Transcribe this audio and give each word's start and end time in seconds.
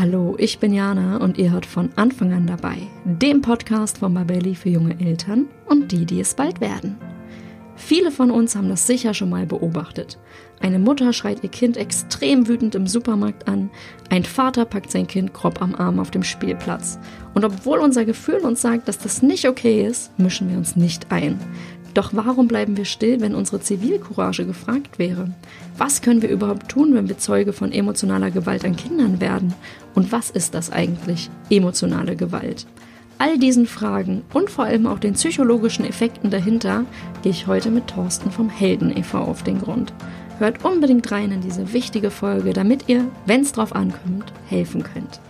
Hallo, 0.00 0.36
ich 0.38 0.60
bin 0.60 0.72
Jana 0.72 1.16
und 1.16 1.38
ihr 1.38 1.50
hört 1.50 1.66
von 1.66 1.90
Anfang 1.96 2.32
an 2.32 2.46
dabei, 2.46 2.76
dem 3.04 3.42
Podcast 3.42 3.98
von 3.98 4.14
Babelli 4.14 4.54
für 4.54 4.68
junge 4.68 4.96
Eltern 5.00 5.46
und 5.66 5.90
die, 5.90 6.06
die 6.06 6.20
es 6.20 6.34
bald 6.34 6.60
werden. 6.60 6.96
Viele 7.74 8.12
von 8.12 8.30
uns 8.30 8.54
haben 8.54 8.68
das 8.68 8.86
sicher 8.86 9.12
schon 9.12 9.30
mal 9.30 9.44
beobachtet. 9.44 10.16
Eine 10.60 10.78
Mutter 10.78 11.12
schreit 11.12 11.42
ihr 11.42 11.48
Kind 11.48 11.76
extrem 11.76 12.46
wütend 12.46 12.76
im 12.76 12.86
Supermarkt 12.86 13.48
an, 13.48 13.70
ein 14.08 14.22
Vater 14.22 14.66
packt 14.66 14.92
sein 14.92 15.08
Kind 15.08 15.34
grob 15.34 15.60
am 15.60 15.74
Arm 15.74 15.98
auf 15.98 16.12
dem 16.12 16.22
Spielplatz. 16.22 17.00
Und 17.34 17.44
obwohl 17.44 17.80
unser 17.80 18.04
Gefühl 18.04 18.38
uns 18.44 18.62
sagt, 18.62 18.86
dass 18.86 18.98
das 18.98 19.22
nicht 19.22 19.48
okay 19.48 19.84
ist, 19.84 20.16
mischen 20.16 20.48
wir 20.48 20.58
uns 20.58 20.76
nicht 20.76 21.10
ein. 21.10 21.40
Doch 21.94 22.10
warum 22.12 22.48
bleiben 22.48 22.76
wir 22.76 22.84
still, 22.84 23.20
wenn 23.20 23.34
unsere 23.34 23.60
Zivilcourage 23.60 24.46
gefragt 24.46 24.98
wäre? 24.98 25.30
Was 25.76 26.02
können 26.02 26.22
wir 26.22 26.28
überhaupt 26.28 26.68
tun, 26.68 26.94
wenn 26.94 27.08
wir 27.08 27.18
Zeuge 27.18 27.52
von 27.52 27.72
emotionaler 27.72 28.30
Gewalt 28.30 28.64
an 28.64 28.76
Kindern 28.76 29.20
werden? 29.20 29.54
Und 29.94 30.12
was 30.12 30.30
ist 30.30 30.54
das 30.54 30.70
eigentlich, 30.70 31.30
emotionale 31.50 32.14
Gewalt? 32.14 32.66
All 33.18 33.36
diesen 33.36 33.66
Fragen 33.66 34.22
und 34.32 34.48
vor 34.48 34.66
allem 34.66 34.86
auch 34.86 35.00
den 35.00 35.14
psychologischen 35.14 35.84
Effekten 35.84 36.30
dahinter 36.30 36.84
gehe 37.22 37.32
ich 37.32 37.48
heute 37.48 37.70
mit 37.70 37.88
Thorsten 37.88 38.30
vom 38.30 38.48
Helden 38.48 38.96
e.V. 38.96 39.18
auf 39.18 39.42
den 39.42 39.60
Grund. 39.60 39.92
Hört 40.38 40.64
unbedingt 40.64 41.10
rein 41.10 41.32
in 41.32 41.40
diese 41.40 41.72
wichtige 41.72 42.12
Folge, 42.12 42.52
damit 42.52 42.84
ihr, 42.86 43.04
wenn 43.26 43.40
es 43.40 43.50
drauf 43.50 43.74
ankommt, 43.74 44.32
helfen 44.46 44.84
könnt. 44.84 45.20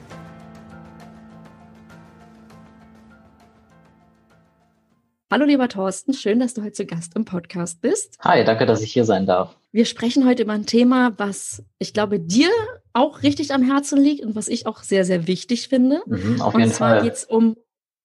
Hallo 5.31 5.45
lieber 5.45 5.69
Thorsten, 5.69 6.15
schön, 6.15 6.41
dass 6.41 6.55
du 6.55 6.63
heute 6.63 6.73
zu 6.73 6.87
Gast 6.87 7.15
im 7.15 7.27
Podcast 7.27 7.83
bist. 7.83 8.17
Hi, 8.21 8.45
danke, 8.45 8.65
dass 8.65 8.81
ich 8.81 8.91
hier 8.91 9.05
sein 9.05 9.27
darf. 9.27 9.59
Wir 9.73 9.85
sprechen 9.85 10.27
heute 10.27 10.45
über 10.45 10.55
ein 10.55 10.65
Thema, 10.65 11.13
was 11.19 11.63
ich 11.79 11.93
glaube 11.93 12.19
dir 12.19 12.49
auch 12.95 13.23
richtig 13.23 13.53
am 13.53 13.63
Herzen 13.63 14.01
liegt 14.03 14.25
und 14.25 14.37
was 14.37 14.49
ich 14.49 14.67
auch 14.67 14.83
sehr, 14.83 15.05
sehr 15.05 15.27
wichtig 15.27 15.69
finde. 15.69 16.01
Mhm, 16.07 16.41
auf 16.41 16.55
jeden 16.55 16.69
und 16.69 16.75
zwar 16.75 17.03
geht 17.03 17.13
es 17.13 17.25
um 17.25 17.57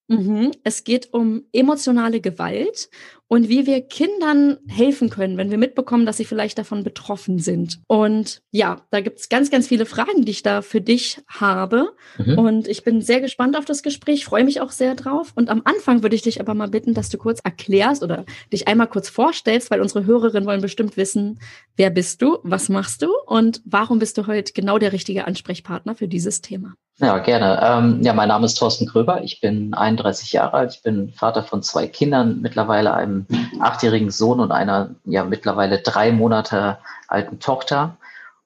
Mhm. 0.10 0.52
Es 0.64 0.84
geht 0.84 1.14
um 1.14 1.46
emotionale 1.54 2.20
Gewalt 2.20 2.90
und 3.28 3.50
wie 3.50 3.66
wir 3.66 3.82
Kindern 3.82 4.58
helfen 4.68 5.10
können, 5.10 5.38
wenn 5.38 5.50
wir 5.50 5.58
mitbekommen, 5.58 6.06
dass 6.06 6.18
sie 6.18 6.26
vielleicht 6.26 6.58
davon 6.58 6.84
betroffen 6.84 7.40
sind. 7.40 7.80
Und 7.88 8.42
ja, 8.52 8.82
da 8.92 9.02
gibt 9.02 9.20
es 9.20 9.30
ganz, 9.30 9.50
ganz 9.50 9.68
viele 9.68 9.86
Fragen, 9.86 10.26
die 10.26 10.32
ich 10.32 10.44
da 10.44 10.62
für 10.62 10.82
dich 10.82 11.22
habe. 11.28 11.94
Mhm. 12.18 12.38
Und 12.38 12.68
ich 12.68 12.84
bin 12.84 13.02
sehr 13.02 13.22
gespannt 13.22 13.58
auf 13.58 13.66
das 13.66 13.82
Gespräch, 13.82 14.26
freue 14.26 14.44
mich 14.44 14.62
auch 14.62 14.72
sehr 14.72 14.96
drauf. 14.96 15.32
Und 15.36 15.50
am 15.50 15.62
Anfang 15.66 16.04
würde 16.04 16.16
ich 16.16 16.22
dich 16.22 16.40
aber 16.40 16.54
mal 16.54 16.68
bitten, 16.68 16.94
dass 16.94 17.10
du 17.10 17.18
kurz 17.18 17.40
erklärst 17.44 18.04
oder 18.04 18.26
dich 18.52 18.68
einmal 18.68 18.88
kurz 18.88 19.10
vorstellst, 19.10 19.72
weil 19.72 19.82
unsere 19.82 20.06
Hörerinnen 20.06 20.48
wollen 20.48 20.62
bestimmt 20.62 20.98
wissen, 20.98 21.40
wer 21.76 21.90
bist 21.90 22.22
du, 22.22 22.38
was 22.44 22.70
machst 22.70 23.02
du 23.02 23.10
und 23.26 23.62
warum 23.66 24.00
bist 24.00 24.18
du 24.18 24.28
heute 24.28 24.54
genau 24.54 24.78
der 24.78 24.94
richtige 24.94 25.26
Ansprechpartner 25.26 25.96
für 25.96 26.08
dieses 26.08 26.42
Thema. 26.42 26.76
Ja, 26.98 27.18
gerne. 27.18 27.60
Ähm, 27.64 28.02
ja, 28.04 28.14
mein 28.14 28.28
Name 28.28 28.46
ist 28.46 28.56
Thorsten 28.56 28.86
Gröber. 28.86 29.24
Ich 29.24 29.42
bin 29.42 29.74
31 29.74 30.32
Jahre 30.32 30.54
alt. 30.54 30.76
Ich 30.76 30.84
bin 30.84 31.10
Vater 31.10 31.44
von 31.44 31.64
zwei 31.64 31.88
Kindern, 31.88 32.42
mittlerweile 32.42 32.94
einem 32.94 33.13
achtjährigen 33.60 34.12
Sohn 34.12 34.40
und 34.40 34.52
einer 34.52 34.96
ja 35.06 35.24
mittlerweile 35.24 35.80
drei 35.80 36.12
Monate 36.12 36.78
alten 37.08 37.40
Tochter. 37.40 37.98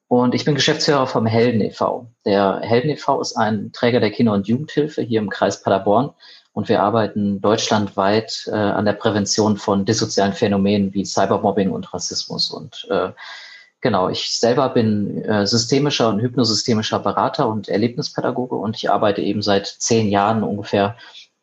Und 0.08 0.34
ich 0.34 0.44
bin 0.44 0.54
Geschäftsführer 0.54 1.06
vom 1.06 1.26
Helden 1.26 1.60
e.V. 1.60 2.06
Der 2.24 2.60
Helden 2.62 2.90
e.V. 2.90 3.20
ist 3.20 3.36
ein 3.36 3.72
Träger 3.72 4.00
der 4.00 4.10
Kinder- 4.10 4.32
und 4.32 4.48
Jugendhilfe 4.48 5.02
hier 5.02 5.20
im 5.20 5.28
Kreis 5.28 5.62
Paderborn. 5.62 6.10
Und 6.52 6.68
wir 6.68 6.82
arbeiten 6.82 7.40
deutschlandweit 7.40 8.48
äh, 8.48 8.56
an 8.56 8.84
der 8.84 8.94
Prävention 8.94 9.58
von 9.58 9.84
dissozialen 9.84 10.32
Phänomenen 10.32 10.94
wie 10.94 11.04
Cybermobbing 11.04 11.70
und 11.70 11.92
Rassismus. 11.92 12.50
Und 12.50 12.86
äh, 12.90 13.10
Genau, 13.80 14.08
ich 14.08 14.30
selber 14.30 14.70
bin 14.70 15.22
äh, 15.22 15.46
systemischer 15.46 16.08
und 16.08 16.20
hypnosystemischer 16.20 16.98
Berater 16.98 17.48
und 17.48 17.68
Erlebnispädagoge 17.68 18.56
und 18.56 18.76
ich 18.76 18.90
arbeite 18.90 19.20
eben 19.20 19.40
seit 19.40 19.66
zehn 19.68 20.08
Jahren 20.08 20.42
ungefähr 20.42 20.96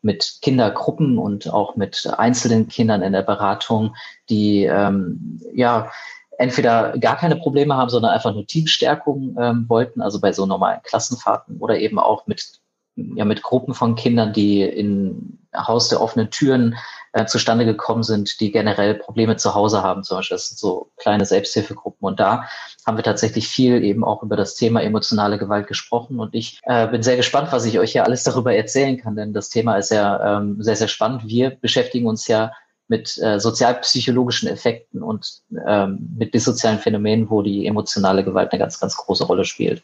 mit 0.06 0.38
Kindergruppen 0.40 1.18
und 1.18 1.52
auch 1.52 1.76
mit 1.76 2.08
einzelnen 2.16 2.68
Kindern 2.68 3.02
in 3.02 3.12
der 3.12 3.22
Beratung, 3.22 3.94
die 4.30 4.64
ähm, 4.64 5.40
ja 5.52 5.90
entweder 6.38 6.96
gar 6.98 7.16
keine 7.16 7.36
Probleme 7.36 7.76
haben, 7.76 7.90
sondern 7.90 8.12
einfach 8.12 8.32
nur 8.32 8.46
Teamstärkung 8.46 9.36
ähm, 9.38 9.64
wollten, 9.68 10.00
also 10.00 10.20
bei 10.20 10.32
so 10.32 10.46
normalen 10.46 10.80
Klassenfahrten 10.82 11.58
oder 11.58 11.78
eben 11.78 11.98
auch 11.98 12.26
mit 12.26 12.60
ja 12.96 13.24
mit 13.24 13.42
Gruppen 13.42 13.74
von 13.74 13.94
Kindern, 13.94 14.32
die 14.32 14.62
in 14.62 15.38
Haus 15.54 15.88
der 15.88 16.00
offenen 16.00 16.30
Türen 16.30 16.76
äh, 17.12 17.26
zustande 17.26 17.64
gekommen 17.64 18.02
sind, 18.02 18.40
die 18.40 18.50
generell 18.50 18.94
Probleme 18.94 19.36
zu 19.36 19.54
Hause 19.54 19.82
haben. 19.82 20.02
Zum 20.02 20.18
Beispiel, 20.18 20.34
das 20.34 20.48
sind 20.48 20.58
so 20.58 20.90
kleine 20.96 21.24
Selbsthilfegruppen. 21.24 22.06
Und 22.06 22.20
da 22.20 22.44
haben 22.86 22.96
wir 22.96 23.04
tatsächlich 23.04 23.48
viel 23.48 23.82
eben 23.84 24.04
auch 24.04 24.22
über 24.22 24.36
das 24.36 24.54
Thema 24.54 24.82
emotionale 24.82 25.38
Gewalt 25.38 25.66
gesprochen. 25.66 26.20
Und 26.20 26.34
ich 26.34 26.58
äh, 26.64 26.86
bin 26.88 27.02
sehr 27.02 27.16
gespannt, 27.16 27.52
was 27.52 27.64
ich 27.64 27.78
euch 27.78 27.92
hier 27.92 28.04
alles 28.04 28.22
darüber 28.22 28.54
erzählen 28.54 28.98
kann, 28.98 29.16
denn 29.16 29.32
das 29.32 29.48
Thema 29.48 29.76
ist 29.76 29.90
ja 29.90 30.38
ähm, 30.38 30.62
sehr, 30.62 30.76
sehr 30.76 30.88
spannend. 30.88 31.26
Wir 31.26 31.50
beschäftigen 31.50 32.06
uns 32.06 32.28
ja 32.28 32.52
mit 32.88 33.18
äh, 33.18 33.40
sozialpsychologischen 33.40 34.48
Effekten 34.48 35.02
und 35.02 35.40
ähm, 35.66 36.14
mit 36.16 36.34
dissozialen 36.34 36.78
Phänomenen, 36.78 37.30
wo 37.30 37.42
die 37.42 37.66
emotionale 37.66 38.24
Gewalt 38.24 38.52
eine 38.52 38.60
ganz, 38.60 38.78
ganz 38.78 38.96
große 38.96 39.24
Rolle 39.24 39.44
spielt. 39.44 39.82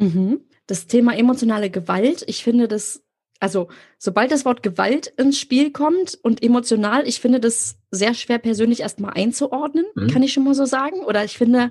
Mhm. 0.00 0.40
Das 0.66 0.86
Thema 0.86 1.16
emotionale 1.16 1.70
Gewalt, 1.70 2.24
ich 2.26 2.42
finde 2.42 2.68
das, 2.68 3.02
also 3.38 3.68
sobald 3.98 4.30
das 4.30 4.44
Wort 4.44 4.62
Gewalt 4.62 5.08
ins 5.16 5.38
Spiel 5.38 5.72
kommt 5.72 6.18
und 6.22 6.42
emotional, 6.42 7.06
ich 7.06 7.20
finde 7.20 7.40
das 7.40 7.76
sehr 7.90 8.14
schwer 8.14 8.38
persönlich 8.38 8.80
erstmal 8.80 9.14
einzuordnen, 9.14 9.86
mhm. 9.94 10.08
kann 10.08 10.22
ich 10.22 10.32
schon 10.32 10.44
mal 10.44 10.54
so 10.54 10.64
sagen. 10.64 11.00
Oder 11.04 11.24
ich 11.24 11.36
finde. 11.36 11.70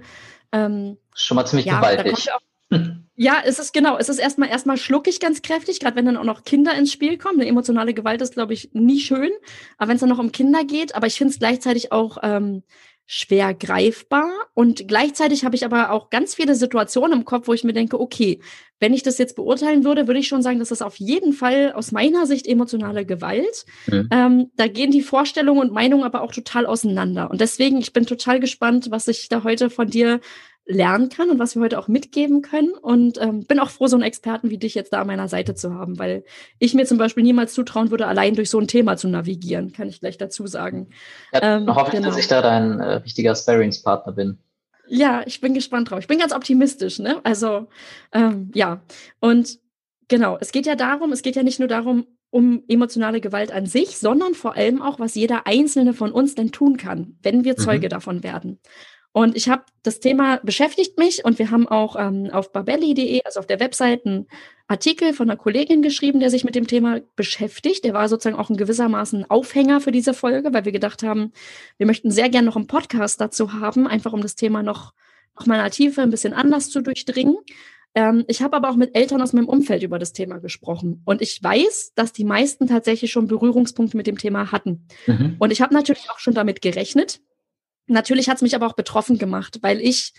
Ähm, 0.52 0.98
schon 1.16 1.36
mal 1.36 1.46
ziemlich 1.46 1.66
ja, 1.66 1.80
gewaltig. 1.80 2.28
Ja, 3.22 3.42
es 3.44 3.60
ist 3.60 3.74
genau, 3.74 3.98
es 3.98 4.08
ist 4.08 4.18
erstmal 4.18 4.48
erstmal 4.48 4.78
schluckig 4.78 5.20
ganz 5.20 5.42
kräftig, 5.42 5.82
gerade 5.82 5.98
wenn 5.98 6.06
dann 6.06 6.16
auch 6.16 6.24
noch 6.24 6.46
Kinder 6.46 6.74
ins 6.76 6.94
Spiel 6.94 7.18
kommen. 7.18 7.42
Eine 7.42 7.50
emotionale 7.50 7.94
Gewalt 7.94 8.22
ist, 8.22 8.36
glaube 8.36 8.54
ich, 8.54 8.70
nie 8.72 9.02
schön, 9.02 9.32
aber 9.78 9.90
wenn 9.90 9.96
es 9.96 10.00
dann 10.00 10.08
noch 10.08 10.20
um 10.20 10.32
Kinder 10.32 10.64
geht, 10.64 10.96
aber 10.96 11.06
ich 11.06 11.18
finde 11.18 11.34
es 11.34 11.40
gleichzeitig 11.40 11.92
auch 11.92 12.20
ähm, 12.24 12.64
schwer 13.12 13.56
greifbar. 13.56 14.30
Und 14.54 14.88
gleichzeitig 14.88 15.44
habe 15.44 15.56
ich 15.56 15.66
aber 15.66 15.90
auch 15.90 16.12
ganz 16.12 16.36
viele 16.36 16.54
Situationen 16.54 17.18
im 17.18 17.26
Kopf, 17.26 17.48
wo 17.48 17.54
ich 17.54 17.64
mir 17.64 17.74
denke, 17.74 18.00
okay, 18.00 18.40
wenn 18.80 18.94
ich 18.94 19.02
das 19.02 19.18
jetzt 19.18 19.36
beurteilen 19.36 19.84
würde, 19.84 20.06
würde 20.06 20.20
ich 20.20 20.28
schon 20.28 20.44
sagen, 20.44 20.60
dass 20.60 20.70
das 20.70 20.84
auf 20.84 20.98
jeden 20.98 21.34
Fall 21.34 21.74
aus 21.74 21.92
meiner 21.92 22.28
Sicht 22.28 22.46
emotionale 22.46 23.08
Gewalt. 23.08 23.66
Mhm. 23.88 24.10
Ähm, 24.12 24.52
da 24.58 24.68
gehen 24.68 24.92
die 24.92 25.02
Vorstellungen 25.02 25.60
und 25.60 25.74
Meinungen 25.74 26.04
aber 26.04 26.22
auch 26.22 26.32
total 26.32 26.68
auseinander. 26.68 27.32
Und 27.32 27.42
deswegen, 27.42 27.80
ich 27.80 27.94
bin 27.94 28.06
total 28.06 28.40
gespannt, 28.40 28.92
was 28.92 29.08
ich 29.08 29.28
da 29.28 29.44
heute 29.44 29.72
von 29.72 29.90
dir 29.90 30.20
lernen 30.70 31.10
kann 31.10 31.32
und 31.32 31.40
was 31.40 31.56
wir 31.56 31.64
heute 31.64 31.80
auch 31.80 31.88
mitgeben 31.88 32.44
können. 32.44 32.72
Und 32.72 33.20
ähm, 33.20 33.44
bin 33.46 33.60
auch 33.60 33.72
froh, 33.72 33.88
so 33.88 33.96
einen 33.96 34.04
Experten 34.04 34.52
wie 34.52 34.60
dich 34.60 34.76
jetzt 34.76 34.94
da 34.94 35.02
an 35.02 35.08
meiner 35.08 35.28
Seite 35.28 35.56
zu 35.56 35.74
haben, 35.74 35.98
weil 35.98 36.24
ich 36.60 36.76
mir 36.76 36.86
zum 36.86 37.00
Beispiel 37.00 37.24
niemals 37.24 37.54
zutrauen 37.54 37.90
würde, 37.90 38.06
allein 38.06 38.36
durch 38.36 38.52
so 38.52 38.60
ein 38.60 38.68
Thema 38.68 38.96
zu 38.96 39.10
navigieren, 39.10 39.74
kann 39.74 39.90
ich 39.90 40.00
gleich 40.00 40.18
dazu 40.18 40.46
sagen. 40.46 40.90
Ja, 41.34 41.58
ähm, 41.58 41.76
hoffe 41.76 41.88
ich, 41.88 41.96
genau. 41.96 42.10
dass 42.10 42.18
ich 42.20 42.28
da 42.28 42.42
dein 42.42 42.80
äh, 42.80 42.94
richtiger 42.98 43.36
Sparingspartner 43.36 44.14
bin. 44.14 44.38
Ja, 44.88 45.24
ich 45.26 45.42
bin 45.42 45.54
gespannt 45.56 45.90
drauf. 45.90 46.00
Ich 46.00 46.08
bin 46.08 46.20
ganz 46.20 46.34
optimistisch, 46.34 47.00
ne? 47.00 47.20
Also, 47.24 47.68
ähm, 48.12 48.52
ja. 48.54 48.82
Und 49.20 49.60
genau, 50.08 50.38
es 50.40 50.52
geht 50.52 50.68
ja 50.68 50.76
darum, 50.76 51.12
es 51.12 51.24
geht 51.24 51.36
ja 51.36 51.44
nicht 51.44 51.60
nur 51.60 51.68
darum, 51.68 52.06
um 52.32 52.64
emotionale 52.68 53.22
Gewalt 53.22 53.52
an 53.52 53.66
sich, 53.66 53.98
sondern 53.98 54.36
vor 54.36 54.56
allem 54.56 54.84
auch, 54.84 55.00
was 55.00 55.16
jeder 55.16 55.48
Einzelne 55.48 55.94
von 55.94 56.12
uns 56.12 56.36
denn 56.36 56.52
tun 56.52 56.78
kann, 56.78 57.18
wenn 57.24 57.44
wir 57.44 57.58
Zeuge 57.58 57.88
mhm. 57.88 57.90
davon 57.90 58.24
werden. 58.24 58.60
Und 59.12 59.36
ich 59.36 59.50
habe 59.50 59.64
das 59.82 60.00
Thema 60.00 60.38
beschäftigt 60.44 60.98
mich 61.00 61.26
und 61.26 61.40
wir 61.40 61.50
haben 61.50 61.68
auch 61.68 61.96
ähm, 61.98 62.30
auf 62.32 62.52
babelli.de, 62.52 63.24
also 63.24 63.40
auf 63.40 63.48
der 63.48 63.60
Webseite, 63.60 64.08
einen 64.08 64.28
Artikel 64.68 65.14
von 65.14 65.30
einer 65.30 65.38
Kollegin 65.38 65.82
geschrieben, 65.82 66.20
der 66.20 66.30
sich 66.30 66.44
mit 66.44 66.54
dem 66.54 66.68
Thema 66.68 67.02
beschäftigt. 67.16 67.84
Der 67.84 67.94
war 67.94 68.08
sozusagen 68.08 68.38
auch 68.38 68.52
ein 68.52 68.58
gewissermaßen 68.58 69.30
Aufhänger 69.30 69.82
für 69.82 69.92
diese 69.92 70.14
Folge, 70.14 70.54
weil 70.54 70.66
wir 70.66 70.72
gedacht 70.72 71.02
haben, 71.02 71.32
wir 71.78 71.88
möchten 71.88 72.12
sehr 72.12 72.30
gerne 72.30 72.46
noch 72.46 72.56
einen 72.56 72.68
Podcast 72.68 73.20
dazu 73.20 73.54
haben, 73.54 73.88
einfach 73.88 74.14
um 74.14 74.22
das 74.22 74.36
Thema 74.36 74.62
noch, 74.62 74.94
noch 75.38 75.48
mal 75.48 75.56
in 75.56 75.64
der 75.64 75.72
Tiefe 75.72 76.04
ein 76.04 76.12
bisschen 76.12 76.34
anders 76.34 76.70
zu 76.70 76.82
durchdringen. 76.82 77.36
Ähm, 77.96 78.26
ich 78.28 78.44
habe 78.44 78.56
aber 78.56 78.70
auch 78.70 78.76
mit 78.76 78.96
Eltern 78.96 79.24
aus 79.24 79.34
meinem 79.34 79.50
Umfeld 79.50 79.82
über 79.82 79.98
das 79.98 80.14
Thema 80.14 80.38
gesprochen. 80.38 81.02
Und 81.06 81.24
ich 81.24 81.42
weiß, 81.42 81.94
dass 81.96 82.14
die 82.14 82.26
meisten 82.26 82.68
tatsächlich 82.68 83.12
schon 83.12 83.28
Berührungspunkte 83.28 83.98
mit 83.98 84.06
dem 84.06 84.20
Thema 84.20 84.52
hatten. 84.52 84.86
Mhm. 85.08 85.38
Und 85.40 85.52
ich 85.52 85.62
habe 85.62 85.74
natürlich 85.74 86.12
auch 86.12 86.20
schon 86.20 86.36
damit 86.36 86.62
gerechnet, 86.62 87.22
Natürlich 87.90 88.30
hat 88.30 88.38
es 88.38 88.42
mich 88.42 88.56
aber 88.56 88.68
auch 88.68 88.74
betroffen 88.74 89.18
gemacht, 89.18 89.60
weil 89.62 89.80
ich 89.82 90.14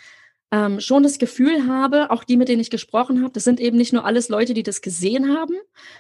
ähm, 0.52 0.80
schon 0.80 1.02
das 1.02 1.18
Gefühl 1.18 1.68
habe, 1.68 2.10
auch 2.10 2.24
die, 2.24 2.36
mit 2.36 2.48
denen 2.48 2.60
ich 2.60 2.70
gesprochen 2.70 3.22
habe, 3.22 3.32
das 3.32 3.44
sind 3.44 3.60
eben 3.60 3.76
nicht 3.76 3.92
nur 3.92 4.04
alles 4.04 4.28
Leute, 4.28 4.52
die 4.52 4.64
das 4.64 4.82
gesehen 4.82 5.36
haben, 5.36 5.54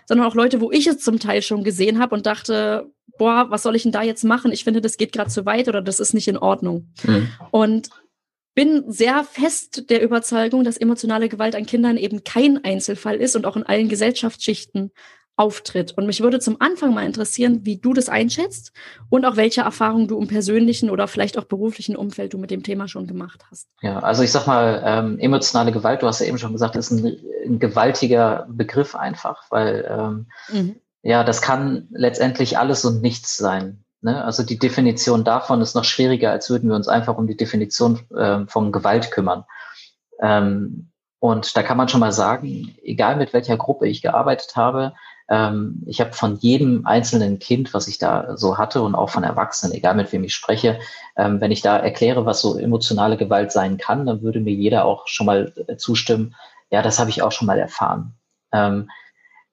sondern 0.06 0.26
auch 0.26 0.34
Leute, 0.34 0.60
wo 0.60 0.72
ich 0.72 0.86
es 0.86 0.98
zum 0.98 1.20
Teil 1.20 1.42
schon 1.42 1.62
gesehen 1.62 2.00
habe 2.00 2.14
und 2.14 2.26
dachte, 2.26 2.90
boah, 3.16 3.46
was 3.50 3.62
soll 3.62 3.76
ich 3.76 3.84
denn 3.84 3.92
da 3.92 4.02
jetzt 4.02 4.24
machen? 4.24 4.50
Ich 4.50 4.64
finde, 4.64 4.80
das 4.80 4.96
geht 4.96 5.12
gerade 5.12 5.30
zu 5.30 5.46
weit 5.46 5.68
oder 5.68 5.82
das 5.82 6.00
ist 6.00 6.14
nicht 6.14 6.26
in 6.26 6.38
Ordnung. 6.38 6.92
Mhm. 7.04 7.28
Und 7.52 7.90
bin 8.54 8.90
sehr 8.90 9.22
fest 9.22 9.88
der 9.90 10.02
Überzeugung, 10.02 10.64
dass 10.64 10.76
emotionale 10.76 11.28
Gewalt 11.28 11.54
an 11.54 11.66
Kindern 11.66 11.96
eben 11.96 12.24
kein 12.24 12.64
Einzelfall 12.64 13.16
ist 13.16 13.36
und 13.36 13.46
auch 13.46 13.56
in 13.56 13.62
allen 13.62 13.88
Gesellschaftsschichten 13.88 14.90
auftritt. 15.40 15.92
Und 15.96 16.06
mich 16.06 16.20
würde 16.20 16.38
zum 16.38 16.60
Anfang 16.60 16.94
mal 16.94 17.06
interessieren, 17.06 17.60
wie 17.64 17.78
du 17.78 17.92
das 17.92 18.08
einschätzt 18.08 18.72
und 19.08 19.24
auch 19.24 19.36
welche 19.36 19.62
Erfahrungen 19.62 20.06
du 20.06 20.20
im 20.20 20.28
persönlichen 20.28 20.90
oder 20.90 21.08
vielleicht 21.08 21.38
auch 21.38 21.44
beruflichen 21.44 21.96
Umfeld 21.96 22.34
du 22.34 22.38
mit 22.38 22.50
dem 22.50 22.62
Thema 22.62 22.88
schon 22.88 23.06
gemacht 23.06 23.44
hast. 23.50 23.68
Ja, 23.80 24.00
also 24.00 24.22
ich 24.22 24.30
sag 24.30 24.46
mal, 24.46 24.82
ähm, 24.84 25.18
emotionale 25.18 25.72
Gewalt, 25.72 26.02
du 26.02 26.06
hast 26.06 26.20
ja 26.20 26.26
eben 26.26 26.38
schon 26.38 26.52
gesagt, 26.52 26.76
ist 26.76 26.90
ein 26.90 27.16
ein 27.44 27.58
gewaltiger 27.58 28.46
Begriff 28.48 28.94
einfach, 28.94 29.44
weil 29.50 29.86
ähm, 29.88 30.26
mhm. 30.52 30.76
ja, 31.02 31.24
das 31.24 31.42
kann 31.42 31.88
letztendlich 31.90 32.58
alles 32.58 32.84
und 32.84 33.02
nichts 33.02 33.36
sein. 33.36 33.84
Ne? 34.02 34.24
Also 34.24 34.42
die 34.42 34.58
Definition 34.58 35.24
davon 35.24 35.60
ist 35.60 35.74
noch 35.74 35.84
schwieriger, 35.84 36.30
als 36.30 36.50
würden 36.50 36.68
wir 36.68 36.76
uns 36.76 36.88
einfach 36.88 37.16
um 37.16 37.26
die 37.26 37.36
Definition 37.36 38.00
äh, 38.16 38.46
von 38.46 38.72
Gewalt 38.72 39.10
kümmern. 39.10 39.44
Ähm, 40.22 40.90
und 41.18 41.54
da 41.54 41.62
kann 41.62 41.76
man 41.76 41.88
schon 41.88 42.00
mal 42.00 42.12
sagen, 42.12 42.74
egal 42.82 43.16
mit 43.16 43.34
welcher 43.34 43.58
Gruppe 43.58 43.86
ich 43.86 44.00
gearbeitet 44.00 44.56
habe, 44.56 44.94
ähm, 45.30 45.82
ich 45.86 46.00
habe 46.00 46.12
von 46.12 46.36
jedem 46.36 46.86
einzelnen 46.86 47.38
Kind, 47.38 47.72
was 47.72 47.86
ich 47.86 47.98
da 47.98 48.36
so 48.36 48.58
hatte 48.58 48.82
und 48.82 48.96
auch 48.96 49.10
von 49.10 49.22
Erwachsenen, 49.22 49.72
egal 49.72 49.94
mit 49.94 50.12
wem 50.12 50.24
ich 50.24 50.34
spreche, 50.34 50.80
ähm, 51.16 51.40
wenn 51.40 51.52
ich 51.52 51.62
da 51.62 51.78
erkläre, 51.78 52.26
was 52.26 52.40
so 52.40 52.58
emotionale 52.58 53.16
Gewalt 53.16 53.52
sein 53.52 53.78
kann, 53.78 54.06
dann 54.06 54.22
würde 54.22 54.40
mir 54.40 54.52
jeder 54.52 54.84
auch 54.84 55.06
schon 55.06 55.26
mal 55.26 55.52
äh, 55.68 55.76
zustimmen, 55.76 56.34
ja, 56.70 56.82
das 56.82 56.98
habe 56.98 57.10
ich 57.10 57.22
auch 57.22 57.32
schon 57.32 57.46
mal 57.46 57.58
erfahren. 57.58 58.14
Ähm, 58.52 58.90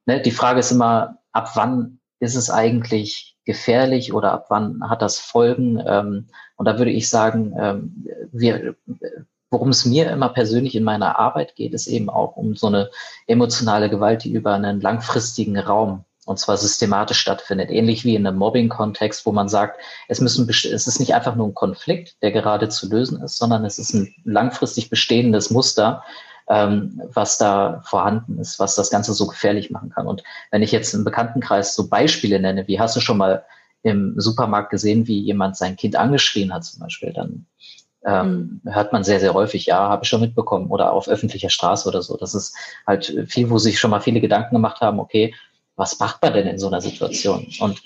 ne, 0.08 0.20
die 0.20 0.32
Frage 0.32 0.60
ist 0.60 0.72
immer, 0.72 1.20
ab 1.32 1.52
wann 1.56 2.00
ist 2.20 2.36
es 2.36 2.50
eigentlich 2.50 3.38
gefährlich 3.46 4.14
oder 4.14 4.34
ab 4.34 4.48
wann 4.50 4.90
hat 4.90 5.04
das 5.04 5.20
Folgen? 5.20 5.82
Ähm, 5.86 6.28
und 6.56 6.66
da 6.66 6.80
würde 6.80 6.92
ich 6.92 7.10
sagen, 7.10 7.56
ähm, 7.60 8.08
wir, 8.32 8.76
worum 9.50 9.70
es 9.70 9.86
mir 9.86 10.10
immer 10.12 10.30
persönlich 10.30 10.76
in 10.76 10.84
meiner 10.84 11.20
Arbeit 11.20 11.56
geht, 11.56 11.74
ist 11.74 11.88
eben 11.88 12.10
auch 12.10 12.36
um 12.36 12.56
so 12.56 12.68
eine 12.68 12.90
emotionale 13.28 13.90
Gewalt, 13.90 14.24
die 14.24 14.32
über 14.32 14.54
einen 14.54 14.82
langfristigen 14.82 15.58
Raum 15.58 16.04
und 16.28 16.40
zwar 16.40 16.58
systematisch 16.58 17.20
stattfindet, 17.20 17.72
ähnlich 17.72 18.04
wie 18.04 18.16
in 18.16 18.28
einem 18.28 18.38
Mobbing-Kontext, 18.38 19.26
wo 19.26 19.32
man 19.32 19.48
sagt, 19.48 19.80
es 20.10 20.20
müssen, 20.20 20.48
es 20.50 20.66
ist 20.66 21.00
nicht 21.00 21.16
einfach 21.16 21.36
nur 21.36 21.48
ein 21.48 21.54
Konflikt, 21.54 22.22
der 22.22 22.32
gerade 22.32 22.68
zu 22.68 22.90
lösen 22.90 23.22
ist, 23.24 23.38
sondern 23.38 23.64
es 23.64 23.80
ist 23.80 23.94
ein 23.94 24.14
langfristig 24.26 24.90
bestehendes 24.90 25.52
Muster, 25.52 26.04
ähm, 26.50 27.02
was 27.14 27.38
da 27.38 27.82
vorhanden 27.86 28.40
ist, 28.40 28.60
was 28.60 28.76
das 28.76 28.90
Ganze 28.90 29.14
so 29.14 29.26
gefährlich 29.28 29.72
machen 29.72 29.90
kann. 29.90 30.06
Und 30.06 30.22
wenn 30.52 30.62
ich 30.62 30.74
jetzt 30.74 30.94
im 30.94 31.06
Bekanntenkreis 31.06 31.76
so 31.76 31.88
Beispiele 31.88 32.42
nenne, 32.42 32.68
wie 32.68 32.80
hast 32.80 32.98
du 32.98 33.00
schon 33.00 33.18
mal 33.18 33.46
im 33.84 34.16
Supermarkt 34.18 34.70
gesehen, 34.70 35.08
wie 35.08 35.22
jemand 35.22 35.56
sein 35.56 35.78
Kind 35.78 35.96
angeschrien 35.96 36.54
hat 36.54 36.66
zum 36.66 36.82
Beispiel, 36.82 37.14
dann 37.14 37.46
ähm, 38.06 38.62
mhm. 38.64 38.74
hört 38.74 38.94
man 38.94 39.04
sehr, 39.04 39.20
sehr 39.20 39.34
häufig, 39.34 39.66
ja, 39.66 39.90
habe 39.90 40.04
ich 40.04 40.10
schon 40.10 40.22
mitbekommen 40.22 40.68
oder 40.68 40.94
auf 40.94 41.08
öffentlicher 41.08 41.50
Straße 41.50 41.88
oder 41.88 42.02
so. 42.02 42.18
Das 42.18 42.34
ist 42.34 42.56
halt 42.86 43.14
viel, 43.28 43.50
wo 43.50 43.58
sich 43.58 43.80
schon 43.80 43.92
mal 43.92 44.02
viele 44.02 44.22
Gedanken 44.22 44.56
gemacht 44.56 44.82
haben, 44.82 45.00
okay, 45.00 45.34
was 45.76 46.00
macht 46.00 46.22
man 46.22 46.34
denn 46.34 46.48
in 46.48 46.58
so 46.58 46.68
einer 46.68 46.82
Situation? 46.82 47.48
Und 47.60 47.82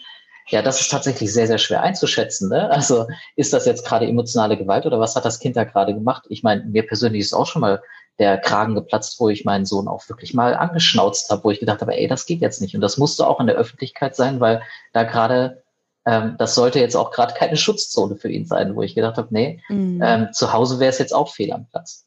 ja, 0.48 0.62
das 0.62 0.82
ist 0.82 0.90
tatsächlich 0.90 1.32
sehr, 1.32 1.48
sehr 1.48 1.58
schwer 1.58 1.82
einzuschätzen. 1.82 2.50
Ne? 2.50 2.70
Also 2.70 3.08
ist 3.36 3.54
das 3.54 3.66
jetzt 3.66 3.86
gerade 3.86 4.08
emotionale 4.08 4.58
Gewalt 4.58 4.86
oder 4.86 5.00
was 5.00 5.16
hat 5.16 5.26
das 5.26 5.40
Kind 5.40 5.56
da 5.56 5.64
gerade 5.64 5.94
gemacht? 5.94 6.26
Ich 6.30 6.44
meine, 6.44 6.64
mir 6.64 6.86
persönlich 6.86 7.22
ist 7.22 7.34
auch 7.34 7.48
schon 7.48 7.62
mal 7.62 7.82
der 8.20 8.38
Kragen 8.38 8.76
geplatzt, 8.76 9.20
wo 9.20 9.30
ich 9.30 9.46
meinen 9.46 9.66
Sohn 9.66 9.88
auch 9.88 10.08
wirklich 10.10 10.34
mal 10.34 10.56
angeschnauzt 10.56 11.30
habe, 11.30 11.44
wo 11.44 11.52
ich 11.52 11.60
gedacht 11.60 11.82
habe, 11.82 11.96
ey, 11.96 12.08
das 12.08 12.26
geht 12.26 12.42
jetzt 12.42 12.62
nicht. 12.62 12.76
Und 12.76 12.82
das 12.82 12.98
musste 12.98 13.26
auch 13.26 13.40
in 13.40 13.48
der 13.48 13.56
Öffentlichkeit 13.56 14.16
sein, 14.16 14.40
weil 14.40 14.62
da 14.94 15.04
gerade, 15.04 15.61
ähm, 16.06 16.36
das 16.38 16.56
sollte 16.56 16.80
jetzt 16.80 16.96
auch 16.96 17.12
gerade 17.12 17.34
keine 17.34 17.58
Schutzzone 17.58 18.16
für 18.16 18.30
ihn 18.30 18.46
sein, 18.46 18.76
wo 18.76 18.82
ich 18.82 18.96
gedacht 18.96 19.18
habe, 19.18 19.28
nee, 19.32 19.62
mhm. 19.70 20.02
ähm, 20.04 20.28
zu 20.34 20.52
Hause 20.52 20.80
wäre 20.80 20.90
es 20.90 21.00
jetzt 21.00 21.14
auch 21.14 21.30
fehl 21.30 21.54
am 21.54 21.68
Platz. 21.68 22.06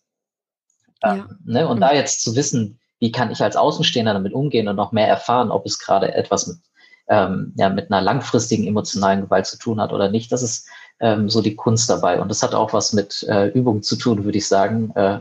Ähm, 1.03 1.17
ja. 1.19 1.29
ne? 1.45 1.69
Und 1.69 1.77
mhm. 1.77 1.83
da 1.83 1.95
jetzt 1.95 2.23
zu 2.23 2.35
wissen, 2.35 2.81
wie 2.99 3.13
kann 3.13 3.31
ich 3.31 3.43
als 3.43 3.57
Außenstehender 3.57 4.15
damit 4.15 4.33
umgehen 4.33 4.69
und 4.69 4.77
noch 4.77 4.93
mehr 4.93 5.09
erfahren, 5.09 5.51
ob 5.51 5.67
es 5.67 5.79
gerade 5.79 6.15
etwas 6.15 6.47
mit, 6.47 6.59
ähm, 7.09 7.53
ja, 7.57 7.69
mit 7.69 7.91
einer 7.91 8.01
langfristigen 8.01 8.67
emotionalen 8.67 9.23
Gewalt 9.23 9.47
zu 9.47 9.59
tun 9.59 9.81
hat 9.81 9.93
oder 9.93 10.09
nicht, 10.09 10.33
das 10.33 10.43
ist 10.43 10.67
ähm, 11.01 11.29
so 11.29 11.43
die 11.43 11.55
Kunst 11.55 11.89
dabei. 11.91 12.21
Und 12.21 12.29
das 12.29 12.43
hat 12.43 12.55
auch 12.55 12.73
was 12.73 12.93
mit 12.93 13.25
äh, 13.29 13.49
Übung 13.49 13.83
zu 13.83 13.97
tun, 13.97 14.25
würde 14.25 14.39
ich 14.39 14.49
sagen. 14.49 14.91
Äh, 14.95 15.21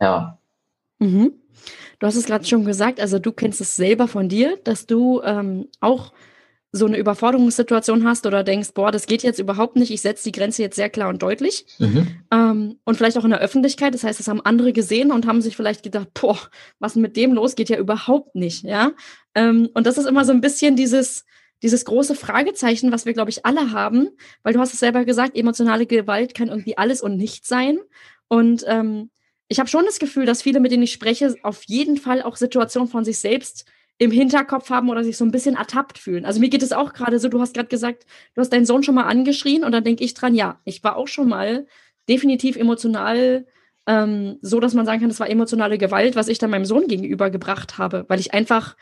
ja. 0.00 0.38
Mhm. 0.98 1.32
Du 1.98 2.06
hast 2.06 2.16
es 2.16 2.24
gerade 2.24 2.46
schon 2.46 2.64
gesagt, 2.64 2.98
also 2.98 3.18
du 3.18 3.30
kennst 3.30 3.60
es 3.60 3.76
selber 3.76 4.08
von 4.08 4.28
dir, 4.28 4.58
dass 4.64 4.86
du 4.86 5.22
ähm, 5.22 5.68
auch 5.80 6.12
so 6.72 6.86
eine 6.86 6.98
Überforderungssituation 6.98 8.06
hast 8.06 8.26
oder 8.26 8.44
denkst, 8.44 8.70
boah, 8.74 8.92
das 8.92 9.06
geht 9.06 9.22
jetzt 9.22 9.40
überhaupt 9.40 9.76
nicht, 9.76 9.90
ich 9.90 10.02
setze 10.02 10.24
die 10.24 10.32
Grenze 10.32 10.62
jetzt 10.62 10.76
sehr 10.76 10.88
klar 10.88 11.08
und 11.08 11.20
deutlich. 11.20 11.66
Mhm. 11.78 12.06
Ähm, 12.30 12.78
und 12.84 12.96
vielleicht 12.96 13.18
auch 13.18 13.24
in 13.24 13.30
der 13.30 13.40
Öffentlichkeit, 13.40 13.92
das 13.92 14.04
heißt, 14.04 14.20
das 14.20 14.28
haben 14.28 14.40
andere 14.40 14.72
gesehen 14.72 15.10
und 15.10 15.26
haben 15.26 15.42
sich 15.42 15.56
vielleicht 15.56 15.82
gedacht, 15.82 16.08
boah, 16.14 16.38
was 16.78 16.94
mit 16.94 17.16
dem 17.16 17.32
los, 17.32 17.56
geht 17.56 17.70
ja 17.70 17.78
überhaupt 17.78 18.36
nicht, 18.36 18.62
ja. 18.64 18.92
Ähm, 19.34 19.68
und 19.74 19.86
das 19.86 19.98
ist 19.98 20.06
immer 20.06 20.24
so 20.24 20.32
ein 20.32 20.40
bisschen 20.40 20.76
dieses, 20.76 21.24
dieses 21.62 21.84
große 21.84 22.14
Fragezeichen, 22.14 22.92
was 22.92 23.04
wir, 23.04 23.14
glaube 23.14 23.30
ich, 23.30 23.44
alle 23.44 23.72
haben, 23.72 24.08
weil 24.42 24.52
du 24.52 24.60
hast 24.60 24.72
es 24.72 24.80
selber 24.80 25.04
gesagt, 25.04 25.36
emotionale 25.36 25.86
Gewalt 25.86 26.34
kann 26.34 26.48
irgendwie 26.48 26.78
alles 26.78 27.02
und 27.02 27.16
nichts 27.16 27.48
sein. 27.48 27.78
Und 28.28 28.64
ähm, 28.68 29.10
ich 29.48 29.58
habe 29.58 29.68
schon 29.68 29.84
das 29.84 29.98
Gefühl, 29.98 30.24
dass 30.24 30.42
viele, 30.42 30.60
mit 30.60 30.70
denen 30.70 30.84
ich 30.84 30.92
spreche, 30.92 31.34
auf 31.42 31.64
jeden 31.64 31.96
Fall 31.96 32.22
auch 32.22 32.36
Situationen 32.36 32.88
von 32.88 33.04
sich 33.04 33.18
selbst 33.18 33.66
im 34.00 34.10
Hinterkopf 34.10 34.70
haben 34.70 34.88
oder 34.88 35.04
sich 35.04 35.18
so 35.18 35.26
ein 35.26 35.30
bisschen 35.30 35.56
ertappt 35.56 35.98
fühlen. 35.98 36.24
Also 36.24 36.40
mir 36.40 36.48
geht 36.48 36.62
es 36.62 36.72
auch 36.72 36.94
gerade 36.94 37.18
so, 37.18 37.28
du 37.28 37.38
hast 37.38 37.52
gerade 37.52 37.68
gesagt, 37.68 38.06
du 38.34 38.40
hast 38.40 38.50
deinen 38.50 38.64
Sohn 38.64 38.82
schon 38.82 38.94
mal 38.94 39.04
angeschrien 39.04 39.62
und 39.62 39.72
dann 39.72 39.84
denke 39.84 40.02
ich 40.02 40.14
dran, 40.14 40.34
ja, 40.34 40.58
ich 40.64 40.82
war 40.82 40.96
auch 40.96 41.06
schon 41.06 41.28
mal 41.28 41.66
definitiv 42.08 42.56
emotional 42.56 43.46
ähm, 43.86 44.38
so, 44.40 44.58
dass 44.58 44.72
man 44.72 44.86
sagen 44.86 45.00
kann, 45.00 45.10
das 45.10 45.20
war 45.20 45.28
emotionale 45.28 45.76
Gewalt, 45.76 46.16
was 46.16 46.28
ich 46.28 46.38
dann 46.38 46.48
meinem 46.48 46.64
Sohn 46.64 46.88
gegenüber 46.88 47.28
gebracht 47.28 47.76
habe, 47.76 48.06
weil 48.08 48.20
ich 48.20 48.32
einfach 48.32 48.74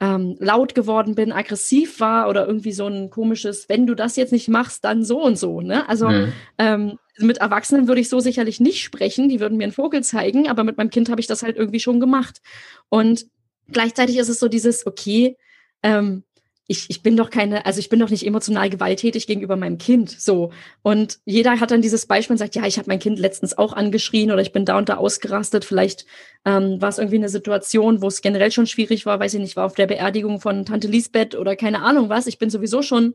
ähm, 0.00 0.34
laut 0.40 0.74
geworden 0.74 1.14
bin, 1.14 1.30
aggressiv 1.30 2.00
war 2.00 2.28
oder 2.28 2.44
irgendwie 2.44 2.72
so 2.72 2.88
ein 2.88 3.10
komisches, 3.10 3.68
wenn 3.68 3.86
du 3.86 3.94
das 3.94 4.16
jetzt 4.16 4.32
nicht 4.32 4.48
machst, 4.48 4.84
dann 4.84 5.04
so 5.04 5.22
und 5.22 5.38
so. 5.38 5.60
Ne? 5.60 5.88
Also 5.88 6.08
mhm. 6.08 6.32
ähm, 6.58 6.98
mit 7.18 7.38
Erwachsenen 7.38 7.86
würde 7.86 8.00
ich 8.00 8.08
so 8.08 8.18
sicherlich 8.18 8.58
nicht 8.58 8.82
sprechen, 8.82 9.28
die 9.28 9.38
würden 9.38 9.56
mir 9.56 9.64
einen 9.64 9.72
Vogel 9.72 10.02
zeigen, 10.02 10.48
aber 10.48 10.64
mit 10.64 10.78
meinem 10.78 10.90
Kind 10.90 11.10
habe 11.10 11.20
ich 11.20 11.28
das 11.28 11.44
halt 11.44 11.56
irgendwie 11.56 11.78
schon 11.78 12.00
gemacht. 12.00 12.40
Und 12.88 13.26
gleichzeitig 13.72 14.18
ist 14.18 14.28
es 14.28 14.38
so 14.38 14.48
dieses, 14.48 14.86
okay, 14.86 15.36
ähm, 15.82 16.24
ich, 16.66 16.88
ich 16.88 17.02
bin 17.02 17.14
doch 17.16 17.28
keine, 17.28 17.66
also 17.66 17.78
ich 17.78 17.90
bin 17.90 18.00
doch 18.00 18.08
nicht 18.08 18.26
emotional 18.26 18.70
gewalttätig 18.70 19.26
gegenüber 19.26 19.56
meinem 19.56 19.76
Kind. 19.76 20.10
So. 20.10 20.50
Und 20.80 21.18
jeder 21.26 21.60
hat 21.60 21.70
dann 21.70 21.82
dieses 21.82 22.06
Beispiel 22.06 22.34
und 22.34 22.38
sagt, 22.38 22.54
ja, 22.54 22.64
ich 22.66 22.78
habe 22.78 22.88
mein 22.88 23.00
Kind 23.00 23.18
letztens 23.18 23.58
auch 23.58 23.74
angeschrien 23.74 24.30
oder 24.30 24.40
ich 24.40 24.52
bin 24.52 24.64
da 24.64 24.78
und 24.78 24.88
da 24.88 24.96
ausgerastet. 24.96 25.66
Vielleicht 25.66 26.06
ähm, 26.46 26.80
war 26.80 26.88
es 26.88 26.96
irgendwie 26.96 27.18
eine 27.18 27.28
Situation, 27.28 28.00
wo 28.00 28.08
es 28.08 28.22
generell 28.22 28.50
schon 28.50 28.66
schwierig 28.66 29.04
war, 29.04 29.20
weiß 29.20 29.34
ich 29.34 29.40
nicht, 29.40 29.56
war 29.56 29.66
auf 29.66 29.74
der 29.74 29.86
Beerdigung 29.86 30.40
von 30.40 30.64
Tante 30.64 30.88
Lisbeth 30.88 31.34
oder 31.34 31.54
keine 31.54 31.82
Ahnung 31.82 32.08
was. 32.08 32.26
Ich 32.26 32.38
bin 32.38 32.48
sowieso 32.48 32.80
schon 32.80 33.14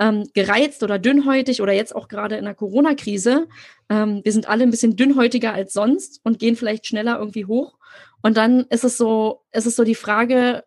ähm, 0.00 0.28
gereizt 0.34 0.82
oder 0.82 0.98
dünnhäutig 0.98 1.62
oder 1.62 1.72
jetzt 1.72 1.94
auch 1.94 2.08
gerade 2.08 2.36
in 2.36 2.44
der 2.46 2.54
Corona-Krise. 2.54 3.46
Ähm, 3.90 4.22
wir 4.24 4.32
sind 4.32 4.48
alle 4.48 4.64
ein 4.64 4.70
bisschen 4.70 4.96
dünnhäutiger 4.96 5.52
als 5.52 5.72
sonst 5.72 6.20
und 6.24 6.40
gehen 6.40 6.56
vielleicht 6.56 6.86
schneller 6.86 7.18
irgendwie 7.20 7.44
hoch. 7.44 7.77
Und 8.22 8.36
dann 8.36 8.66
ist 8.70 8.84
es 8.84 8.96
so, 8.96 9.44
ist 9.52 9.66
es 9.66 9.76
so 9.76 9.84
die 9.84 9.94
Frage, 9.94 10.64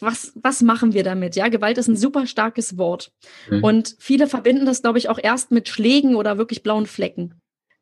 was, 0.00 0.32
was 0.34 0.62
machen 0.62 0.94
wir 0.94 1.04
damit? 1.04 1.36
Ja, 1.36 1.48
Gewalt 1.48 1.78
ist 1.78 1.88
ein 1.88 1.96
super 1.96 2.26
starkes 2.26 2.78
Wort. 2.78 3.12
Mhm. 3.50 3.64
Und 3.64 3.96
viele 3.98 4.26
verbinden 4.26 4.66
das, 4.66 4.82
glaube 4.82 4.98
ich, 4.98 5.08
auch 5.08 5.18
erst 5.22 5.50
mit 5.50 5.68
Schlägen 5.68 6.14
oder 6.16 6.38
wirklich 6.38 6.62
blauen 6.62 6.86
Flecken. 6.86 7.40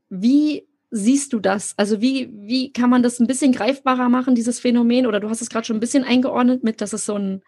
Wie 0.08 0.66
siehst 0.90 1.32
du 1.32 1.38
das? 1.38 1.74
Also 1.76 2.00
wie, 2.00 2.30
wie 2.32 2.72
kann 2.72 2.90
man 2.90 3.02
das 3.02 3.20
ein 3.20 3.26
bisschen 3.26 3.52
greifbarer 3.52 4.08
machen, 4.08 4.34
dieses 4.34 4.58
Phänomen? 4.58 5.06
Oder 5.06 5.20
du 5.20 5.28
hast 5.28 5.42
es 5.42 5.50
gerade 5.50 5.66
schon 5.66 5.76
ein 5.76 5.80
bisschen 5.80 6.04
eingeordnet 6.04 6.64
mit, 6.64 6.80
dass 6.80 6.92
es 6.92 7.04
so 7.04 7.14
ein 7.14 7.42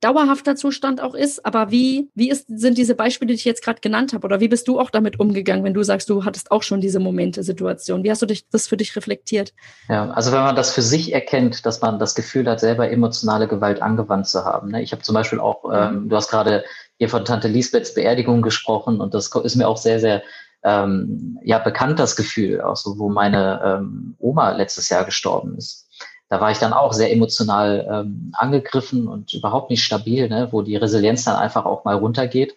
dauerhafter 0.00 0.56
Zustand 0.56 1.00
auch 1.00 1.14
ist. 1.14 1.44
Aber 1.46 1.70
wie, 1.70 2.10
wie 2.14 2.30
ist, 2.30 2.46
sind 2.48 2.76
diese 2.78 2.94
Beispiele, 2.94 3.28
die 3.28 3.34
ich 3.34 3.44
jetzt 3.44 3.62
gerade 3.62 3.80
genannt 3.80 4.12
habe? 4.12 4.24
Oder 4.24 4.40
wie 4.40 4.48
bist 4.48 4.68
du 4.68 4.78
auch 4.78 4.90
damit 4.90 5.18
umgegangen, 5.18 5.64
wenn 5.64 5.74
du 5.74 5.82
sagst, 5.82 6.10
du 6.10 6.24
hattest 6.24 6.50
auch 6.50 6.62
schon 6.62 6.80
diese 6.80 7.00
Momente, 7.00 7.42
Situation? 7.42 8.04
Wie 8.04 8.10
hast 8.10 8.22
du 8.22 8.26
dich, 8.26 8.48
das 8.50 8.68
für 8.68 8.76
dich 8.76 8.94
reflektiert? 8.96 9.54
Ja, 9.88 10.10
also 10.10 10.32
wenn 10.32 10.40
man 10.40 10.56
das 10.56 10.72
für 10.72 10.82
sich 10.82 11.12
erkennt, 11.12 11.64
dass 11.64 11.80
man 11.80 11.98
das 11.98 12.14
Gefühl 12.14 12.48
hat, 12.48 12.60
selber 12.60 12.90
emotionale 12.90 13.48
Gewalt 13.48 13.82
angewandt 13.82 14.28
zu 14.28 14.44
haben. 14.44 14.70
Ne? 14.70 14.82
Ich 14.82 14.92
habe 14.92 15.02
zum 15.02 15.14
Beispiel 15.14 15.40
auch, 15.40 15.64
ähm, 15.72 16.08
du 16.08 16.16
hast 16.16 16.28
gerade 16.28 16.64
hier 16.98 17.08
von 17.08 17.24
Tante 17.24 17.48
Lisbeths 17.48 17.94
Beerdigung 17.94 18.42
gesprochen 18.42 19.00
und 19.00 19.14
das 19.14 19.28
ist 19.28 19.56
mir 19.56 19.68
auch 19.68 19.78
sehr, 19.78 20.00
sehr 20.00 20.22
ähm, 20.64 21.38
ja, 21.42 21.58
bekannt, 21.58 21.98
das 21.98 22.16
Gefühl, 22.16 22.60
auch 22.60 22.76
so, 22.76 22.98
wo 22.98 23.08
meine 23.08 23.60
ähm, 23.64 24.16
Oma 24.18 24.52
letztes 24.52 24.88
Jahr 24.88 25.04
gestorben 25.04 25.56
ist 25.56 25.83
da 26.28 26.40
war 26.40 26.50
ich 26.50 26.58
dann 26.58 26.72
auch 26.72 26.92
sehr 26.92 27.12
emotional 27.12 27.86
ähm, 27.90 28.32
angegriffen 28.34 29.08
und 29.08 29.34
überhaupt 29.34 29.70
nicht 29.70 29.84
stabil, 29.84 30.28
ne, 30.28 30.48
wo 30.50 30.62
die 30.62 30.76
Resilienz 30.76 31.24
dann 31.24 31.36
einfach 31.36 31.64
auch 31.64 31.84
mal 31.84 31.96
runtergeht. 31.96 32.54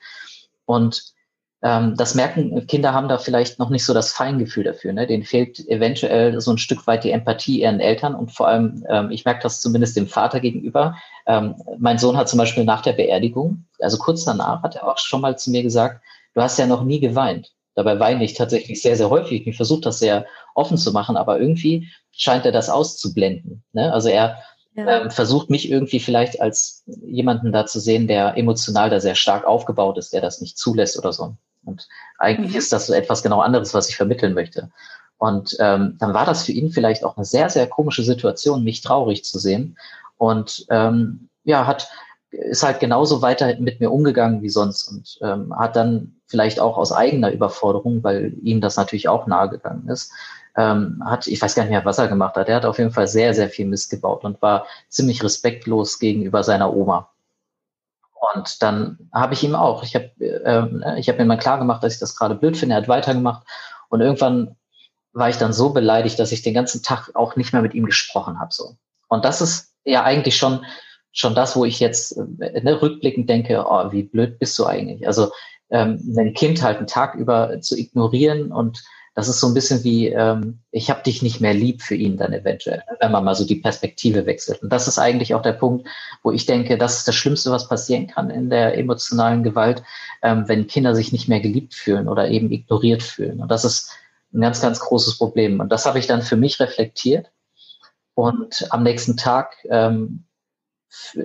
Und 0.65 1.13
ähm, 1.63 1.95
das 1.97 2.13
merken, 2.13 2.67
Kinder 2.67 2.93
haben 2.93 3.07
da 3.07 3.17
vielleicht 3.17 3.57
noch 3.57 3.69
nicht 3.69 3.83
so 3.83 3.93
das 3.93 4.13
Feingefühl 4.13 4.63
dafür. 4.63 4.93
Ne? 4.93 5.07
Denen 5.07 5.23
fehlt 5.23 5.59
eventuell 5.67 6.39
so 6.39 6.51
ein 6.51 6.59
Stück 6.59 6.85
weit 6.85 7.03
die 7.03 7.11
Empathie 7.11 7.61
ihren 7.61 7.79
Eltern 7.79 8.13
und 8.13 8.31
vor 8.31 8.47
allem, 8.47 8.85
ähm, 8.89 9.09
ich 9.09 9.25
merke 9.25 9.41
das 9.41 9.59
zumindest 9.59 9.97
dem 9.97 10.07
Vater 10.07 10.39
gegenüber. 10.39 10.95
Ähm, 11.25 11.55
mein 11.79 11.97
Sohn 11.97 12.15
hat 12.15 12.29
zum 12.29 12.37
Beispiel 12.37 12.63
nach 12.63 12.81
der 12.81 12.93
Beerdigung, 12.93 13.65
also 13.79 13.97
kurz 13.97 14.23
danach, 14.23 14.61
hat 14.61 14.75
er 14.75 14.87
auch 14.87 14.99
schon 14.99 15.21
mal 15.21 15.37
zu 15.37 15.49
mir 15.49 15.63
gesagt, 15.63 16.03
du 16.35 16.41
hast 16.41 16.59
ja 16.59 16.67
noch 16.67 16.83
nie 16.83 16.99
geweint. 16.99 17.51
Dabei 17.77 17.99
weine 17.99 18.23
ich 18.23 18.33
tatsächlich 18.33 18.81
sehr, 18.81 18.95
sehr 18.95 19.11
häufig. 19.11 19.45
Ich 19.45 19.55
versuche 19.55 19.81
das 19.81 19.99
sehr 19.99 20.25
offen 20.55 20.77
zu 20.77 20.91
machen, 20.91 21.15
aber 21.15 21.39
irgendwie 21.39 21.87
scheint 22.11 22.43
er 22.43 22.51
das 22.51 22.71
auszublenden. 22.71 23.63
Ne? 23.71 23.93
Also 23.93 24.09
er 24.09 24.39
ja. 24.73 25.03
ähm, 25.03 25.11
versucht 25.11 25.51
mich 25.51 25.69
irgendwie 25.69 25.99
vielleicht 25.99 26.41
als 26.41 26.83
jemanden 27.05 27.51
da 27.51 27.67
zu 27.67 27.79
sehen, 27.79 28.07
der 28.07 28.35
emotional 28.35 28.89
da 28.89 28.99
sehr 28.99 29.13
stark 29.13 29.45
aufgebaut 29.45 29.99
ist, 29.99 30.11
der 30.11 30.21
das 30.21 30.41
nicht 30.41 30.57
zulässt 30.57 30.97
oder 30.97 31.13
so. 31.13 31.35
Und 31.65 31.87
eigentlich 32.17 32.53
mhm. 32.53 32.57
ist 32.57 32.73
das 32.73 32.87
so 32.87 32.93
etwas 32.93 33.21
genau 33.21 33.41
anderes, 33.41 33.75
was 33.75 33.89
ich 33.89 33.95
vermitteln 33.95 34.33
möchte. 34.33 34.71
Und 35.19 35.55
ähm, 35.59 35.97
dann 35.99 36.15
war 36.15 36.25
das 36.25 36.45
für 36.45 36.53
ihn 36.53 36.71
vielleicht 36.71 37.03
auch 37.03 37.15
eine 37.15 37.25
sehr, 37.25 37.51
sehr 37.51 37.67
komische 37.67 38.01
Situation, 38.01 38.63
mich 38.63 38.81
traurig 38.81 39.23
zu 39.23 39.37
sehen. 39.37 39.77
Und 40.17 40.65
ähm, 40.71 41.29
ja, 41.43 41.67
hat 41.67 41.89
ist 42.31 42.63
halt 42.63 42.79
genauso 42.79 43.21
weiter 43.21 43.55
mit 43.59 43.79
mir 43.79 43.91
umgegangen 43.91 44.41
wie 44.41 44.49
sonst 44.49 44.87
und 44.89 45.17
ähm, 45.21 45.57
hat 45.57 45.75
dann 45.75 46.16
vielleicht 46.27 46.59
auch 46.59 46.77
aus 46.77 46.91
eigener 46.91 47.31
Überforderung, 47.31 48.03
weil 48.03 48.33
ihm 48.43 48.61
das 48.61 48.77
natürlich 48.77 49.07
auch 49.07 49.27
nahegegangen 49.27 49.87
ist, 49.89 50.11
ähm, 50.55 51.01
hat, 51.05 51.27
ich 51.27 51.41
weiß 51.41 51.55
gar 51.55 51.63
nicht 51.63 51.71
mehr, 51.71 51.85
was 51.85 51.99
er 51.99 52.07
gemacht 52.07 52.35
hat. 52.35 52.49
Er 52.49 52.57
hat 52.57 52.65
auf 52.65 52.77
jeden 52.77 52.91
Fall 52.91 53.07
sehr, 53.07 53.33
sehr 53.33 53.49
viel 53.49 53.65
Mist 53.65 53.89
gebaut 53.89 54.23
und 54.23 54.41
war 54.41 54.65
ziemlich 54.89 55.23
respektlos 55.23 55.99
gegenüber 55.99 56.43
seiner 56.43 56.73
Oma. 56.75 57.09
Und 58.33 58.61
dann 58.63 59.09
habe 59.13 59.35
ich 59.35 59.43
ihm 59.43 59.55
auch, 59.55 59.83
ich 59.83 59.95
habe 59.95 60.11
äh, 60.19 60.99
ich 60.99 61.07
hab 61.07 61.17
mir 61.17 61.25
mal 61.25 61.37
klar 61.37 61.59
gemacht, 61.59 61.83
dass 61.83 61.93
ich 61.93 61.99
das 61.99 62.15
gerade 62.15 62.35
blöd 62.35 62.57
finde. 62.57 62.75
Er 62.75 62.81
hat 62.81 62.87
weitergemacht 62.87 63.47
und 63.89 64.01
irgendwann 64.01 64.55
war 65.13 65.29
ich 65.29 65.37
dann 65.37 65.53
so 65.53 65.69
beleidigt, 65.71 66.19
dass 66.19 66.31
ich 66.31 66.41
den 66.41 66.53
ganzen 66.53 66.83
Tag 66.83 67.11
auch 67.13 67.35
nicht 67.35 67.53
mehr 67.53 67.61
mit 67.61 67.73
ihm 67.73 67.85
gesprochen 67.85 68.39
habe. 68.39 68.51
So. 68.51 68.75
Und 69.07 69.23
das 69.23 69.41
ist 69.41 69.73
ja 69.85 70.03
eigentlich 70.03 70.37
schon 70.37 70.65
schon 71.17 71.33
das, 71.33 71.55
wo 71.55 71.65
ich 71.65 71.79
jetzt 71.79 72.17
äh, 72.17 72.61
ne, 72.61 72.81
rückblickend 72.81 73.29
denke, 73.29 73.65
oh, 73.67 73.91
wie 73.91 74.03
blöd 74.03 74.37
bist 74.39 74.57
du 74.59 74.65
eigentlich? 74.65 75.07
Also 75.07 75.31
ähm, 75.69 75.99
ein 76.17 76.33
Kind 76.33 76.61
halt 76.61 76.77
einen 76.77 76.87
Tag 76.87 77.15
über 77.15 77.61
zu 77.61 77.77
ignorieren 77.77 78.51
und 78.51 78.83
das 79.17 79.27
ist 79.27 79.39
so 79.39 79.47
ein 79.47 79.55
bisschen 79.55 79.83
wie, 79.83 80.09
ähm, 80.09 80.59
ich 80.69 80.91
habe 80.91 81.01
dich 81.01 81.23
nicht 81.23 81.41
mehr 81.41 81.55
lieb 81.55 81.81
für 81.81 81.95
ihn 81.95 82.17
dann 82.17 82.33
eventuell, 82.33 82.83
wenn 82.99 83.11
man 83.11 83.23
mal 83.23 83.33
so 83.33 83.47
die 83.47 83.55
Perspektive 83.55 84.27
wechselt. 84.27 84.61
Und 84.61 84.71
das 84.71 84.87
ist 84.87 84.99
eigentlich 84.99 85.33
auch 85.33 85.41
der 85.41 85.53
Punkt, 85.53 85.87
wo 86.21 86.31
ich 86.31 86.45
denke, 86.45 86.77
das 86.77 86.99
ist 86.99 87.07
das 87.07 87.15
Schlimmste, 87.15 87.49
was 87.49 87.67
passieren 87.67 88.05
kann 88.05 88.29
in 88.29 88.51
der 88.51 88.77
emotionalen 88.77 89.41
Gewalt, 89.41 89.81
ähm, 90.21 90.47
wenn 90.47 90.67
Kinder 90.67 90.93
sich 90.93 91.11
nicht 91.11 91.27
mehr 91.27 91.39
geliebt 91.39 91.73
fühlen 91.73 92.07
oder 92.07 92.29
eben 92.29 92.51
ignoriert 92.51 93.01
fühlen. 93.01 93.41
Und 93.41 93.49
das 93.49 93.65
ist 93.65 93.91
ein 94.35 94.41
ganz, 94.41 94.61
ganz 94.61 94.79
großes 94.79 95.17
Problem. 95.17 95.61
Und 95.61 95.71
das 95.71 95.87
habe 95.87 95.97
ich 95.97 96.05
dann 96.05 96.21
für 96.21 96.37
mich 96.37 96.59
reflektiert. 96.59 97.31
Und 98.13 98.67
am 98.69 98.83
nächsten 98.83 99.17
Tag 99.17 99.55
ähm, 99.67 100.26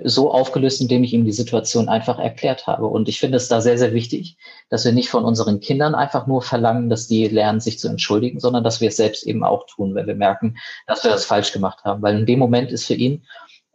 so 0.03 0.31
aufgelöst, 0.31 0.81
indem 0.81 1.03
ich 1.03 1.13
ihm 1.13 1.25
die 1.25 1.31
Situation 1.31 1.89
einfach 1.89 2.19
erklärt 2.19 2.67
habe. 2.67 2.87
Und 2.87 3.07
ich 3.09 3.19
finde 3.19 3.37
es 3.37 3.47
da 3.47 3.61
sehr, 3.61 3.77
sehr 3.77 3.93
wichtig, 3.93 4.37
dass 4.69 4.85
wir 4.85 4.91
nicht 4.91 5.09
von 5.09 5.25
unseren 5.25 5.59
Kindern 5.59 5.95
einfach 5.95 6.27
nur 6.27 6.41
verlangen, 6.41 6.89
dass 6.89 7.07
die 7.07 7.27
lernen, 7.27 7.59
sich 7.59 7.79
zu 7.79 7.87
entschuldigen, 7.87 8.39
sondern 8.39 8.63
dass 8.63 8.81
wir 8.81 8.89
es 8.89 8.97
selbst 8.97 9.25
eben 9.25 9.43
auch 9.43 9.65
tun, 9.65 9.95
wenn 9.95 10.07
wir 10.07 10.15
merken, 10.15 10.57
dass 10.87 11.03
wir 11.03 11.11
das 11.11 11.25
falsch 11.25 11.51
gemacht 11.51 11.83
haben. 11.83 12.01
Weil 12.01 12.19
in 12.19 12.25
dem 12.25 12.39
Moment 12.39 12.71
ist 12.71 12.85
für 12.85 12.95
ihn 12.95 13.23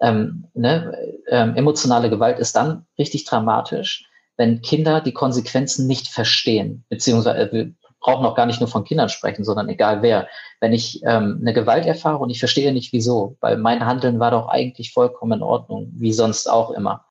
ähm, 0.01 0.45
ne, 0.55 0.97
ähm, 1.29 1.57
emotionale 1.57 2.11
Gewalt 2.11 2.39
ist 2.39 2.55
dann 2.57 2.87
richtig 2.99 3.25
dramatisch, 3.25 4.07
wenn 4.37 4.63
Kinder 4.63 5.01
die 5.01 5.13
Konsequenzen 5.13 5.87
nicht 5.87 6.09
verstehen, 6.09 6.85
beziehungsweise 6.89 7.39
äh, 7.53 7.73
brauchen 8.01 8.25
auch 8.25 8.35
gar 8.35 8.47
nicht 8.47 8.61
nur 8.61 8.69
von 8.69 8.85
Kindern 8.85 9.09
sprechen, 9.09 9.45
sondern 9.45 9.69
egal 9.69 10.03
wer. 10.03 10.29
Wenn 10.61 10.73
ich 10.73 11.03
ähm, 11.05 11.39
eine 11.41 11.53
Gewalt 11.53 11.87
erfahre 11.87 12.19
und 12.19 12.31
ich 12.31 12.39
verstehe 12.39 12.73
nicht 12.73 12.93
wieso, 12.93 13.37
weil 13.41 13.57
mein 13.57 13.85
Handeln 13.85 14.21
war 14.21 14.31
doch 14.31 14.49
eigentlich 14.49 14.93
vollkommen 14.93 15.39
in 15.39 15.43
Ordnung, 15.43 15.91
wie 15.95 16.13
sonst 16.13 16.49
auch 16.49 16.71
immer. 16.71 17.05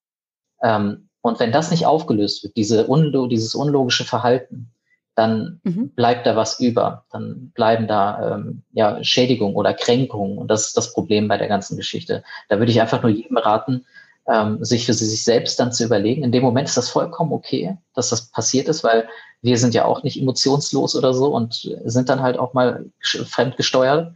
Ähm, 0.62 1.10
und 1.22 1.40
wenn 1.40 1.52
das 1.52 1.72
nicht 1.72 1.86
aufgelöst 1.86 2.44
wird, 2.44 2.56
diese 2.56 2.88
unlo 2.88 3.28
dieses 3.28 3.54
unlogische 3.54 4.06
Verhalten, 4.06 4.72
dann 5.18 5.60
mhm. 5.64 5.90
bleibt 5.90 6.28
da 6.28 6.36
was 6.36 6.60
über. 6.60 7.06
Dann 7.12 7.52
bleiben 7.56 7.88
da 7.88 8.36
ähm, 8.36 8.62
ja, 8.72 9.04
Schädigungen 9.04 9.56
oder 9.56 9.74
Kränkungen. 9.74 10.38
Und 10.38 10.50
das 10.50 10.68
ist 10.68 10.78
das 10.78 10.94
Problem 10.94 11.28
bei 11.28 11.38
der 11.38 11.48
ganzen 11.48 11.76
Geschichte. 11.76 12.24
Da 12.50 12.60
würde 12.60 12.72
ich 12.72 12.80
einfach 12.80 13.02
nur 13.02 13.12
jedem 13.12 13.38
raten, 13.38 13.84
ähm, 14.32 14.64
sich 14.64 14.86
für 14.86 14.94
sich 14.94 15.24
selbst 15.24 15.60
dann 15.60 15.72
zu 15.72 15.86
überlegen. 15.86 16.24
In 16.24 16.32
dem 16.32 16.44
Moment 16.44 16.68
ist 16.68 16.78
das 16.78 16.90
vollkommen 16.90 17.34
okay, 17.34 17.78
dass 17.96 18.10
das 18.10 18.30
passiert 18.30 18.68
ist, 18.68 18.84
weil 18.84 19.08
wir 19.42 19.58
sind 19.58 19.74
ja 19.74 19.86
auch 19.86 20.04
nicht 20.04 20.20
emotionslos 20.20 20.96
oder 20.96 21.14
so 21.14 21.28
und 21.28 21.70
sind 21.86 22.10
dann 22.10 22.22
halt 22.22 22.38
auch 22.38 22.54
mal 22.54 22.86
fremdgesteuert. 23.02 24.16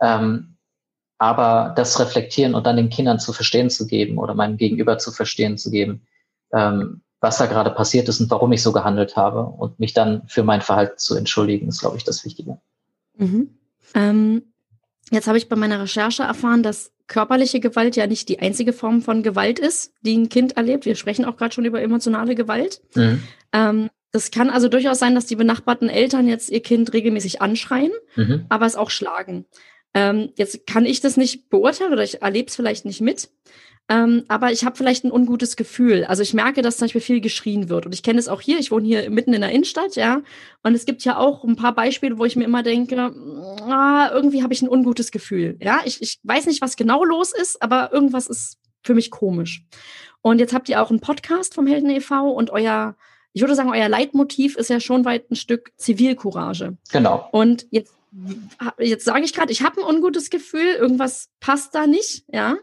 Ähm, 0.00 0.56
aber 1.18 1.72
das 1.76 2.00
reflektieren 2.00 2.54
und 2.54 2.66
dann 2.66 2.76
den 2.76 2.90
Kindern 2.90 3.20
zu 3.20 3.32
verstehen 3.32 3.70
zu 3.70 3.86
geben 3.86 4.18
oder 4.18 4.34
meinem 4.34 4.56
Gegenüber 4.56 4.98
zu 4.98 5.12
verstehen 5.12 5.56
zu 5.56 5.70
geben, 5.70 6.02
ähm, 6.52 7.02
was 7.20 7.38
da 7.38 7.46
gerade 7.46 7.70
passiert 7.70 8.08
ist 8.08 8.20
und 8.20 8.28
warum 8.30 8.50
ich 8.50 8.62
so 8.62 8.72
gehandelt 8.72 9.14
habe 9.14 9.44
und 9.44 9.78
mich 9.78 9.94
dann 9.94 10.22
für 10.26 10.42
mein 10.42 10.60
Verhalten 10.60 10.98
zu 10.98 11.14
entschuldigen, 11.14 11.68
ist, 11.68 11.80
glaube 11.80 11.96
ich, 11.96 12.02
das 12.02 12.24
Wichtige. 12.24 12.58
Mhm. 13.16 13.56
Ähm, 13.94 14.42
jetzt 15.12 15.28
habe 15.28 15.38
ich 15.38 15.48
bei 15.48 15.54
meiner 15.54 15.80
Recherche 15.80 16.24
erfahren, 16.24 16.64
dass 16.64 16.90
körperliche 17.06 17.60
Gewalt 17.60 17.94
ja 17.94 18.08
nicht 18.08 18.28
die 18.28 18.40
einzige 18.40 18.72
Form 18.72 19.02
von 19.02 19.22
Gewalt 19.22 19.60
ist, 19.60 19.92
die 20.00 20.16
ein 20.16 20.28
Kind 20.28 20.56
erlebt. 20.56 20.86
Wir 20.86 20.96
sprechen 20.96 21.24
auch 21.24 21.36
gerade 21.36 21.54
schon 21.54 21.64
über 21.64 21.80
emotionale 21.80 22.34
Gewalt. 22.34 22.82
Mhm. 22.96 23.22
Ähm, 23.52 23.90
das 24.12 24.30
kann 24.30 24.50
also 24.50 24.68
durchaus 24.68 24.98
sein, 24.98 25.14
dass 25.14 25.26
die 25.26 25.36
benachbarten 25.36 25.88
Eltern 25.88 26.28
jetzt 26.28 26.50
ihr 26.50 26.60
Kind 26.60 26.92
regelmäßig 26.92 27.42
anschreien, 27.42 27.92
mhm. 28.14 28.46
aber 28.48 28.66
es 28.66 28.76
auch 28.76 28.90
schlagen. 28.90 29.46
Ähm, 29.94 30.30
jetzt 30.36 30.66
kann 30.66 30.86
ich 30.86 31.00
das 31.00 31.16
nicht 31.16 31.50
beurteilen 31.50 31.92
oder 31.92 32.02
ich 32.02 32.22
erlebe 32.22 32.48
es 32.48 32.56
vielleicht 32.56 32.84
nicht 32.84 33.00
mit. 33.00 33.30
Ähm, 33.88 34.24
aber 34.28 34.52
ich 34.52 34.64
habe 34.64 34.76
vielleicht 34.76 35.04
ein 35.04 35.12
ungutes 35.12 35.56
Gefühl. 35.56 36.04
Also 36.04 36.22
ich 36.22 36.34
merke, 36.34 36.62
dass 36.62 36.76
zum 36.76 36.86
Beispiel 36.86 37.00
viel 37.00 37.20
geschrien 37.20 37.68
wird. 37.68 37.84
Und 37.84 37.92
ich 37.92 38.02
kenne 38.02 38.18
es 38.18 38.28
auch 38.28 38.40
hier. 38.40 38.58
Ich 38.58 38.70
wohne 38.70 38.86
hier 38.86 39.10
mitten 39.10 39.34
in 39.34 39.40
der 39.40 39.50
Innenstadt, 39.50 39.96
ja. 39.96 40.22
Und 40.62 40.74
es 40.74 40.86
gibt 40.86 41.04
ja 41.04 41.18
auch 41.18 41.44
ein 41.44 41.56
paar 41.56 41.74
Beispiele, 41.74 42.16
wo 42.16 42.24
ich 42.24 42.36
mir 42.36 42.44
immer 42.44 42.62
denke, 42.62 42.96
ah, 42.96 44.10
irgendwie 44.12 44.42
habe 44.42 44.54
ich 44.54 44.62
ein 44.62 44.68
ungutes 44.68 45.10
Gefühl. 45.10 45.58
Ja, 45.60 45.80
ich, 45.84 46.00
ich 46.00 46.20
weiß 46.22 46.46
nicht, 46.46 46.62
was 46.62 46.76
genau 46.76 47.04
los 47.04 47.32
ist, 47.32 47.60
aber 47.60 47.92
irgendwas 47.92 48.28
ist 48.28 48.58
für 48.82 48.94
mich 48.94 49.10
komisch. 49.10 49.64
Und 50.22 50.38
jetzt 50.38 50.54
habt 50.54 50.68
ihr 50.68 50.80
auch 50.80 50.90
einen 50.90 51.00
Podcast 51.00 51.54
vom 51.54 51.66
Helden 51.66 51.90
e.V. 51.90 52.30
und 52.30 52.50
euer, 52.50 52.96
ich 53.32 53.42
würde 53.42 53.54
sagen, 53.54 53.70
euer 53.70 53.88
Leitmotiv 53.88 54.56
ist 54.56 54.70
ja 54.70 54.80
schon 54.80 55.04
weit 55.04 55.30
ein 55.30 55.36
Stück 55.36 55.72
Zivilcourage. 55.76 56.76
Genau. 56.90 57.28
Und 57.32 57.66
jetzt, 57.70 57.94
jetzt 58.78 59.04
sage 59.04 59.24
ich 59.24 59.32
gerade, 59.32 59.52
ich 59.52 59.62
habe 59.62 59.80
ein 59.80 59.94
ungutes 59.94 60.30
Gefühl, 60.30 60.74
irgendwas 60.78 61.30
passt 61.40 61.74
da 61.74 61.86
nicht, 61.86 62.24
ja 62.32 62.56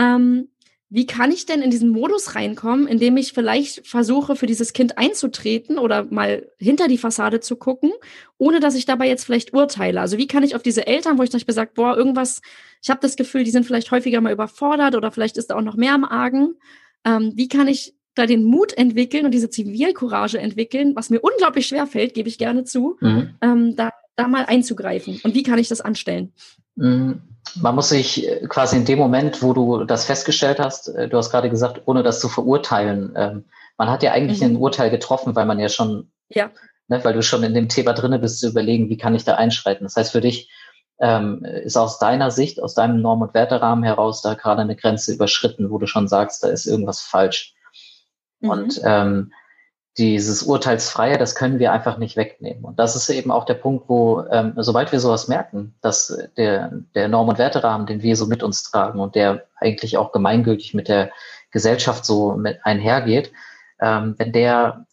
ähm, 0.00 0.48
wie 0.92 1.06
kann 1.06 1.30
ich 1.30 1.46
denn 1.46 1.62
in 1.62 1.70
diesen 1.70 1.90
Modus 1.90 2.34
reinkommen, 2.34 2.88
indem 2.88 3.16
ich 3.16 3.32
vielleicht 3.32 3.86
versuche, 3.86 4.34
für 4.34 4.46
dieses 4.46 4.72
Kind 4.72 4.98
einzutreten 4.98 5.78
oder 5.78 6.04
mal 6.10 6.50
hinter 6.58 6.88
die 6.88 6.98
Fassade 6.98 7.38
zu 7.38 7.54
gucken, 7.54 7.92
ohne 8.38 8.58
dass 8.58 8.74
ich 8.74 8.86
dabei 8.86 9.06
jetzt 9.06 9.24
vielleicht 9.24 9.52
urteile? 9.52 10.00
Also 10.00 10.18
wie 10.18 10.26
kann 10.26 10.42
ich 10.42 10.56
auf 10.56 10.62
diese 10.62 10.88
Eltern, 10.88 11.16
wo 11.16 11.22
ich 11.22 11.30
zum 11.30 11.38
Beispiel 11.38 11.54
sage, 11.54 11.70
boah, 11.74 11.96
irgendwas, 11.96 12.40
ich 12.82 12.90
habe 12.90 12.98
das 13.02 13.14
Gefühl, 13.14 13.44
die 13.44 13.52
sind 13.52 13.66
vielleicht 13.66 13.92
häufiger 13.92 14.20
mal 14.20 14.32
überfordert 14.32 14.96
oder 14.96 15.12
vielleicht 15.12 15.36
ist 15.36 15.50
da 15.50 15.56
auch 15.56 15.62
noch 15.62 15.76
mehr 15.76 15.94
am 15.94 16.04
Argen. 16.04 16.56
Ähm, 17.04 17.34
wie 17.36 17.46
kann 17.46 17.68
ich 17.68 17.94
da 18.20 18.26
den 18.26 18.44
Mut 18.44 18.76
entwickeln 18.76 19.24
und 19.24 19.32
diese 19.32 19.50
Zivilcourage 19.50 20.38
entwickeln, 20.38 20.94
was 20.94 21.10
mir 21.10 21.20
unglaublich 21.20 21.66
schwer 21.66 21.86
fällt, 21.86 22.14
gebe 22.14 22.28
ich 22.28 22.38
gerne 22.38 22.64
zu, 22.64 22.96
mhm. 23.00 23.34
ähm, 23.40 23.76
da, 23.76 23.90
da 24.16 24.28
mal 24.28 24.44
einzugreifen? 24.46 25.20
Und 25.24 25.34
wie 25.34 25.42
kann 25.42 25.58
ich 25.58 25.68
das 25.68 25.80
anstellen? 25.80 26.32
Mhm 26.76 27.22
man 27.56 27.74
muss 27.74 27.88
sich 27.88 28.26
äh, 28.26 28.46
quasi 28.48 28.76
in 28.76 28.84
dem 28.84 28.98
Moment, 28.98 29.42
wo 29.42 29.52
du 29.52 29.84
das 29.84 30.04
festgestellt 30.04 30.58
hast, 30.58 30.88
äh, 30.88 31.08
du 31.08 31.16
hast 31.16 31.30
gerade 31.30 31.50
gesagt, 31.50 31.82
ohne 31.86 32.02
das 32.02 32.20
zu 32.20 32.28
verurteilen, 32.28 33.12
ähm, 33.16 33.44
man 33.76 33.90
hat 33.90 34.02
ja 34.02 34.12
eigentlich 34.12 34.40
mhm. 34.40 34.46
ein 34.46 34.56
Urteil 34.56 34.90
getroffen, 34.90 35.34
weil 35.34 35.46
man 35.46 35.58
ja 35.58 35.68
schon, 35.68 36.10
ja. 36.28 36.50
Ne, 36.88 37.02
weil 37.04 37.14
du 37.14 37.22
schon 37.22 37.42
in 37.44 37.54
dem 37.54 37.68
Thema 37.68 37.92
drinne 37.92 38.18
bist, 38.18 38.40
zu 38.40 38.48
überlegen, 38.48 38.88
wie 38.88 38.98
kann 38.98 39.14
ich 39.14 39.24
da 39.24 39.36
einschreiten. 39.36 39.84
Das 39.84 39.96
heißt, 39.96 40.12
für 40.12 40.20
dich 40.20 40.50
ähm, 40.98 41.44
ist 41.44 41.76
aus 41.76 41.98
deiner 41.98 42.30
Sicht, 42.30 42.60
aus 42.60 42.74
deinem 42.74 43.00
Norm- 43.00 43.22
und 43.22 43.32
Werterahmen 43.32 43.84
heraus 43.84 44.22
da 44.22 44.34
gerade 44.34 44.62
eine 44.62 44.76
Grenze 44.76 45.12
überschritten, 45.14 45.70
wo 45.70 45.78
du 45.78 45.86
schon 45.86 46.08
sagst, 46.08 46.42
da 46.42 46.48
ist 46.48 46.66
irgendwas 46.66 47.00
falsch. 47.00 47.54
Mhm. 48.40 48.50
Und 48.50 48.80
ähm, 48.84 49.32
dieses 49.98 50.42
Urteilsfreie, 50.42 51.18
das 51.18 51.34
können 51.34 51.58
wir 51.58 51.72
einfach 51.72 51.98
nicht 51.98 52.16
wegnehmen. 52.16 52.64
Und 52.64 52.78
das 52.78 52.96
ist 52.96 53.08
eben 53.10 53.30
auch 53.30 53.44
der 53.44 53.54
Punkt, 53.54 53.88
wo, 53.88 54.24
ähm, 54.30 54.54
sobald 54.56 54.92
wir 54.92 55.00
sowas 55.00 55.28
merken, 55.28 55.74
dass 55.80 56.16
der, 56.36 56.72
der 56.94 57.08
Norm- 57.08 57.28
und 57.28 57.38
Werterahmen, 57.38 57.86
den 57.86 58.02
wir 58.02 58.16
so 58.16 58.26
mit 58.26 58.42
uns 58.42 58.62
tragen 58.62 59.00
und 59.00 59.14
der 59.14 59.46
eigentlich 59.56 59.96
auch 59.96 60.12
gemeingültig 60.12 60.74
mit 60.74 60.88
der 60.88 61.10
Gesellschaft 61.50 62.04
so 62.04 62.34
mit 62.34 62.60
einhergeht, 62.64 63.32
ähm, 63.80 64.14
wenn 64.16 64.32
der 64.32 64.86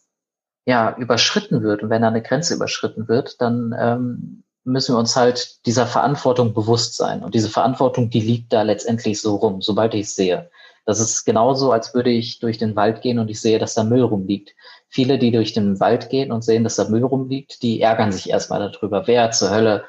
ja 0.66 0.94
überschritten 0.98 1.62
wird 1.62 1.82
und 1.82 1.90
wenn 1.90 2.02
da 2.02 2.08
eine 2.08 2.22
Grenze 2.22 2.54
überschritten 2.54 3.08
wird, 3.08 3.40
dann 3.40 3.74
ähm, 3.78 4.42
müssen 4.64 4.94
wir 4.94 4.98
uns 4.98 5.16
halt 5.16 5.64
dieser 5.66 5.86
Verantwortung 5.86 6.52
bewusst 6.52 6.96
sein. 6.96 7.22
Und 7.22 7.34
diese 7.34 7.48
Verantwortung, 7.48 8.10
die 8.10 8.20
liegt 8.20 8.52
da 8.52 8.62
letztendlich 8.62 9.20
so 9.20 9.36
rum, 9.36 9.62
sobald 9.62 9.94
ich 9.94 10.02
es 10.02 10.14
sehe. 10.14 10.50
Das 10.88 11.00
ist 11.00 11.26
genauso, 11.26 11.70
als 11.70 11.92
würde 11.92 12.08
ich 12.08 12.38
durch 12.38 12.56
den 12.56 12.74
Wald 12.74 13.02
gehen 13.02 13.18
und 13.18 13.28
ich 13.28 13.42
sehe, 13.42 13.58
dass 13.58 13.74
da 13.74 13.84
Müll 13.84 14.00
rumliegt. 14.00 14.54
Viele, 14.88 15.18
die 15.18 15.30
durch 15.30 15.52
den 15.52 15.80
Wald 15.80 16.08
gehen 16.08 16.32
und 16.32 16.42
sehen, 16.42 16.64
dass 16.64 16.76
da 16.76 16.88
Müll 16.88 17.04
rumliegt, 17.04 17.62
die 17.62 17.82
ärgern 17.82 18.10
sich 18.10 18.30
erstmal 18.30 18.72
darüber. 18.72 19.06
Wer 19.06 19.30
zur 19.30 19.50
Hölle 19.50 19.84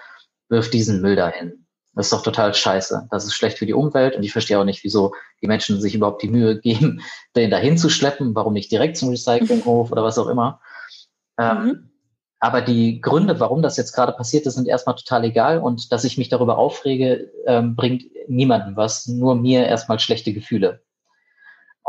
wirft 0.49 0.73
diesen 0.73 0.99
Müll 0.99 1.15
dahin? 1.15 1.65
Das 1.95 2.07
ist 2.07 2.11
doch 2.11 2.21
total 2.21 2.53
scheiße. 2.53 3.07
Das 3.11 3.23
ist 3.23 3.33
schlecht 3.33 3.57
für 3.57 3.65
die 3.65 3.73
Umwelt 3.73 4.17
und 4.17 4.23
ich 4.23 4.33
verstehe 4.33 4.59
auch 4.59 4.65
nicht, 4.65 4.83
wieso 4.83 5.13
die 5.41 5.47
Menschen 5.47 5.79
sich 5.79 5.95
überhaupt 5.95 6.21
die 6.21 6.27
Mühe 6.27 6.59
geben, 6.59 7.01
den 7.33 7.49
dahin 7.49 7.77
zu 7.77 7.87
schleppen. 7.89 8.35
Warum 8.35 8.51
nicht 8.51 8.69
direkt 8.69 8.97
zum 8.97 9.07
Recyclinghof 9.07 9.93
oder 9.93 10.03
was 10.03 10.17
auch 10.17 10.27
immer. 10.27 10.59
Ähm, 11.39 11.63
mhm. 11.63 11.89
aber 12.41 12.59
die 12.59 12.99
Gründe, 12.99 13.39
warum 13.39 13.61
das 13.61 13.77
jetzt 13.77 13.93
gerade 13.93 14.11
passiert 14.11 14.45
ist, 14.45 14.55
sind 14.55 14.67
erstmal 14.67 14.95
total 14.95 15.23
egal 15.23 15.59
und 15.59 15.93
dass 15.93 16.03
ich 16.03 16.17
mich 16.17 16.27
darüber 16.27 16.57
aufrege, 16.57 17.31
ähm, 17.45 17.77
bringt 17.77 18.03
niemandem 18.27 18.75
was, 18.75 19.07
nur 19.07 19.35
mir 19.35 19.65
erstmal 19.65 19.99
schlechte 19.99 20.33
Gefühle. 20.33 20.81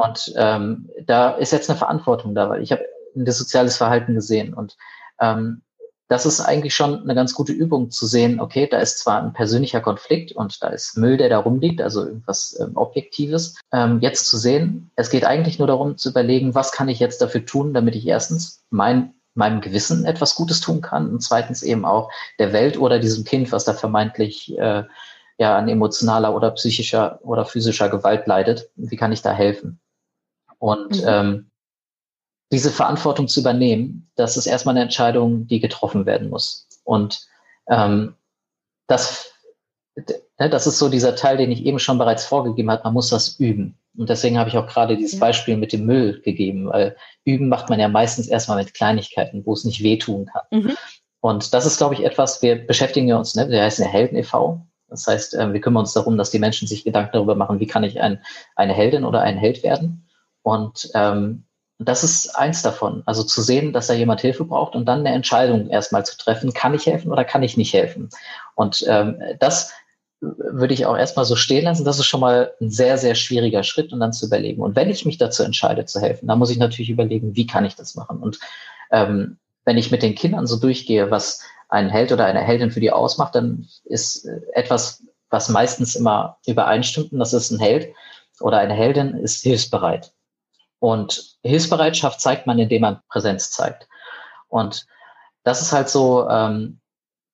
Und 0.00 0.32
ähm, 0.36 0.88
da 1.04 1.30
ist 1.30 1.52
jetzt 1.52 1.68
eine 1.68 1.78
Verantwortung 1.78 2.34
da, 2.34 2.48
weil 2.48 2.62
ich 2.62 2.72
habe 2.72 2.84
das 3.14 3.38
soziales 3.38 3.76
Verhalten 3.76 4.14
gesehen. 4.14 4.54
Und 4.54 4.76
ähm, 5.20 5.62
das 6.08 6.26
ist 6.26 6.40
eigentlich 6.40 6.74
schon 6.74 7.02
eine 7.02 7.14
ganz 7.14 7.34
gute 7.34 7.52
Übung 7.52 7.90
zu 7.90 8.06
sehen, 8.06 8.40
okay, 8.40 8.66
da 8.68 8.78
ist 8.78 8.98
zwar 8.98 9.22
ein 9.22 9.32
persönlicher 9.32 9.80
Konflikt 9.80 10.32
und 10.32 10.60
da 10.62 10.68
ist 10.68 10.96
Müll, 10.96 11.16
der 11.16 11.28
da 11.28 11.38
rumliegt, 11.38 11.80
also 11.80 12.04
irgendwas 12.04 12.58
ähm, 12.60 12.76
Objektives. 12.76 13.56
Ähm, 13.72 14.00
jetzt 14.00 14.28
zu 14.28 14.36
sehen, 14.36 14.90
es 14.96 15.10
geht 15.10 15.24
eigentlich 15.24 15.58
nur 15.58 15.68
darum 15.68 15.96
zu 15.96 16.08
überlegen, 16.08 16.54
was 16.54 16.72
kann 16.72 16.88
ich 16.88 16.98
jetzt 16.98 17.22
dafür 17.22 17.44
tun, 17.44 17.74
damit 17.74 17.94
ich 17.94 18.06
erstens 18.08 18.64
mein, 18.70 19.14
meinem 19.34 19.60
Gewissen 19.60 20.04
etwas 20.04 20.34
Gutes 20.34 20.60
tun 20.60 20.80
kann 20.80 21.10
und 21.10 21.22
zweitens 21.22 21.62
eben 21.62 21.84
auch 21.84 22.10
der 22.40 22.52
Welt 22.52 22.76
oder 22.76 22.98
diesem 22.98 23.24
Kind, 23.24 23.52
was 23.52 23.64
da 23.64 23.74
vermeintlich 23.74 24.58
äh, 24.58 24.84
ja 25.38 25.56
an 25.56 25.68
emotionaler 25.68 26.34
oder 26.34 26.50
psychischer 26.50 27.20
oder 27.22 27.44
physischer 27.44 27.88
Gewalt 27.88 28.26
leidet, 28.26 28.68
wie 28.74 28.96
kann 28.96 29.12
ich 29.12 29.22
da 29.22 29.32
helfen? 29.32 29.78
Und 30.60 31.02
mhm. 31.02 31.08
ähm, 31.08 31.50
diese 32.52 32.70
Verantwortung 32.70 33.26
zu 33.26 33.40
übernehmen, 33.40 34.10
das 34.14 34.36
ist 34.36 34.46
erstmal 34.46 34.74
eine 34.74 34.82
Entscheidung, 34.82 35.46
die 35.46 35.60
getroffen 35.60 36.06
werden 36.06 36.30
muss. 36.30 36.68
Und 36.84 37.26
ähm, 37.68 38.14
das, 38.86 39.32
ne, 39.96 40.50
das 40.50 40.66
ist 40.66 40.78
so 40.78 40.88
dieser 40.88 41.16
Teil, 41.16 41.36
den 41.36 41.50
ich 41.50 41.64
eben 41.64 41.78
schon 41.78 41.98
bereits 41.98 42.24
vorgegeben 42.24 42.70
habe, 42.70 42.84
man 42.84 42.94
muss 42.94 43.08
das 43.08 43.38
üben. 43.38 43.78
Und 43.96 44.08
deswegen 44.08 44.38
habe 44.38 44.48
ich 44.48 44.56
auch 44.56 44.66
gerade 44.66 44.96
dieses 44.96 45.18
Beispiel 45.18 45.56
mit 45.56 45.72
dem 45.72 45.86
Müll 45.86 46.20
gegeben, 46.22 46.68
weil 46.68 46.96
üben 47.24 47.48
macht 47.48 47.68
man 47.70 47.80
ja 47.80 47.88
meistens 47.88 48.28
erstmal 48.28 48.58
mit 48.58 48.74
Kleinigkeiten, 48.74 49.44
wo 49.44 49.52
es 49.52 49.64
nicht 49.64 49.82
wehtun 49.82 50.26
kann. 50.26 50.42
Mhm. 50.50 50.76
Und 51.20 51.54
das 51.54 51.66
ist, 51.66 51.78
glaube 51.78 51.94
ich, 51.94 52.04
etwas, 52.04 52.42
wir 52.42 52.66
beschäftigen 52.66 53.12
uns, 53.12 53.34
ne, 53.34 53.48
wir 53.48 53.62
heißen 53.62 53.84
ja 53.84 53.90
Helden 53.90 54.16
e.V. 54.16 54.66
Das 54.88 55.06
heißt, 55.06 55.34
äh, 55.34 55.52
wir 55.52 55.60
kümmern 55.60 55.82
uns 55.82 55.92
darum, 55.92 56.18
dass 56.18 56.30
die 56.30 56.38
Menschen 56.38 56.66
sich 56.66 56.84
Gedanken 56.84 57.12
darüber 57.12 57.34
machen, 57.34 57.60
wie 57.60 57.66
kann 57.66 57.84
ich 57.84 58.00
ein, 58.00 58.20
eine 58.56 58.72
Heldin 58.72 59.04
oder 59.04 59.20
ein 59.20 59.36
Held 59.38 59.62
werden. 59.62 60.06
Und 60.42 60.90
ähm, 60.94 61.44
das 61.78 62.04
ist 62.04 62.36
eins 62.36 62.62
davon. 62.62 63.02
Also 63.06 63.22
zu 63.22 63.40
sehen, 63.40 63.72
dass 63.72 63.86
da 63.86 63.94
jemand 63.94 64.20
Hilfe 64.20 64.44
braucht 64.44 64.74
und 64.74 64.84
dann 64.86 65.00
eine 65.00 65.14
Entscheidung 65.14 65.68
erstmal 65.68 66.04
zu 66.04 66.16
treffen, 66.16 66.52
kann 66.52 66.74
ich 66.74 66.86
helfen 66.86 67.10
oder 67.10 67.24
kann 67.24 67.42
ich 67.42 67.56
nicht 67.56 67.72
helfen? 67.72 68.10
Und 68.54 68.84
ähm, 68.86 69.18
das 69.38 69.72
würde 70.20 70.74
ich 70.74 70.84
auch 70.84 70.96
erstmal 70.96 71.24
so 71.24 71.36
stehen 71.36 71.64
lassen. 71.64 71.84
Das 71.84 71.98
ist 71.98 72.06
schon 72.06 72.20
mal 72.20 72.52
ein 72.60 72.70
sehr, 72.70 72.98
sehr 72.98 73.14
schwieriger 73.14 73.62
Schritt 73.62 73.92
und 73.92 74.00
dann 74.00 74.12
zu 74.12 74.26
überlegen. 74.26 74.60
Und 74.60 74.76
wenn 74.76 74.90
ich 74.90 75.06
mich 75.06 75.16
dazu 75.16 75.42
entscheide 75.42 75.86
zu 75.86 76.00
helfen, 76.00 76.28
dann 76.28 76.38
muss 76.38 76.50
ich 76.50 76.58
natürlich 76.58 76.90
überlegen, 76.90 77.34
wie 77.36 77.46
kann 77.46 77.64
ich 77.64 77.76
das 77.76 77.94
machen? 77.94 78.18
Und 78.18 78.38
ähm, 78.90 79.38
wenn 79.64 79.78
ich 79.78 79.90
mit 79.90 80.02
den 80.02 80.14
Kindern 80.14 80.46
so 80.46 80.56
durchgehe, 80.58 81.10
was 81.10 81.40
ein 81.70 81.88
Held 81.88 82.12
oder 82.12 82.26
eine 82.26 82.40
Heldin 82.40 82.70
für 82.70 82.80
die 82.80 82.90
ausmacht, 82.90 83.34
dann 83.34 83.66
ist 83.84 84.26
äh, 84.26 84.40
etwas, 84.52 85.02
was 85.30 85.48
meistens 85.48 85.94
immer 85.94 86.38
übereinstimmt, 86.46 87.12
und 87.12 87.18
das 87.20 87.32
ist 87.32 87.50
ein 87.50 87.60
Held 87.60 87.94
oder 88.40 88.58
eine 88.58 88.74
Heldin, 88.74 89.14
ist 89.14 89.42
hilfsbereit. 89.42 90.12
Und 90.80 91.36
Hilfsbereitschaft 91.42 92.20
zeigt 92.20 92.46
man, 92.46 92.58
indem 92.58 92.82
man 92.82 93.00
Präsenz 93.08 93.50
zeigt. 93.50 93.86
Und 94.48 94.86
das 95.44 95.62
ist 95.62 95.72
halt 95.72 95.88
so, 95.88 96.28
ähm, 96.28 96.80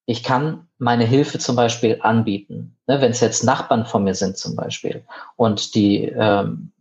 ich 0.05 0.23
kann 0.23 0.69
meine 0.79 1.05
Hilfe 1.05 1.39
zum 1.39 1.57
Beispiel 1.57 1.99
anbieten. 2.01 2.77
Ne, 2.87 3.01
Wenn 3.01 3.11
es 3.11 3.21
jetzt 3.21 3.45
Nachbarn 3.45 3.87
von 3.87 4.05
mir 4.05 4.15
sind 4.15 4.37
zum 4.37 4.55
Beispiel 4.55 5.05
und 5.37 5.75
die, 5.75 6.05
ähm, 6.05 6.73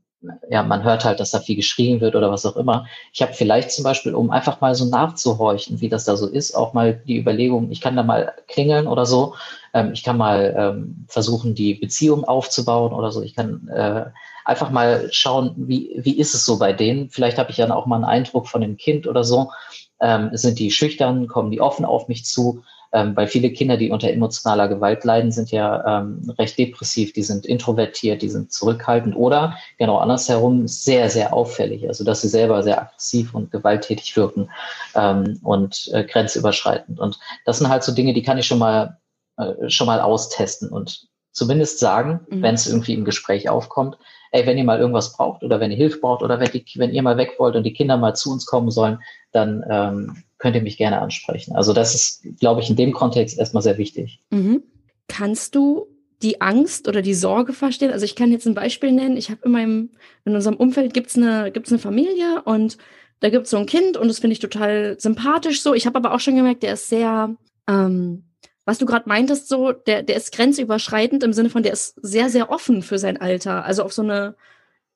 ja, 0.49 0.63
man 0.63 0.83
hört 0.83 1.05
halt, 1.05 1.19
dass 1.19 1.31
da 1.31 1.39
viel 1.39 1.55
geschrien 1.55 2.01
wird 2.01 2.15
oder 2.15 2.31
was 2.31 2.45
auch 2.45 2.55
immer. 2.55 2.85
Ich 3.13 3.21
habe 3.21 3.33
vielleicht 3.33 3.71
zum 3.71 3.83
Beispiel, 3.83 4.15
um 4.15 4.31
einfach 4.31 4.61
mal 4.61 4.75
so 4.75 4.85
nachzuhorchen, 4.85 5.81
wie 5.81 5.89
das 5.89 6.05
da 6.05 6.15
so 6.15 6.27
ist, 6.27 6.55
auch 6.55 6.73
mal 6.73 7.01
die 7.07 7.17
Überlegung, 7.17 7.71
ich 7.71 7.81
kann 7.81 7.95
da 7.95 8.03
mal 8.03 8.33
klingeln 8.47 8.87
oder 8.87 9.05
so. 9.05 9.35
Ähm, 9.73 9.91
ich 9.93 10.03
kann 10.03 10.17
mal 10.17 10.55
ähm, 10.57 11.05
versuchen, 11.07 11.55
die 11.55 11.75
Beziehung 11.75 12.23
aufzubauen 12.23 12.93
oder 12.93 13.11
so. 13.11 13.21
Ich 13.21 13.35
kann 13.35 13.67
äh, 13.67 14.05
einfach 14.45 14.69
mal 14.69 15.09
schauen, 15.11 15.53
wie, 15.57 15.95
wie 15.97 16.17
ist 16.17 16.33
es 16.33 16.45
so 16.45 16.57
bei 16.59 16.71
denen. 16.71 17.09
Vielleicht 17.09 17.37
habe 17.37 17.51
ich 17.51 17.57
dann 17.57 17.71
auch 17.71 17.85
mal 17.85 17.97
einen 17.97 18.05
Eindruck 18.05 18.47
von 18.47 18.61
dem 18.61 18.77
Kind 18.77 19.07
oder 19.07 19.23
so. 19.23 19.51
Ähm, 19.99 20.29
sind 20.33 20.59
die 20.59 20.71
schüchtern, 20.71 21.27
kommen 21.27 21.51
die 21.51 21.61
offen 21.61 21.85
auf 21.85 22.07
mich 22.07 22.25
zu? 22.25 22.63
Ähm, 22.95 23.13
weil 23.17 23.27
viele 23.27 23.51
Kinder, 23.51 23.75
die 23.75 23.91
unter 23.91 24.09
emotionaler 24.09 24.69
Gewalt 24.69 25.03
leiden, 25.03 25.29
sind 25.29 25.51
ja 25.51 25.99
ähm, 25.99 26.33
recht 26.39 26.57
depressiv, 26.57 27.11
die 27.11 27.23
sind 27.23 27.45
introvertiert, 27.45 28.21
die 28.21 28.29
sind 28.29 28.53
zurückhaltend 28.53 29.17
oder 29.17 29.57
genau 29.77 29.97
andersherum 29.97 30.65
sehr, 30.65 31.09
sehr 31.09 31.33
auffällig. 31.33 31.85
Also 31.89 32.05
dass 32.05 32.21
sie 32.21 32.29
selber 32.29 32.63
sehr 32.63 32.81
aggressiv 32.81 33.35
und 33.35 33.51
gewalttätig 33.51 34.15
wirken 34.15 34.49
ähm, 34.95 35.41
und 35.43 35.89
äh, 35.93 36.05
grenzüberschreitend. 36.05 37.01
Und 37.01 37.19
das 37.43 37.57
sind 37.57 37.67
halt 37.67 37.83
so 37.83 37.93
Dinge, 37.93 38.13
die 38.13 38.23
kann 38.23 38.37
ich 38.37 38.47
schon 38.47 38.59
mal 38.59 38.97
äh, 39.37 39.69
schon 39.69 39.87
mal 39.87 39.99
austesten 39.99 40.69
und 40.69 41.09
zumindest 41.33 41.79
sagen, 41.79 42.21
mhm. 42.29 42.41
wenn 42.41 42.55
es 42.55 42.65
irgendwie 42.65 42.93
im 42.93 43.03
Gespräch 43.03 43.49
aufkommt, 43.49 43.97
ey, 44.31 44.45
wenn 44.45 44.57
ihr 44.57 44.63
mal 44.63 44.79
irgendwas 44.79 45.11
braucht 45.11 45.43
oder 45.43 45.59
wenn 45.59 45.71
ihr 45.71 45.77
Hilfe 45.77 45.99
braucht 45.99 46.23
oder 46.23 46.39
wenn, 46.39 46.49
die, 46.49 46.65
wenn 46.75 46.93
ihr 46.93 47.03
mal 47.03 47.17
weg 47.17 47.33
wollt 47.39 47.57
und 47.57 47.63
die 47.63 47.73
Kinder 47.73 47.97
mal 47.97 48.15
zu 48.15 48.31
uns 48.31 48.45
kommen 48.45 48.71
sollen, 48.71 49.01
dann 49.33 49.65
ähm, 49.69 50.23
könnt 50.45 50.55
ihr 50.55 50.61
mich 50.61 50.77
gerne 50.77 51.01
ansprechen. 51.01 51.55
Also 51.55 51.73
das 51.73 51.95
ist, 51.95 52.23
glaube 52.39 52.61
ich, 52.61 52.69
in 52.69 52.75
dem 52.75 52.91
Kontext 52.91 53.39
erstmal 53.39 53.63
sehr 53.63 53.79
wichtig. 53.79 54.19
Mhm. 54.29 54.61
Kannst 55.07 55.55
du 55.55 55.87
die 56.21 56.39
Angst 56.39 56.87
oder 56.87 57.01
die 57.01 57.15
Sorge 57.15 57.51
verstehen? 57.51 57.89
Also 57.89 58.05
ich 58.05 58.15
kann 58.15 58.31
jetzt 58.31 58.45
ein 58.45 58.53
Beispiel 58.53 58.91
nennen. 58.91 59.17
Ich 59.17 59.31
habe 59.31 59.41
in 59.43 59.51
meinem, 59.51 59.89
in 60.23 60.35
unserem 60.35 60.55
Umfeld 60.57 60.93
gibt's 60.93 61.17
eine, 61.17 61.51
gibt's 61.51 61.71
eine 61.71 61.79
Familie 61.79 62.43
und 62.43 62.77
da 63.21 63.31
gibt's 63.31 63.49
so 63.49 63.57
ein 63.57 63.65
Kind 63.65 63.97
und 63.97 64.07
das 64.07 64.19
finde 64.19 64.33
ich 64.33 64.39
total 64.39 64.99
sympathisch 64.99 65.63
so. 65.63 65.73
Ich 65.73 65.87
habe 65.87 65.97
aber 65.97 66.13
auch 66.13 66.19
schon 66.19 66.35
gemerkt, 66.35 66.61
der 66.61 66.73
ist 66.73 66.89
sehr, 66.89 67.35
ähm, 67.67 68.25
was 68.65 68.77
du 68.77 68.85
gerade 68.85 69.09
meintest, 69.09 69.47
so, 69.47 69.71
der, 69.71 70.03
der 70.03 70.15
ist 70.15 70.31
grenzüberschreitend 70.31 71.23
im 71.23 71.33
Sinne 71.33 71.49
von, 71.49 71.63
der 71.63 71.73
ist 71.73 71.95
sehr, 72.03 72.29
sehr 72.29 72.51
offen 72.51 72.83
für 72.83 72.99
sein 72.99 73.19
Alter. 73.19 73.65
Also 73.65 73.81
auf 73.81 73.93
so 73.93 74.03
eine, 74.03 74.35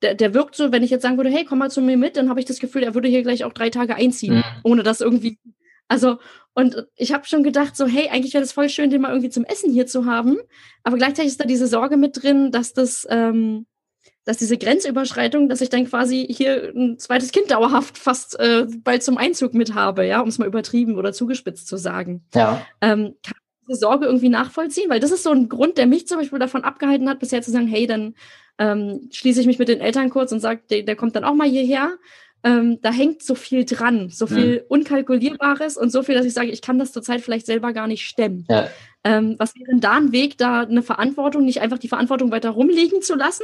der, 0.02 0.16
der 0.16 0.34
wirkt 0.34 0.56
so, 0.56 0.72
wenn 0.72 0.84
ich 0.84 0.90
jetzt 0.90 1.02
sagen 1.02 1.18
würde, 1.18 1.30
hey, 1.30 1.46
komm 1.46 1.60
mal 1.60 1.72
zu 1.72 1.82
mir 1.82 1.98
mit, 1.98 2.16
dann 2.16 2.30
habe 2.30 2.40
ich 2.40 2.46
das 2.46 2.60
Gefühl, 2.60 2.84
er 2.84 2.94
würde 2.94 3.10
hier 3.10 3.24
gleich 3.24 3.44
auch 3.44 3.54
drei 3.54 3.70
Tage 3.70 3.96
einziehen, 3.96 4.36
mhm. 4.36 4.44
ohne 4.64 4.84
dass 4.84 5.02
irgendwie. 5.02 5.40
Also, 5.88 6.20
und 6.54 6.86
ich 6.96 7.14
habe 7.14 7.26
schon 7.26 7.44
gedacht, 7.44 7.76
so, 7.76 7.88
hey, 7.88 8.10
eigentlich 8.10 8.34
wäre 8.34 8.44
das 8.44 8.52
voll 8.52 8.70
schön, 8.70 8.90
den 8.90 9.02
mal 9.02 9.10
irgendwie 9.10 9.30
zum 9.30 9.44
Essen 9.44 9.72
hier 9.72 9.88
zu 9.88 10.06
haben. 10.06 10.38
Aber 10.84 10.98
gleichzeitig 10.98 11.32
ist 11.32 11.40
da 11.40 11.46
diese 11.46 11.68
Sorge 11.68 11.98
mit 11.98 12.22
drin, 12.22 12.52
dass 12.52 12.74
das, 12.74 13.08
ähm, 13.10 13.66
dass 14.24 14.38
diese 14.38 14.58
Grenzüberschreitung, 14.58 15.50
dass 15.50 15.62
ich 15.62 15.70
dann 15.70 15.86
quasi 15.86 16.28
hier 16.30 16.72
ein 16.76 17.00
zweites 17.00 17.32
Kind 17.32 17.50
dauerhaft 17.50 17.98
fast 17.98 18.40
äh, 18.40 18.68
bald 18.84 19.02
zum 19.04 19.18
Einzug 19.18 19.56
mit 19.56 19.74
habe, 19.74 20.06
ja, 20.06 20.22
um 20.22 20.30
es 20.30 20.38
mal 20.38 20.48
übertrieben 20.48 20.96
oder 20.96 21.12
zugespitzt 21.12 21.68
zu 21.68 21.78
sagen. 21.78 22.24
Ja. 22.36 22.66
Ähm, 22.82 23.16
kann 23.24 23.38
diese 23.68 23.80
Sorge 23.80 24.06
irgendwie 24.06 24.30
nachvollziehen? 24.30 24.90
Weil 24.90 25.00
das 25.00 25.12
ist 25.12 25.24
so 25.24 25.32
ein 25.32 25.50
Grund, 25.50 25.78
der 25.80 25.88
mich 25.88 26.08
zum 26.08 26.20
Beispiel 26.20 26.40
davon 26.40 26.64
abgehalten 26.64 27.10
hat, 27.10 27.20
bisher 27.20 27.42
zu 27.42 27.52
sagen, 27.52 27.68
hey, 27.68 27.88
dann 27.88 28.14
ähm, 28.60 29.10
schließe 29.12 29.42
ich 29.42 29.48
mich 29.48 29.58
mit 29.58 29.70
den 29.70 29.82
Eltern 29.82 30.10
kurz 30.10 30.32
und 30.32 30.42
sage, 30.42 30.62
der, 30.70 30.84
der 30.84 30.96
kommt 30.96 31.16
dann 31.16 31.24
auch 31.24 31.34
mal 31.34 31.48
hierher. 31.48 31.94
Ähm, 32.44 32.80
da 32.82 32.92
hängt 32.92 33.22
so 33.22 33.36
viel 33.36 33.66
dran, 33.66 34.10
so 34.10 34.26
viel 34.26 34.58
ja. 34.58 34.62
Unkalkulierbares 34.70 35.76
und 35.76 35.92
so 35.92 36.04
viel, 36.04 36.16
dass 36.16 36.26
ich 36.26 36.34
sage, 36.34 36.52
ich 36.52 36.62
kann 36.62 36.80
das 36.80 36.94
zurzeit 36.94 37.20
vielleicht 37.20 37.46
selber 37.46 37.74
gar 37.74 37.88
nicht 37.88 38.06
stemmen. 38.06 38.46
Ja. 38.50 38.70
Ähm, 39.06 39.36
was 39.40 39.56
wäre 39.56 39.72
denn 39.72 39.80
da 39.80 39.94
ein 39.94 40.12
Weg, 40.12 40.38
da 40.38 40.62
eine 40.62 40.84
Verantwortung, 40.84 41.46
nicht 41.46 41.62
einfach 41.62 41.78
die 41.78 41.88
Verantwortung 41.88 42.32
weiter 42.32 42.50
rumliegen 42.50 43.02
zu 43.02 43.16
lassen, 43.16 43.44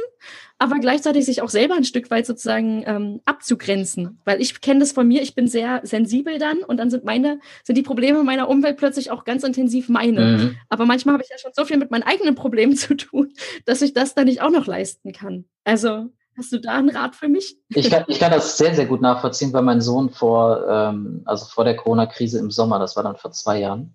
aber 0.58 0.78
gleichzeitig 0.78 1.24
sich 1.24 1.40
auch 1.40 1.48
selber 1.48 1.74
ein 1.74 1.84
Stück 1.84 2.10
weit 2.10 2.26
sozusagen 2.26 2.84
ähm, 2.86 3.20
abzugrenzen? 3.24 4.20
Weil 4.26 4.42
ich 4.42 4.60
kenne 4.60 4.80
das 4.80 4.92
von 4.92 5.08
mir, 5.08 5.22
ich 5.22 5.34
bin 5.34 5.48
sehr 5.48 5.80
sensibel 5.82 6.38
dann 6.38 6.58
und 6.58 6.76
dann 6.76 6.90
sind 6.90 7.04
meine, 7.04 7.40
sind 7.64 7.76
die 7.76 7.82
Probleme 7.82 8.22
meiner 8.22 8.50
Umwelt 8.50 8.76
plötzlich 8.76 9.10
auch 9.10 9.24
ganz 9.24 9.44
intensiv 9.44 9.88
meine. 9.88 10.20
Mhm. 10.20 10.56
Aber 10.68 10.84
manchmal 10.84 11.14
habe 11.14 11.22
ich 11.24 11.30
ja 11.30 11.38
schon 11.38 11.52
so 11.54 11.64
viel 11.64 11.78
mit 11.78 11.90
meinen 11.90 12.02
eigenen 12.02 12.34
Problemen 12.34 12.76
zu 12.76 12.94
tun, 12.94 13.32
dass 13.64 13.80
ich 13.80 13.94
das 13.94 14.14
dann 14.14 14.26
nicht 14.26 14.42
auch 14.42 14.50
noch 14.50 14.66
leisten 14.66 15.12
kann. 15.12 15.46
Also 15.64 16.10
Hast 16.38 16.52
du 16.52 16.60
da 16.60 16.74
einen 16.74 16.90
Rat 16.90 17.16
für 17.16 17.28
mich? 17.28 17.56
Ich 17.70 17.88
kann, 17.88 18.04
ich 18.08 18.18
kann 18.18 18.30
das 18.30 18.58
sehr, 18.58 18.74
sehr 18.74 18.84
gut 18.84 19.00
nachvollziehen, 19.00 19.54
weil 19.54 19.62
mein 19.62 19.80
Sohn 19.80 20.10
vor, 20.10 20.66
ähm, 20.68 21.22
also 21.24 21.46
vor 21.46 21.64
der 21.64 21.76
Corona-Krise 21.76 22.38
im 22.38 22.50
Sommer, 22.50 22.78
das 22.78 22.94
war 22.94 23.02
dann 23.02 23.16
vor 23.16 23.32
zwei 23.32 23.60
Jahren, 23.60 23.94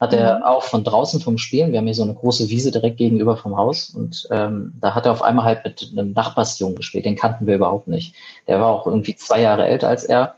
hat 0.00 0.12
er 0.12 0.38
mhm. 0.38 0.42
auch 0.44 0.64
von 0.64 0.84
draußen 0.84 1.20
vom 1.20 1.38
Spielen, 1.38 1.72
wir 1.72 1.78
haben 1.78 1.86
hier 1.86 1.94
so 1.94 2.02
eine 2.02 2.14
große 2.14 2.48
Wiese 2.48 2.70
direkt 2.70 2.96
gegenüber 2.96 3.36
vom 3.36 3.56
Haus 3.56 3.90
und 3.90 4.26
ähm, 4.30 4.72
da 4.80 4.94
hat 4.94 5.06
er 5.06 5.12
auf 5.12 5.22
einmal 5.22 5.44
halt 5.44 5.64
mit 5.64 5.92
einem 5.92 6.12
Nachbarsjungen 6.12 6.76
gespielt, 6.76 7.04
den 7.04 7.16
kannten 7.16 7.46
wir 7.46 7.54
überhaupt 7.54 7.88
nicht. 7.88 8.14
Der 8.48 8.60
war 8.60 8.68
auch 8.68 8.86
irgendwie 8.86 9.16
zwei 9.16 9.40
Jahre 9.40 9.66
älter 9.66 9.88
als 9.88 10.04
er 10.04 10.34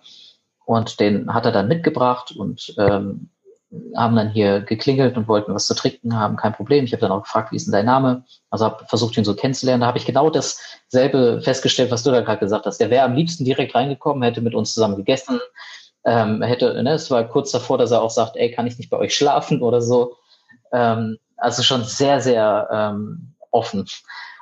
und 0.64 1.00
den 1.00 1.32
hat 1.32 1.46
er 1.46 1.52
dann 1.52 1.68
mitgebracht 1.68 2.34
und 2.36 2.74
ähm, 2.78 3.30
haben 3.96 4.16
dann 4.16 4.30
hier 4.30 4.60
geklingelt 4.60 5.16
und 5.16 5.28
wollten 5.28 5.54
was 5.54 5.66
zu 5.66 5.74
trinken 5.74 6.18
haben, 6.18 6.36
kein 6.36 6.52
Problem. 6.52 6.84
Ich 6.84 6.92
habe 6.92 7.00
dann 7.00 7.12
auch 7.12 7.22
gefragt, 7.22 7.52
wie 7.52 7.56
ist 7.56 7.66
denn 7.66 7.72
dein 7.72 7.86
Name? 7.86 8.24
Also 8.50 8.64
habe 8.64 8.84
versucht, 8.86 9.16
ihn 9.16 9.24
so 9.24 9.34
kennenzulernen. 9.34 9.80
Da 9.80 9.86
habe 9.88 9.98
ich 9.98 10.06
genau 10.06 10.30
dasselbe 10.30 11.40
festgestellt, 11.42 11.90
was 11.90 12.02
du 12.02 12.10
da 12.10 12.20
gerade 12.20 12.38
gesagt 12.38 12.66
hast. 12.66 12.78
Der 12.78 12.90
wäre 12.90 13.04
am 13.04 13.14
liebsten 13.14 13.44
direkt 13.44 13.74
reingekommen, 13.74 14.22
hätte 14.22 14.40
mit 14.40 14.54
uns 14.54 14.72
zusammen 14.72 14.96
gegessen, 14.96 15.40
ähm, 16.06 16.40
hätte, 16.40 16.82
ne, 16.82 16.92
es 16.92 17.10
war 17.10 17.24
kurz 17.24 17.50
davor, 17.50 17.78
dass 17.78 17.90
er 17.90 18.00
auch 18.00 18.10
sagt, 18.10 18.36
ey, 18.36 18.52
kann 18.52 18.66
ich 18.66 18.78
nicht 18.78 18.90
bei 18.90 18.96
euch 18.96 19.14
schlafen 19.14 19.60
oder 19.60 19.82
so. 19.82 20.14
Ähm, 20.72 21.18
also 21.36 21.62
schon 21.64 21.82
sehr, 21.82 22.20
sehr 22.20 22.68
ähm, 22.72 23.34
offen. 23.50 23.86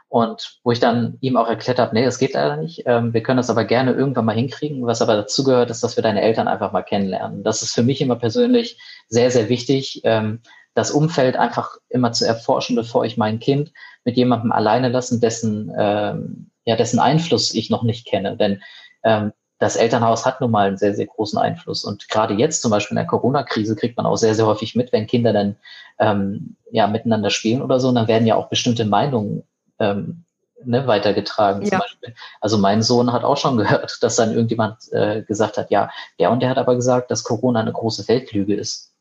Und 0.09 0.61
wo 0.63 0.71
ich 0.71 0.79
dann 0.79 1.17
ihm 1.23 1.37
auch 1.39 1.49
erklärt 1.49 1.79
habe, 1.79 1.95
nee, 1.95 2.05
das 2.05 2.19
geht 2.19 2.35
leider 2.35 2.59
nicht. 2.59 2.83
Ähm, 2.85 3.15
wir 3.15 3.23
können 3.23 3.39
das 3.39 3.51
aber 3.51 3.65
gerne 3.65 3.95
irgendwann 3.95 4.27
mal 4.27 4.37
hinkriegen. 4.37 4.87
Was 4.87 5.03
aber 5.03 5.17
dazu 5.17 5.43
gehört, 5.43 5.71
ist, 5.71 5.83
dass 5.83 5.97
wir 5.97 6.03
deine 6.03 6.21
Eltern 6.21 6.49
einfach 6.49 6.71
mal 6.71 6.83
kennenlernen. 6.83 7.43
Das 7.43 7.63
ist 7.63 7.73
für 7.73 7.83
mich 7.83 8.01
immer 8.03 8.17
persönlich 8.17 8.79
sehr, 9.09 9.31
sehr 9.31 9.49
wichtig, 9.49 10.03
ähm, 10.05 10.41
das 10.75 10.91
Umfeld 10.91 11.37
einfach 11.37 11.79
immer 11.89 12.13
zu 12.13 12.27
erforschen, 12.27 12.77
bevor 12.77 13.05
ich 13.05 13.17
mein 13.17 13.39
Kind 13.39 13.73
mit 14.05 14.17
jemandem 14.17 14.53
alleine 14.53 14.89
lassen, 14.89 15.21
dessen, 15.21 15.73
ähm, 15.77 16.51
ja, 16.65 16.77
dessen 16.77 16.99
Einfluss 16.99 17.55
ich 17.55 17.71
noch 17.71 17.85
nicht 17.85 18.07
kenne. 18.07 18.37
Denn 18.37 18.63
ähm, 19.03 19.33
das 19.59 19.77
Elternhaus 19.77 20.27
hat 20.27 20.41
nun 20.41 20.51
mal 20.51 20.69
einen 20.69 20.77
sehr, 20.77 20.95
sehr 20.95 21.07
großen 21.07 21.39
Einfluss. 21.39 21.85
Und 21.85 22.09
gerade 22.09 22.35
jetzt 22.35 22.61
zum 22.61 22.71
Beispiel 22.71 22.97
in 22.97 23.03
der 23.03 23.07
Corona-Krise 23.07 23.77
kriegt 23.77 23.97
man 23.97 24.07
auch 24.07 24.17
sehr, 24.17 24.35
sehr 24.35 24.47
häufig 24.47 24.75
mit, 24.75 24.93
wenn 24.93 25.07
Kinder 25.07 25.33
dann 25.33 25.57
ähm, 25.99 26.57
ja 26.71 26.87
miteinander 26.87 27.31
spielen 27.31 27.63
oder 27.63 27.79
so, 27.79 27.89
und 27.89 27.95
dann 27.95 28.09
werden 28.09 28.27
ja 28.27 28.35
auch 28.35 28.49
bestimmte 28.49 28.85
Meinungen 28.85 29.45
ähm, 29.79 30.25
ne, 30.65 30.87
weitergetragen. 30.87 31.63
Ja. 31.63 31.71
Zum 31.71 31.79
Beispiel. 31.79 32.15
Also 32.41 32.59
mein 32.59 32.83
Sohn 32.83 33.13
hat 33.13 33.25
auch 33.25 33.37
schon 33.37 33.57
gehört, 33.59 33.99
dass 34.03 34.17
dann 34.17 34.33
irgendjemand 34.33 34.93
äh, 34.93 35.23
gesagt 35.23 35.57
hat, 35.57 35.71
ja, 35.71 35.91
der 36.19 36.31
und 36.31 36.41
der 36.41 36.51
hat 36.51 36.59
aber 36.59 36.75
gesagt, 36.75 37.11
dass 37.11 37.25
Corona 37.25 37.61
eine 37.61 37.73
große 37.73 38.09
Weltlüge 38.09 38.55
ist. 38.55 38.93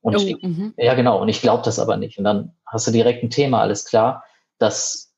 Und 0.00 0.16
oh, 0.16 0.20
ich, 0.20 0.42
mhm. 0.42 0.74
ja, 0.76 0.94
genau, 0.94 1.20
und 1.20 1.28
ich 1.28 1.42
glaube 1.42 1.62
das 1.64 1.78
aber 1.78 1.96
nicht. 1.96 2.18
Und 2.18 2.24
dann 2.24 2.52
hast 2.64 2.86
du 2.86 2.92
direkt 2.92 3.22
ein 3.22 3.30
Thema, 3.30 3.60
alles 3.60 3.84
klar. 3.84 4.24
Das 4.58 5.12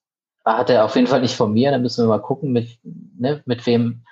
hat 0.45 0.71
er 0.71 0.85
auf 0.85 0.97
jeden 0.97 1.07
Fall 1.07 1.21
nicht 1.21 1.37
von 1.37 1.53
mir. 1.53 1.71
Dann 1.71 1.83
müssen 1.83 2.05
wir 2.05 2.09
mal 2.09 2.23
gucken, 2.23 2.53
mit, 2.53 2.79
ne, 2.83 3.43
mit 3.45 3.67
wem 3.67 4.05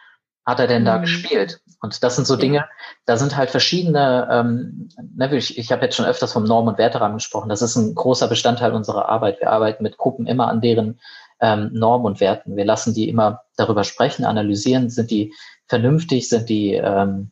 hat 0.49 0.61
er 0.61 0.67
denn 0.67 0.87
da 0.87 0.97
mhm. 0.97 1.03
gespielt? 1.03 1.61
Und 1.83 2.03
das 2.03 2.17
sind 2.17 2.27
so 2.27 2.37
Dinge, 2.37 2.67
da 3.05 3.19
sind 3.19 3.37
halt 3.37 3.51
verschiedene, 3.51 4.27
ähm, 4.31 4.89
ne, 5.15 5.37
ich, 5.37 5.59
ich 5.59 5.71
habe 5.71 5.85
jetzt 5.85 5.95
schon 5.95 6.07
öfters 6.07 6.33
vom 6.33 6.45
Norm- 6.45 6.67
und 6.67 6.79
Werterahmen 6.79 7.19
gesprochen, 7.19 7.51
das 7.51 7.61
ist 7.61 7.77
ein 7.77 7.95
großer 7.95 8.29
Bestandteil 8.29 8.73
unserer 8.73 9.11
Arbeit. 9.11 9.41
Wir 9.41 9.51
arbeiten 9.51 9.83
mit 9.83 9.99
Gruppen 9.99 10.27
immer 10.27 10.49
an 10.49 10.63
deren 10.63 10.99
ähm, 11.41 11.71
Normen 11.75 12.07
und 12.07 12.21
Werten. 12.21 12.57
Wir 12.57 12.65
lassen 12.65 12.95
die 12.95 13.11
immer 13.11 13.43
darüber 13.57 13.85
sprechen, 13.85 14.25
analysieren, 14.25 14.89
sind 14.89 15.11
die 15.11 15.35
vernünftig, 15.67 16.31
sind 16.31 16.49
die 16.49 16.73
ähm, 16.73 17.31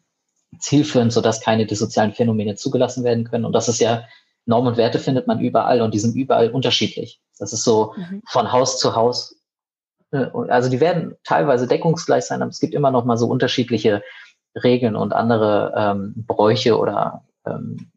zielführend, 0.59 1.13
sodass 1.13 1.41
keine 1.41 1.65
dissozialen 1.65 2.13
Phänomene 2.13 2.55
zugelassen 2.55 3.03
werden 3.03 3.25
können. 3.25 3.47
Und 3.47 3.53
das 3.53 3.69
ist 3.69 3.81
ja, 3.81 4.05
Normen 4.45 4.69
und 4.69 4.77
Werte 4.77 4.99
findet 4.99 5.27
man 5.27 5.41
überall 5.41 5.81
und 5.81 5.95
die 5.95 5.99
sind 5.99 6.15
überall 6.15 6.51
unterschiedlich. 6.51 7.21
Das 7.39 7.55
ist 7.55 7.65
so 7.65 7.95
mhm. 7.97 8.23
von 8.29 8.53
Haus 8.53 8.79
zu 8.79 8.95
Haus 8.95 9.37
also 10.13 10.71
die 10.71 10.81
werden 10.81 11.17
teilweise 11.25 11.67
deckungsgleich 11.67 12.25
sein, 12.25 12.43
aber 12.43 12.51
es 12.51 12.61
gibt 12.61 12.75
immer 12.75 12.91
noch 12.91 13.05
mal 13.05 13.17
so 13.17 13.27
unterschiedliche 13.27 14.03
Regeln 14.63 14.97
und 14.97 15.13
andere 15.13 15.75
ähm, 15.77 16.15
Bräuche 16.27 16.79
oder 16.79 17.25
ähm, 17.47 17.91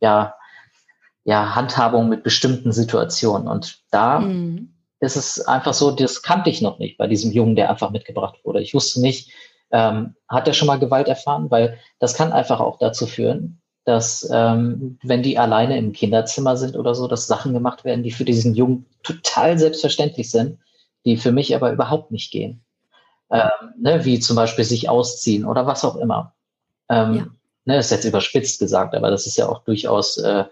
ja, 0.00 0.34
ja, 1.24 1.54
Handhabung 1.54 2.08
mit 2.08 2.22
bestimmten 2.22 2.72
Situationen. 2.72 3.48
Und 3.48 3.80
da 3.90 4.20
mhm. 4.20 4.74
ist 5.00 5.16
es 5.16 5.46
einfach 5.46 5.74
so, 5.74 5.90
das 5.90 6.22
kannte 6.22 6.50
ich 6.50 6.62
noch 6.62 6.78
nicht 6.78 6.98
bei 6.98 7.06
diesem 7.06 7.32
Jungen, 7.32 7.56
der 7.56 7.70
einfach 7.70 7.90
mitgebracht 7.90 8.38
wurde. 8.44 8.60
Ich 8.60 8.74
wusste 8.74 9.00
nicht, 9.00 9.30
ähm, 9.70 10.14
hat 10.28 10.48
er 10.48 10.54
schon 10.54 10.66
mal 10.66 10.78
Gewalt 10.78 11.08
erfahren, 11.08 11.50
weil 11.50 11.78
das 11.98 12.14
kann 12.14 12.32
einfach 12.32 12.60
auch 12.60 12.78
dazu 12.78 13.06
führen, 13.06 13.60
dass 13.84 14.28
ähm, 14.32 14.98
wenn 15.02 15.22
die 15.22 15.38
alleine 15.38 15.78
im 15.78 15.92
Kinderzimmer 15.92 16.56
sind 16.56 16.76
oder 16.76 16.94
so, 16.94 17.06
dass 17.06 17.26
Sachen 17.26 17.52
gemacht 17.52 17.84
werden, 17.84 18.02
die 18.02 18.10
für 18.10 18.24
diesen 18.24 18.54
Jungen 18.54 18.86
total 19.02 19.58
selbstverständlich 19.58 20.30
sind 20.30 20.58
die 21.04 21.16
für 21.16 21.32
mich 21.32 21.54
aber 21.54 21.72
überhaupt 21.72 22.10
nicht 22.10 22.30
gehen. 22.30 22.64
Ähm, 23.30 23.50
ne, 23.78 24.04
wie 24.04 24.20
zum 24.20 24.36
Beispiel 24.36 24.64
sich 24.64 24.88
ausziehen 24.88 25.44
oder 25.44 25.66
was 25.66 25.84
auch 25.84 25.96
immer. 25.96 26.34
Ähm, 26.88 27.14
ja. 27.14 27.26
ne, 27.66 27.78
ist 27.78 27.90
jetzt 27.90 28.04
überspitzt 28.04 28.58
gesagt, 28.58 28.94
aber 28.94 29.10
das 29.10 29.26
ist 29.26 29.36
ja 29.36 29.48
auch 29.48 29.64
durchaus 29.64 30.16
äh, 30.18 30.44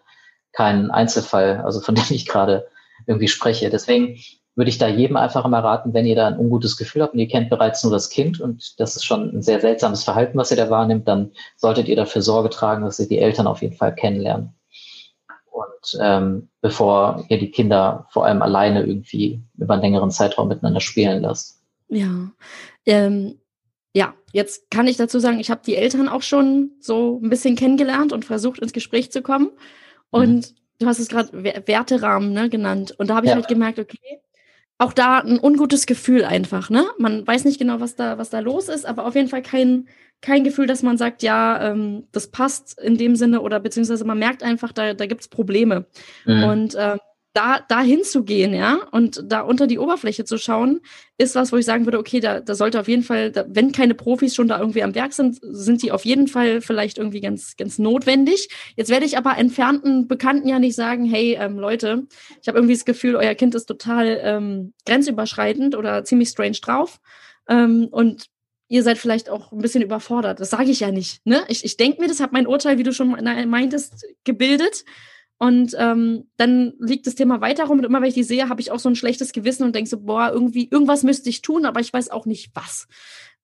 kein 0.52 0.90
Einzelfall, 0.90 1.62
also 1.64 1.80
von 1.80 1.94
dem 1.96 2.04
ich 2.10 2.26
gerade 2.26 2.66
irgendwie 3.06 3.28
spreche. 3.28 3.70
Deswegen 3.70 4.18
würde 4.54 4.70
ich 4.70 4.78
da 4.78 4.88
jedem 4.88 5.16
einfach 5.16 5.46
mal 5.46 5.60
raten, 5.60 5.92
wenn 5.94 6.06
ihr 6.06 6.16
da 6.16 6.26
ein 6.26 6.38
ungutes 6.38 6.76
Gefühl 6.76 7.02
habt 7.02 7.12
und 7.12 7.20
ihr 7.20 7.28
kennt 7.28 7.50
bereits 7.50 7.82
nur 7.82 7.92
das 7.92 8.08
Kind 8.08 8.40
und 8.40 8.80
das 8.80 8.96
ist 8.96 9.04
schon 9.04 9.36
ein 9.36 9.42
sehr 9.42 9.60
seltsames 9.60 10.02
Verhalten, 10.02 10.38
was 10.38 10.50
ihr 10.50 10.56
da 10.56 10.70
wahrnimmt, 10.70 11.06
dann 11.08 11.32
solltet 11.56 11.88
ihr 11.88 11.96
dafür 11.96 12.22
Sorge 12.22 12.48
tragen, 12.48 12.84
dass 12.84 12.98
ihr 12.98 13.08
die 13.08 13.18
Eltern 13.18 13.46
auf 13.46 13.60
jeden 13.60 13.76
Fall 13.76 13.94
kennenlernen 13.94 14.54
ähm, 16.00 16.48
bevor 16.60 17.24
ihr 17.28 17.38
die 17.38 17.50
Kinder 17.50 18.06
vor 18.10 18.26
allem 18.26 18.42
alleine 18.42 18.84
irgendwie 18.84 19.40
über 19.58 19.74
einen 19.74 19.82
längeren 19.82 20.10
Zeitraum 20.10 20.48
miteinander 20.48 20.80
spielen 20.80 21.22
lasst. 21.22 21.62
Ja, 21.88 22.30
ähm, 22.86 23.38
ja, 23.94 24.14
jetzt 24.32 24.70
kann 24.70 24.86
ich 24.86 24.98
dazu 24.98 25.18
sagen, 25.18 25.40
ich 25.40 25.50
habe 25.50 25.62
die 25.64 25.76
Eltern 25.76 26.08
auch 26.08 26.22
schon 26.22 26.72
so 26.80 27.18
ein 27.22 27.30
bisschen 27.30 27.56
kennengelernt 27.56 28.12
und 28.12 28.26
versucht 28.26 28.58
ins 28.58 28.74
Gespräch 28.74 29.10
zu 29.10 29.22
kommen. 29.22 29.50
Und 30.10 30.50
mhm. 30.50 30.56
du 30.80 30.86
hast 30.86 30.98
es 30.98 31.08
gerade 31.08 31.32
Werterahmen 31.66 32.32
ne, 32.32 32.50
genannt. 32.50 32.94
Und 32.98 33.08
da 33.08 33.16
habe 33.16 33.26
ich 33.26 33.30
ja. 33.30 33.36
halt 33.36 33.48
gemerkt, 33.48 33.78
okay, 33.78 34.20
auch 34.78 34.92
da 34.92 35.20
ein 35.20 35.40
ungutes 35.40 35.86
Gefühl 35.86 36.24
einfach, 36.24 36.68
ne? 36.70 36.84
Man 36.98 37.26
weiß 37.26 37.44
nicht 37.44 37.58
genau, 37.58 37.80
was 37.80 37.96
da, 37.96 38.18
was 38.18 38.30
da 38.30 38.40
los 38.40 38.68
ist, 38.68 38.84
aber 38.84 39.06
auf 39.06 39.14
jeden 39.14 39.28
Fall 39.28 39.42
kein, 39.42 39.88
kein 40.20 40.44
Gefühl, 40.44 40.66
dass 40.66 40.82
man 40.82 40.98
sagt, 40.98 41.22
ja, 41.22 41.70
ähm, 41.70 42.04
das 42.12 42.28
passt 42.28 42.78
in 42.80 42.98
dem 42.98 43.16
Sinne 43.16 43.40
oder 43.40 43.58
beziehungsweise 43.60 44.04
man 44.04 44.18
merkt 44.18 44.42
einfach, 44.42 44.72
da, 44.72 44.92
da 44.92 45.06
gibt 45.06 45.22
es 45.22 45.28
Probleme. 45.28 45.86
Mhm. 46.26 46.42
Und 46.44 46.74
äh, 46.74 46.98
da, 47.36 47.60
da 47.68 47.82
hinzugehen, 47.82 48.54
ja, 48.54 48.78
und 48.92 49.22
da 49.26 49.42
unter 49.42 49.66
die 49.66 49.78
Oberfläche 49.78 50.24
zu 50.24 50.38
schauen, 50.38 50.80
ist 51.18 51.34
was, 51.34 51.52
wo 51.52 51.56
ich 51.58 51.66
sagen 51.66 51.84
würde, 51.84 51.98
okay, 51.98 52.18
da, 52.18 52.40
da 52.40 52.54
sollte 52.54 52.80
auf 52.80 52.88
jeden 52.88 53.02
Fall, 53.02 53.30
da, 53.30 53.44
wenn 53.46 53.72
keine 53.72 53.94
Profis 53.94 54.34
schon 54.34 54.48
da 54.48 54.58
irgendwie 54.58 54.82
am 54.82 54.94
Werk 54.94 55.12
sind, 55.12 55.38
sind 55.42 55.82
die 55.82 55.92
auf 55.92 56.06
jeden 56.06 56.28
Fall 56.28 56.62
vielleicht 56.62 56.96
irgendwie 56.96 57.20
ganz, 57.20 57.56
ganz 57.58 57.78
notwendig. 57.78 58.48
Jetzt 58.74 58.90
werde 58.90 59.04
ich 59.04 59.18
aber 59.18 59.36
entfernten 59.36 60.08
Bekannten 60.08 60.48
ja 60.48 60.58
nicht 60.58 60.76
sagen, 60.76 61.04
hey, 61.04 61.36
ähm, 61.38 61.58
Leute, 61.58 62.06
ich 62.40 62.48
habe 62.48 62.56
irgendwie 62.56 62.74
das 62.74 62.86
Gefühl, 62.86 63.16
euer 63.16 63.34
Kind 63.34 63.54
ist 63.54 63.66
total 63.66 64.18
ähm, 64.22 64.72
grenzüberschreitend 64.86 65.74
oder 65.74 66.04
ziemlich 66.04 66.30
strange 66.30 66.58
drauf. 66.62 67.00
Ähm, 67.50 67.88
und 67.90 68.28
ihr 68.68 68.82
seid 68.82 68.96
vielleicht 68.96 69.28
auch 69.28 69.52
ein 69.52 69.60
bisschen 69.60 69.82
überfordert. 69.82 70.40
Das 70.40 70.48
sage 70.48 70.70
ich 70.70 70.80
ja 70.80 70.90
nicht. 70.90 71.24
Ne? 71.26 71.44
Ich, 71.48 71.66
ich 71.66 71.76
denke 71.76 72.00
mir, 72.00 72.08
das 72.08 72.20
hat 72.20 72.32
mein 72.32 72.46
Urteil, 72.46 72.78
wie 72.78 72.82
du 72.82 72.94
schon 72.94 73.10
meintest, 73.10 74.06
gebildet. 74.24 74.84
Und 75.38 75.76
ähm, 75.78 76.28
dann 76.38 76.72
liegt 76.78 77.06
das 77.06 77.14
Thema 77.14 77.40
weiter 77.42 77.64
rum 77.64 77.78
und 77.78 77.84
immer 77.84 78.00
wenn 78.00 78.08
ich 78.08 78.14
die 78.14 78.22
sehe, 78.22 78.48
habe 78.48 78.60
ich 78.60 78.70
auch 78.70 78.78
so 78.78 78.88
ein 78.88 78.96
schlechtes 78.96 79.32
Gewissen 79.32 79.64
und 79.64 79.74
denke 79.74 79.90
so, 79.90 80.00
boah, 80.00 80.30
irgendwie, 80.32 80.68
irgendwas 80.70 81.02
müsste 81.02 81.28
ich 81.28 81.42
tun, 81.42 81.66
aber 81.66 81.80
ich 81.80 81.92
weiß 81.92 82.10
auch 82.10 82.24
nicht 82.24 82.52
was. 82.54 82.88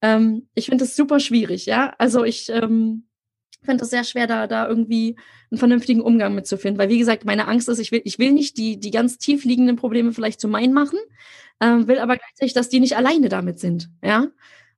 Ähm, 0.01 0.49
ich 0.55 0.67
finde 0.67 0.85
das 0.85 0.97
super 0.97 1.21
schwierig, 1.21 1.67
ja. 1.67 1.95
Also 1.99 2.25
ich 2.25 2.49
ähm, 2.49 3.05
finde 3.63 3.85
es 3.85 3.91
sehr 3.91 4.05
schwer, 4.05 4.27
da, 4.27 4.47
da 4.47 4.67
irgendwie 4.67 5.17
einen 5.51 5.59
vernünftigen 5.59 6.01
Umgang 6.01 6.35
mitzufinden. 6.35 6.79
Weil, 6.79 6.89
wie 6.89 6.99
gesagt, 6.99 7.25
meine 7.25 7.47
Angst 7.47 7.69
ist, 7.69 7.79
ich 7.79 7.93
will, 7.93 8.03
ich 8.05 8.19
will 8.19 8.33
nicht 8.33 8.57
die, 8.57 8.81
die 8.81 8.91
ganz 8.91 9.19
tief 9.19 9.45
liegenden 9.45 9.77
Probleme 9.77 10.13
vielleicht 10.13 10.41
zu 10.41 10.49
meinen 10.49 10.73
machen, 10.73 10.99
ähm, 11.61 11.87
will 11.89 11.99
aber 11.99 12.17
gleichzeitig, 12.17 12.55
dass 12.55 12.69
die 12.69 12.81
nicht 12.81 12.97
alleine 12.97 13.29
damit 13.29 13.59
sind, 13.59 13.91
ja. 14.03 14.29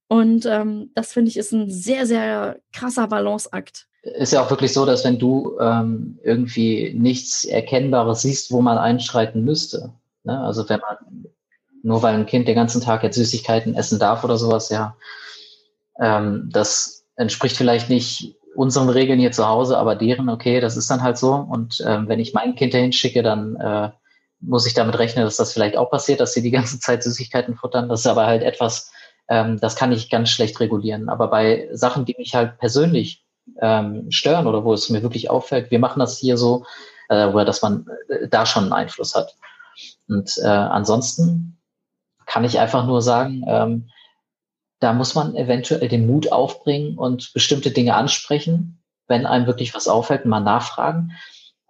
Und 0.09 0.47
ähm, 0.47 0.91
das 0.95 1.13
finde 1.13 1.31
ich 1.31 1.37
ist 1.39 1.53
ein 1.53 1.71
sehr, 1.71 2.07
sehr 2.07 2.61
krasser 2.73 3.09
Balanceakt. 3.09 3.89
Ist 4.05 4.33
ja 4.33 4.43
auch 4.43 4.51
wirklich 4.51 4.73
so, 4.73 4.85
dass 4.85 5.05
wenn 5.05 5.19
du 5.19 5.59
ähm, 5.61 6.19
irgendwie 6.23 6.93
nichts 6.95 7.45
Erkennbares 7.45 8.23
siehst, 8.23 8.53
wo 8.53 8.61
man 8.61 8.77
einschreiten 8.77 9.45
müsste. 9.45 9.95
Ne? 10.25 10.39
Also 10.41 10.69
wenn 10.69 10.81
man, 10.81 11.27
nur 11.83 12.03
weil 12.03 12.15
ein 12.15 12.27
Kind 12.27 12.47
den 12.47 12.55
ganzen 12.55 12.83
Tag 12.83 13.03
jetzt 13.03 13.17
Süßigkeiten 13.17 13.75
essen 13.75 13.99
darf 13.99 14.23
oder 14.23 14.37
sowas, 14.37 14.69
ja, 14.69 14.97
ähm, 16.01 16.51
das 16.53 17.07
entspricht 17.17 17.57
vielleicht 17.57 17.89
nicht 17.89 18.37
unseren 18.55 18.89
Regeln 18.89 19.19
hier 19.19 19.33
zu 19.33 19.49
Hause, 19.49 19.79
aber 19.79 19.97
deren, 19.97 20.29
okay, 20.29 20.61
das 20.61 20.77
ist 20.77 20.91
dann 20.91 21.03
halt 21.03 21.19
so. 21.19 21.35
Und 21.35 21.83
ähm, 21.87 22.09
wenn 22.09 22.21
ich 22.21 22.35
mein 22.35 22.55
Kind 22.55 22.75
dahin 22.75 22.93
schicke, 22.93 23.23
dann 23.23 23.57
äh, 23.57 23.91
muss 24.41 24.67
ich 24.67 24.75
damit 24.75 24.99
rechnen, 24.99 25.25
dass 25.25 25.37
das 25.37 25.53
vielleicht 25.53 25.77
auch 25.77 25.91
passiert, 25.91 26.21
dass 26.21 26.33
sie 26.33 26.43
die 26.43 26.51
ganze 26.51 26.79
Zeit 26.79 27.03
Süßigkeiten 27.03 27.57
futtern. 27.57 27.89
Das 27.89 28.01
ist 28.01 28.07
aber 28.07 28.27
halt 28.27 28.43
etwas, 28.43 28.93
ähm, 29.29 29.59
das 29.61 29.77
kann 29.77 29.93
ich 29.93 30.11
ganz 30.11 30.31
schlecht 30.31 30.61
regulieren. 30.61 31.09
Aber 31.09 31.29
bei 31.29 31.69
Sachen, 31.73 32.05
die 32.05 32.15
mich 32.19 32.35
halt 32.35 32.59
persönlich 32.59 33.24
ähm, 33.61 34.11
stören 34.11 34.47
oder 34.47 34.65
wo 34.65 34.73
es 34.73 34.91
mir 34.91 35.03
wirklich 35.03 35.31
auffällt, 35.31 35.71
wir 35.71 35.79
machen 35.79 36.01
das 36.01 36.19
hier 36.19 36.37
so, 36.37 36.65
äh, 37.09 37.27
oder 37.27 37.45
dass 37.45 37.63
man 37.63 37.87
äh, 38.09 38.29
da 38.29 38.47
schon 38.47 38.65
einen 38.65 38.73
Einfluss 38.73 39.15
hat. 39.15 39.37
Und 40.09 40.39
äh, 40.43 40.47
ansonsten 40.47 41.59
kann 42.27 42.45
ich 42.45 42.59
einfach 42.59 42.87
nur 42.87 43.03
sagen, 43.03 43.45
ähm, 43.47 43.91
da 44.81 44.93
muss 44.93 45.15
man 45.15 45.35
eventuell 45.35 45.89
den 45.89 46.07
Mut 46.07 46.33
aufbringen 46.33 46.99
und 46.99 47.33
bestimmte 47.33 47.71
Dinge 47.71 47.95
ansprechen, 47.95 48.83
wenn 49.07 49.27
einem 49.27 49.47
wirklich 49.47 49.75
was 49.75 49.89
auffällt, 49.89 50.25
mal 50.25 50.41
nachfragen. 50.41 51.13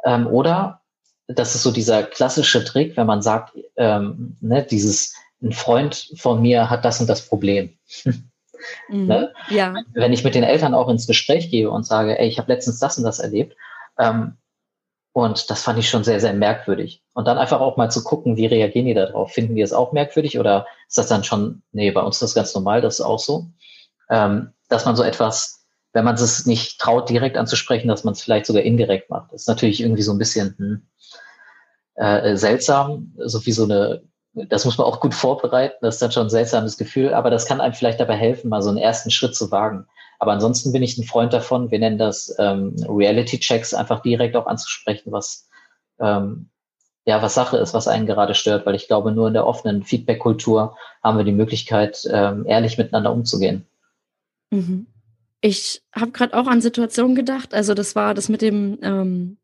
Ähm, 0.04 0.26
oder 0.26 0.80
das 1.26 1.54
ist 1.54 1.62
so 1.62 1.70
dieser 1.70 2.02
klassische 2.02 2.64
Trick, 2.64 2.96
wenn 2.96 3.06
man 3.06 3.22
sagt, 3.22 3.56
ähm, 3.76 4.36
ne, 4.40 4.62
dieses 4.64 5.14
ein 5.42 5.52
Freund 5.52 6.10
von 6.16 6.40
mir 6.42 6.70
hat 6.70 6.84
das 6.84 7.00
und 7.00 7.06
das 7.06 7.26
Problem. 7.28 7.78
Mhm, 8.88 9.06
ne? 9.06 9.32
ja. 9.48 9.74
Wenn 9.94 10.12
ich 10.12 10.24
mit 10.24 10.34
den 10.34 10.44
Eltern 10.44 10.74
auch 10.74 10.88
ins 10.88 11.06
Gespräch 11.06 11.50
gehe 11.50 11.70
und 11.70 11.84
sage, 11.84 12.18
ey, 12.18 12.28
ich 12.28 12.38
habe 12.38 12.52
letztens 12.52 12.78
das 12.78 12.98
und 12.98 13.04
das 13.04 13.18
erlebt, 13.18 13.56
ähm, 13.98 14.36
und 15.14 15.48
das 15.48 15.62
fand 15.62 15.78
ich 15.78 15.88
schon 15.88 16.02
sehr, 16.02 16.18
sehr 16.18 16.34
merkwürdig. 16.34 17.00
Und 17.12 17.28
dann 17.28 17.38
einfach 17.38 17.60
auch 17.60 17.76
mal 17.76 17.88
zu 17.88 18.02
gucken, 18.02 18.36
wie 18.36 18.46
reagieren 18.46 18.86
die 18.86 18.94
darauf? 18.94 19.30
Finden 19.30 19.54
die 19.54 19.62
es 19.62 19.72
auch 19.72 19.92
merkwürdig 19.92 20.40
oder 20.40 20.66
ist 20.88 20.98
das 20.98 21.06
dann 21.06 21.22
schon, 21.22 21.62
nee, 21.70 21.92
bei 21.92 22.02
uns 22.02 22.16
ist 22.16 22.22
das 22.22 22.34
ganz 22.34 22.52
normal, 22.52 22.80
das 22.80 22.98
ist 22.98 23.04
auch 23.04 23.20
so. 23.20 23.46
Ähm, 24.10 24.50
dass 24.68 24.84
man 24.84 24.96
so 24.96 25.04
etwas, 25.04 25.66
wenn 25.92 26.04
man 26.04 26.16
es 26.16 26.46
nicht 26.46 26.80
traut, 26.80 27.08
direkt 27.08 27.36
anzusprechen, 27.36 27.86
dass 27.86 28.02
man 28.02 28.14
es 28.14 28.22
vielleicht 28.22 28.46
sogar 28.46 28.64
indirekt 28.64 29.08
macht. 29.08 29.32
Das 29.32 29.42
ist 29.42 29.48
natürlich 29.48 29.80
irgendwie 29.80 30.02
so 30.02 30.10
ein 30.10 30.18
bisschen 30.18 30.56
hm, 30.58 30.88
äh, 31.94 32.36
seltsam, 32.36 33.14
so 33.18 33.46
wie 33.46 33.52
so 33.52 33.64
eine 33.64 34.02
das 34.34 34.64
muss 34.64 34.78
man 34.78 34.86
auch 34.86 35.00
gut 35.00 35.14
vorbereiten, 35.14 35.76
das 35.80 35.96
ist 35.96 36.02
dann 36.02 36.12
schon 36.12 36.26
ein 36.26 36.30
seltsames 36.30 36.76
Gefühl, 36.76 37.14
aber 37.14 37.30
das 37.30 37.46
kann 37.46 37.60
einem 37.60 37.74
vielleicht 37.74 38.00
dabei 38.00 38.16
helfen, 38.16 38.48
mal 38.48 38.62
so 38.62 38.68
einen 38.68 38.78
ersten 38.78 39.10
Schritt 39.10 39.34
zu 39.34 39.50
wagen. 39.50 39.86
Aber 40.18 40.32
ansonsten 40.32 40.72
bin 40.72 40.82
ich 40.82 40.98
ein 40.98 41.04
Freund 41.04 41.32
davon, 41.32 41.70
wir 41.70 41.78
nennen 41.78 41.98
das 41.98 42.34
ähm, 42.38 42.74
Reality-Checks, 42.88 43.74
einfach 43.74 44.02
direkt 44.02 44.36
auch 44.36 44.46
anzusprechen, 44.46 45.12
was 45.12 45.48
ähm, 46.00 46.50
ja, 47.06 47.20
was 47.20 47.34
Sache 47.34 47.58
ist, 47.58 47.74
was 47.74 47.86
einen 47.86 48.06
gerade 48.06 48.34
stört, 48.34 48.64
weil 48.64 48.74
ich 48.74 48.88
glaube, 48.88 49.12
nur 49.12 49.28
in 49.28 49.34
der 49.34 49.46
offenen 49.46 49.82
Feedback-Kultur 49.82 50.76
haben 51.02 51.18
wir 51.18 51.24
die 51.24 51.32
Möglichkeit, 51.32 52.02
ähm, 52.10 52.46
ehrlich 52.46 52.78
miteinander 52.78 53.12
umzugehen. 53.12 53.66
Mhm. 54.50 54.86
Ich 55.42 55.82
habe 55.94 56.12
gerade 56.12 56.34
auch 56.34 56.46
an 56.46 56.62
Situationen 56.62 57.14
gedacht. 57.14 57.52
Also 57.52 57.74
das 57.74 57.94
war 57.94 58.14
das 58.14 58.30
mit 58.30 58.40
dem, 58.40 58.78
ähm, 58.82 59.36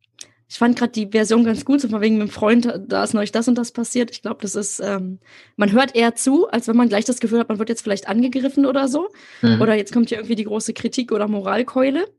ich 0.50 0.58
fand 0.58 0.76
gerade 0.76 0.90
die 0.90 1.06
Version 1.06 1.44
ganz 1.44 1.64
gut, 1.64 1.80
so 1.80 1.88
von 1.88 2.00
wegen 2.00 2.18
mit 2.18 2.26
dem 2.26 2.32
Freund, 2.32 2.68
da 2.88 3.04
ist 3.04 3.14
neulich 3.14 3.30
das 3.30 3.46
und 3.46 3.54
das 3.54 3.70
passiert. 3.70 4.10
Ich 4.10 4.20
glaube, 4.20 4.42
das 4.42 4.56
ist, 4.56 4.80
ähm, 4.80 5.20
man 5.54 5.70
hört 5.70 5.94
eher 5.94 6.16
zu, 6.16 6.48
als 6.48 6.66
wenn 6.66 6.76
man 6.76 6.88
gleich 6.88 7.04
das 7.04 7.20
Gefühl 7.20 7.38
hat, 7.38 7.48
man 7.48 7.60
wird 7.60 7.68
jetzt 7.68 7.82
vielleicht 7.82 8.08
angegriffen 8.08 8.66
oder 8.66 8.88
so. 8.88 9.10
Mhm. 9.42 9.62
Oder 9.62 9.76
jetzt 9.76 9.92
kommt 9.92 10.08
hier 10.08 10.18
irgendwie 10.18 10.34
die 10.34 10.44
große 10.44 10.74
Kritik 10.74 11.12
oder 11.12 11.28
Moralkeule. 11.28 12.12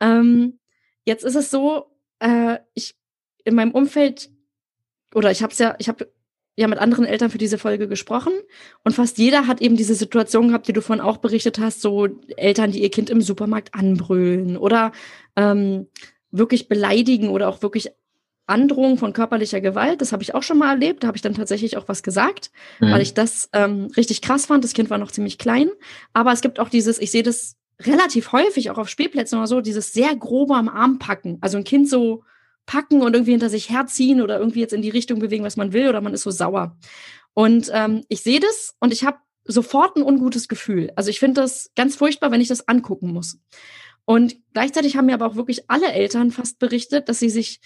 Ähm, 0.00 0.58
jetzt 1.04 1.22
ist 1.22 1.36
es 1.36 1.52
so, 1.52 1.86
äh, 2.18 2.58
ich 2.74 2.96
in 3.44 3.54
meinem 3.54 3.70
Umfeld, 3.70 4.28
oder 5.14 5.30
ich 5.30 5.44
habe 5.44 5.52
es 5.52 5.60
ja, 5.60 5.76
ich 5.78 5.88
habe 5.88 6.12
ja 6.56 6.66
mit 6.66 6.80
anderen 6.80 7.04
Eltern 7.04 7.30
für 7.30 7.38
diese 7.38 7.58
Folge 7.58 7.86
gesprochen 7.86 8.32
und 8.82 8.92
fast 8.92 9.18
jeder 9.18 9.46
hat 9.46 9.60
eben 9.60 9.76
diese 9.76 9.94
Situation 9.94 10.48
gehabt, 10.48 10.66
die 10.66 10.72
du 10.72 10.82
vorhin 10.82 11.04
auch 11.04 11.18
berichtet 11.18 11.60
hast, 11.60 11.80
so 11.80 12.08
Eltern, 12.36 12.72
die 12.72 12.82
ihr 12.82 12.90
Kind 12.90 13.08
im 13.08 13.20
Supermarkt 13.20 13.72
anbrüllen 13.74 14.56
oder 14.56 14.90
ähm, 15.36 15.86
wirklich 16.30 16.68
beleidigen 16.68 17.28
oder 17.30 17.48
auch 17.48 17.62
wirklich 17.62 17.90
Androhung 18.46 18.96
von 18.96 19.12
körperlicher 19.12 19.60
Gewalt. 19.60 20.00
Das 20.00 20.12
habe 20.12 20.22
ich 20.22 20.34
auch 20.34 20.42
schon 20.42 20.58
mal 20.58 20.70
erlebt. 20.70 21.02
Da 21.02 21.08
habe 21.08 21.16
ich 21.16 21.22
dann 21.22 21.34
tatsächlich 21.34 21.76
auch 21.76 21.88
was 21.88 22.02
gesagt, 22.02 22.50
mhm. 22.80 22.92
weil 22.92 23.02
ich 23.02 23.14
das 23.14 23.50
ähm, 23.52 23.88
richtig 23.96 24.22
krass 24.22 24.46
fand. 24.46 24.64
Das 24.64 24.72
Kind 24.72 24.90
war 24.90 24.98
noch 24.98 25.12
ziemlich 25.12 25.38
klein. 25.38 25.70
Aber 26.12 26.32
es 26.32 26.40
gibt 26.40 26.58
auch 26.58 26.70
dieses, 26.70 26.98
ich 26.98 27.10
sehe 27.10 27.22
das 27.22 27.56
relativ 27.80 28.32
häufig 28.32 28.70
auch 28.70 28.78
auf 28.78 28.88
Spielplätzen 28.88 29.38
oder 29.38 29.46
so, 29.46 29.60
dieses 29.60 29.92
sehr 29.92 30.16
grobe 30.16 30.54
am 30.54 30.68
Arm 30.68 30.98
packen. 30.98 31.38
Also 31.40 31.58
ein 31.58 31.64
Kind 31.64 31.88
so 31.88 32.24
packen 32.66 33.02
und 33.02 33.14
irgendwie 33.14 33.32
hinter 33.32 33.50
sich 33.50 33.70
herziehen 33.70 34.20
oder 34.20 34.38
irgendwie 34.38 34.60
jetzt 34.60 34.72
in 34.72 34.82
die 34.82 34.90
Richtung 34.90 35.20
bewegen, 35.20 35.44
was 35.44 35.56
man 35.56 35.72
will, 35.72 35.88
oder 35.88 36.00
man 36.00 36.12
ist 36.12 36.22
so 36.22 36.30
sauer. 36.30 36.76
Und 37.34 37.70
ähm, 37.72 38.04
ich 38.08 38.22
sehe 38.22 38.40
das 38.40 38.74
und 38.80 38.92
ich 38.92 39.04
habe 39.04 39.18
sofort 39.44 39.96
ein 39.96 40.02
ungutes 40.02 40.48
Gefühl. 40.48 40.92
Also 40.96 41.10
ich 41.10 41.20
finde 41.20 41.40
das 41.40 41.70
ganz 41.76 41.96
furchtbar, 41.96 42.30
wenn 42.30 42.40
ich 42.40 42.48
das 42.48 42.68
angucken 42.68 43.12
muss. 43.12 43.38
Und 44.08 44.38
gleichzeitig 44.54 44.96
haben 44.96 45.04
mir 45.04 45.12
aber 45.12 45.26
auch 45.26 45.36
wirklich 45.36 45.68
alle 45.68 45.92
Eltern 45.92 46.30
fast 46.30 46.58
berichtet, 46.58 47.10
dass 47.10 47.18
sie 47.18 47.28
sich, 47.28 47.60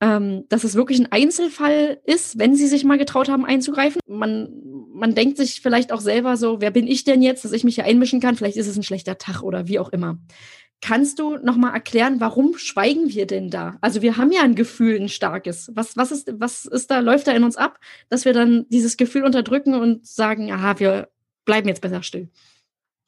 ähm, 0.00 0.42
dass 0.48 0.64
es 0.64 0.74
wirklich 0.74 0.98
ein 0.98 1.12
Einzelfall 1.12 2.00
ist, 2.04 2.36
wenn 2.36 2.56
sie 2.56 2.66
sich 2.66 2.82
mal 2.82 2.98
getraut 2.98 3.28
haben 3.28 3.44
einzugreifen. 3.44 4.00
Man, 4.08 4.48
man 4.92 5.14
denkt 5.14 5.36
sich 5.36 5.60
vielleicht 5.60 5.92
auch 5.92 6.00
selber 6.00 6.36
so, 6.36 6.60
wer 6.60 6.72
bin 6.72 6.88
ich 6.88 7.04
denn 7.04 7.22
jetzt, 7.22 7.44
dass 7.44 7.52
ich 7.52 7.62
mich 7.62 7.76
hier 7.76 7.84
einmischen 7.84 8.18
kann? 8.18 8.34
Vielleicht 8.34 8.56
ist 8.56 8.66
es 8.66 8.76
ein 8.76 8.82
schlechter 8.82 9.18
Tag 9.18 9.44
oder 9.44 9.68
wie 9.68 9.78
auch 9.78 9.90
immer. 9.90 10.18
Kannst 10.80 11.20
du 11.20 11.36
noch 11.36 11.56
mal 11.56 11.72
erklären, 11.72 12.18
warum 12.18 12.58
schweigen 12.58 13.10
wir 13.10 13.28
denn 13.28 13.48
da? 13.48 13.78
Also 13.80 14.02
wir 14.02 14.16
haben 14.16 14.32
ja 14.32 14.42
ein 14.42 14.56
Gefühl, 14.56 15.00
ein 15.00 15.08
starkes. 15.08 15.70
Was, 15.76 15.96
was, 15.96 16.10
ist, 16.10 16.28
was 16.40 16.64
ist 16.64 16.90
da, 16.90 16.98
läuft 16.98 17.28
da 17.28 17.32
in 17.32 17.44
uns 17.44 17.56
ab, 17.56 17.78
dass 18.08 18.24
wir 18.24 18.32
dann 18.32 18.66
dieses 18.68 18.96
Gefühl 18.96 19.22
unterdrücken 19.22 19.74
und 19.74 20.04
sagen, 20.04 20.50
aha, 20.50 20.80
wir 20.80 21.08
bleiben 21.44 21.68
jetzt 21.68 21.82
besser 21.82 22.02
still? 22.02 22.30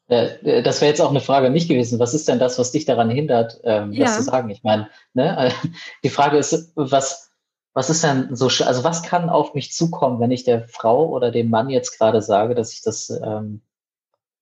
Äh, 0.09 0.63
das 0.63 0.81
wäre 0.81 0.91
jetzt 0.91 1.01
auch 1.01 1.11
eine 1.11 1.21
Frage 1.21 1.51
nicht 1.51 1.69
gewesen. 1.69 1.99
Was 1.99 2.15
ist 2.15 2.29
denn 2.29 2.39
das, 2.39 2.59
was 2.59 2.73
dich 2.73 2.85
daran 2.85 3.11
hindert, 3.11 3.61
ähm, 3.65 3.93
ja. 3.93 4.05
das 4.05 4.17
zu 4.17 4.23
sagen? 4.23 4.51
Ich 4.51 4.63
meine, 4.63 4.89
ne, 5.15 5.53
die 6.05 6.11
Frage 6.11 6.39
ist, 6.39 6.73
was, 6.75 7.31
was 7.75 7.91
ist 7.91 8.05
denn 8.05 8.35
so, 8.35 8.47
also 8.65 8.85
was 8.85 9.03
kann 9.03 9.29
auf 9.29 9.55
mich 9.55 9.73
zukommen, 9.73 10.21
wenn 10.21 10.31
ich 10.31 10.45
der 10.45 10.67
Frau 10.69 11.09
oder 11.09 11.31
dem 11.31 11.51
Mann 11.51 11.71
jetzt 11.71 11.99
gerade 11.99 12.23
sage, 12.23 12.55
dass 12.55 12.73
ich 12.73 12.83
das 12.83 13.11
ähm, 13.11 13.63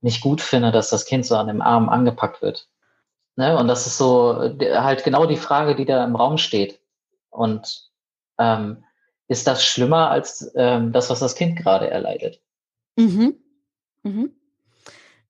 nicht 0.01 0.21
gut 0.21 0.41
finde, 0.41 0.71
dass 0.71 0.91
das 0.91 1.07
Kind 1.07 1.25
so 1.25 1.37
an 1.37 1.47
dem 1.47 1.63
Arm 1.63 1.89
angepackt 1.89 2.43
wird? 2.43 2.69
Ne? 3.37 3.57
Und 3.59 3.69
das 3.69 3.87
ist 3.87 3.99
so 3.99 4.39
halt 4.39 5.05
genau 5.05 5.27
die 5.27 5.37
Frage, 5.37 5.75
die 5.75 5.87
da 5.87 6.05
im 6.05 6.15
Raum 6.15 6.39
steht. 6.39 6.81
Und 7.31 7.91
ähm, 8.39 8.85
ist 9.27 9.47
das 9.47 9.65
schlimmer 9.65 10.11
als 10.11 10.53
ähm, 10.55 10.93
das, 10.93 11.11
was 11.11 11.21
das 11.21 11.35
Kind 11.35 11.57
gerade 11.59 11.91
erleidet? 11.91 12.41
Mhm. 12.97 13.37
Mhm. 14.03 14.33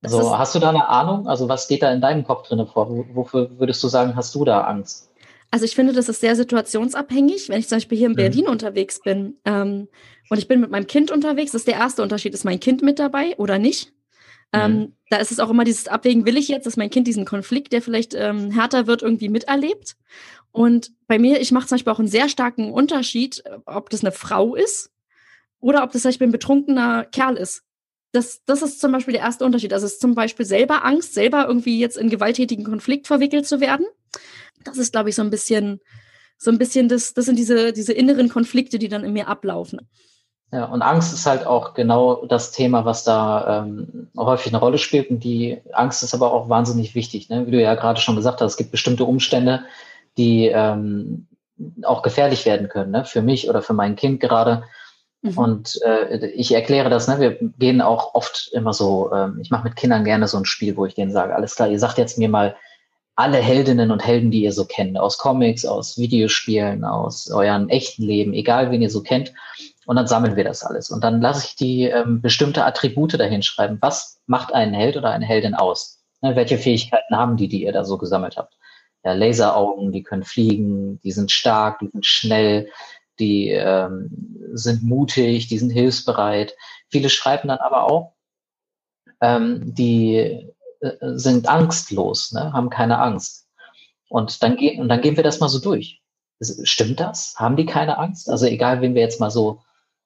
So, 0.06 0.38
hast 0.38 0.54
du 0.54 0.58
da 0.58 0.70
eine 0.70 0.88
Ahnung? 0.88 1.28
Also 1.28 1.48
was 1.48 1.68
geht 1.68 1.82
da 1.82 1.92
in 1.92 2.00
deinem 2.00 2.24
Kopf 2.24 2.48
drin 2.48 2.66
vor? 2.66 2.88
Wofür 3.14 3.58
würdest 3.58 3.82
du 3.82 3.88
sagen, 3.88 4.16
hast 4.16 4.34
du 4.34 4.44
da 4.44 4.62
Angst? 4.62 5.10
Also 5.50 5.64
ich 5.64 5.74
finde, 5.74 5.92
das 5.92 6.08
ist 6.08 6.20
sehr 6.20 6.34
situationsabhängig. 6.34 7.48
Wenn 7.48 7.60
ich 7.60 7.68
zum 7.68 7.76
Beispiel 7.76 7.98
hier 7.98 8.08
in 8.08 8.12
mhm. 8.14 8.16
Berlin 8.16 8.48
unterwegs 8.48 9.00
bin 9.00 9.36
ähm, 9.44 9.88
und 10.28 10.38
ich 10.38 10.48
bin 10.48 10.60
mit 10.60 10.70
meinem 10.70 10.86
Kind 10.86 11.10
unterwegs, 11.10 11.52
das 11.52 11.60
ist 11.60 11.68
der 11.68 11.76
erste 11.76 12.02
Unterschied. 12.02 12.34
Ist 12.34 12.44
mein 12.44 12.60
Kind 12.60 12.82
mit 12.82 12.98
dabei 12.98 13.36
oder 13.36 13.58
nicht? 13.58 13.92
Ähm, 14.52 14.72
mhm. 14.72 14.92
da 15.10 15.16
ist 15.16 15.32
es 15.32 15.40
auch 15.40 15.50
immer 15.50 15.64
dieses 15.64 15.88
Abwägen, 15.88 16.26
will 16.26 16.36
ich 16.36 16.48
jetzt, 16.48 16.66
dass 16.66 16.76
mein 16.76 16.90
Kind 16.90 17.08
diesen 17.08 17.24
Konflikt, 17.24 17.72
der 17.72 17.82
vielleicht 17.82 18.14
ähm, 18.14 18.50
härter 18.50 18.86
wird, 18.86 19.02
irgendwie 19.02 19.28
miterlebt? 19.28 19.96
Und 20.52 20.92
bei 21.08 21.18
mir, 21.18 21.40
ich 21.40 21.50
mache 21.50 21.66
zum 21.66 21.76
Beispiel 21.76 21.92
auch 21.92 21.98
einen 21.98 22.08
sehr 22.08 22.28
starken 22.28 22.72
Unterschied, 22.72 23.42
ob 23.66 23.90
das 23.90 24.02
eine 24.02 24.12
Frau 24.12 24.54
ist 24.54 24.92
oder 25.58 25.82
ob 25.82 25.90
das 25.90 26.02
zum 26.02 26.10
Beispiel 26.10 26.28
ein 26.28 26.32
betrunkener 26.32 27.04
Kerl 27.04 27.36
ist. 27.36 27.64
Das, 28.14 28.42
das 28.46 28.62
ist 28.62 28.80
zum 28.80 28.92
Beispiel 28.92 29.12
der 29.12 29.22
erste 29.22 29.44
Unterschied. 29.44 29.72
Also 29.72 29.86
es 29.86 29.94
ist 29.94 30.00
zum 30.00 30.14
Beispiel 30.14 30.46
selber 30.46 30.84
Angst, 30.84 31.14
selber 31.14 31.46
irgendwie 31.48 31.80
jetzt 31.80 31.96
in 31.96 32.08
gewalttätigen 32.08 32.64
Konflikt 32.64 33.08
verwickelt 33.08 33.46
zu 33.46 33.60
werden. 33.60 33.86
Das 34.64 34.78
ist, 34.78 34.92
glaube 34.92 35.08
ich, 35.08 35.16
so 35.16 35.22
ein 35.22 35.30
bisschen, 35.30 35.80
so 36.38 36.52
ein 36.52 36.58
bisschen 36.58 36.88
das, 36.88 37.12
das 37.14 37.24
sind 37.24 37.38
diese, 37.38 37.72
diese 37.72 37.92
inneren 37.92 38.28
Konflikte, 38.28 38.78
die 38.78 38.88
dann 38.88 39.04
in 39.04 39.12
mir 39.12 39.26
ablaufen. 39.26 39.80
Ja, 40.52 40.66
und 40.66 40.82
Angst 40.82 41.12
ist 41.12 41.26
halt 41.26 41.44
auch 41.44 41.74
genau 41.74 42.26
das 42.26 42.52
Thema, 42.52 42.84
was 42.84 43.02
da 43.02 43.64
ähm, 43.64 44.08
häufig 44.16 44.52
eine 44.52 44.60
Rolle 44.60 44.78
spielt. 44.78 45.10
Und 45.10 45.24
die 45.24 45.60
Angst 45.72 46.04
ist 46.04 46.14
aber 46.14 46.32
auch 46.32 46.48
wahnsinnig 46.48 46.94
wichtig. 46.94 47.28
Ne? 47.28 47.48
Wie 47.48 47.50
du 47.50 47.60
ja 47.60 47.74
gerade 47.74 48.00
schon 48.00 48.14
gesagt 48.14 48.40
hast, 48.40 48.52
es 48.52 48.56
gibt 48.56 48.70
bestimmte 48.70 49.04
Umstände, 49.04 49.64
die 50.16 50.46
ähm, 50.46 51.26
auch 51.82 52.02
gefährlich 52.02 52.46
werden 52.46 52.68
können, 52.68 52.92
ne? 52.92 53.04
für 53.04 53.22
mich 53.22 53.48
oder 53.48 53.62
für 53.62 53.74
mein 53.74 53.96
Kind 53.96 54.20
gerade. 54.20 54.62
Mhm. 55.24 55.38
Und 55.38 55.82
äh, 55.82 56.26
ich 56.26 56.52
erkläre 56.52 56.90
das, 56.90 57.08
ne? 57.08 57.18
wir 57.18 57.38
gehen 57.58 57.80
auch 57.80 58.14
oft 58.14 58.50
immer 58.52 58.74
so, 58.74 59.10
ähm, 59.12 59.38
ich 59.40 59.50
mache 59.50 59.64
mit 59.64 59.76
Kindern 59.76 60.04
gerne 60.04 60.28
so 60.28 60.36
ein 60.36 60.44
Spiel, 60.44 60.76
wo 60.76 60.84
ich 60.84 60.94
denen 60.94 61.12
sage, 61.12 61.34
alles 61.34 61.56
klar, 61.56 61.68
ihr 61.68 61.78
sagt 61.78 61.96
jetzt 61.96 62.18
mir 62.18 62.28
mal 62.28 62.54
alle 63.16 63.38
Heldinnen 63.38 63.90
und 63.90 64.04
Helden, 64.04 64.30
die 64.30 64.42
ihr 64.42 64.52
so 64.52 64.66
kennt, 64.66 64.98
aus 64.98 65.16
Comics, 65.16 65.64
aus 65.64 65.96
Videospielen, 65.96 66.84
aus 66.84 67.30
euren 67.30 67.70
echten 67.70 68.02
Leben, 68.02 68.34
egal 68.34 68.70
wen 68.70 68.82
ihr 68.82 68.90
so 68.90 69.02
kennt. 69.02 69.32
Und 69.86 69.96
dann 69.96 70.06
sammeln 70.06 70.36
wir 70.36 70.44
das 70.44 70.62
alles. 70.62 70.90
Und 70.90 71.04
dann 71.04 71.20
lasse 71.20 71.46
ich 71.46 71.56
die 71.56 71.84
ähm, 71.84 72.20
bestimmte 72.20 72.64
Attribute 72.64 73.18
dahin 73.18 73.42
schreiben. 73.42 73.78
Was 73.80 74.20
macht 74.26 74.52
einen 74.52 74.74
Held 74.74 74.96
oder 74.96 75.10
eine 75.10 75.26
Heldin 75.26 75.54
aus? 75.54 76.02
Ne, 76.22 76.36
welche 76.36 76.58
Fähigkeiten 76.58 77.16
haben 77.16 77.36
die, 77.36 77.48
die 77.48 77.62
ihr 77.62 77.72
da 77.72 77.84
so 77.84 77.98
gesammelt 77.98 78.36
habt? 78.36 78.56
Ja, 79.04 79.12
Laseraugen, 79.12 79.92
die 79.92 80.02
können 80.02 80.24
fliegen, 80.24 80.98
die 81.04 81.12
sind 81.12 81.30
stark, 81.30 81.78
die 81.78 81.88
sind 81.88 82.04
schnell, 82.04 82.68
die 83.18 83.50
ähm, 83.50 84.10
sind 84.54 84.82
mutig, 84.82 85.48
die 85.48 85.58
sind 85.58 85.70
hilfsbereit. 85.70 86.54
Viele 86.90 87.08
schreiben 87.08 87.48
dann 87.48 87.58
aber 87.58 87.84
auch, 87.84 88.14
ähm, 89.20 89.74
die 89.74 90.16
äh, 90.80 90.90
sind 91.00 91.48
angstlos, 91.48 92.32
ne, 92.32 92.52
haben 92.52 92.70
keine 92.70 92.98
Angst. 92.98 93.48
Und 94.08 94.42
dann, 94.42 94.56
ge 94.56 94.78
und 94.78 94.88
dann 94.88 95.00
gehen 95.00 95.16
wir 95.16 95.24
das 95.24 95.40
mal 95.40 95.48
so 95.48 95.58
durch. 95.58 96.00
Stimmt 96.40 97.00
das? 97.00 97.34
Haben 97.36 97.56
die 97.56 97.66
keine 97.66 97.98
Angst? 97.98 98.28
Also 98.28 98.46
egal, 98.46 98.80
wen 98.80 98.94
wir 98.94 99.02
jetzt 99.02 99.20
mal 99.20 99.30
so 99.30 99.62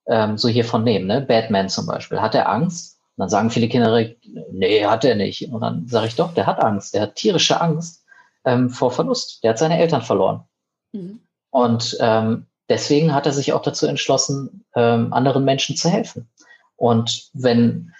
ähm, 0.09 0.39
so 0.39 0.49
hiervon 0.49 0.85
nehmen, 0.85 1.07
ne? 1.07 1.21
Batman 1.21 1.69
zum 1.69 1.87
Beispiel. 1.87 2.21
Hat 2.21 2.35
er 2.35 2.49
Angst? 2.49 2.99
Und 3.17 3.23
dann 3.23 3.29
sagen 3.29 3.51
viele 3.51 3.69
Kinder 3.69 4.07
nee, 4.51 4.85
hat 4.85 5.05
er 5.05 5.15
nicht. 5.15 5.51
Und 5.53 5.61
dann 5.61 5.87
sage 5.87 6.07
ich 6.07 6.17
doch, 6.17 6.35
der 6.35 6.47
hat 6.47 6.63
Angst. 6.63 6.95
Der 6.95 7.03
hat 7.03 7.15
tierische 7.17 7.61
Angst 7.61 8.05
ähm, 8.45 8.71
vor 8.71 8.91
Verlust. 8.91 9.43
Der 9.43 9.51
hat 9.51 9.59
seine 9.59 9.79
Eltern 9.79 10.03
verloren. 10.03 10.45
Mhm. 10.93 11.21
Und 11.51 11.97
ähm, 12.01 12.47
deswegen 12.69 13.15
hat 13.15 13.27
er 13.27 13.33
sich 13.33 13.53
auch 13.53 13.63
dazu 13.63 13.87
entschlossen, 13.87 14.65
ähm, 14.75 15.13
anderen 15.13 15.45
Menschen 15.45 15.77
zu 15.77 15.89
helfen. 15.89 16.29
Und 16.77 17.31
wenn, 17.35 17.93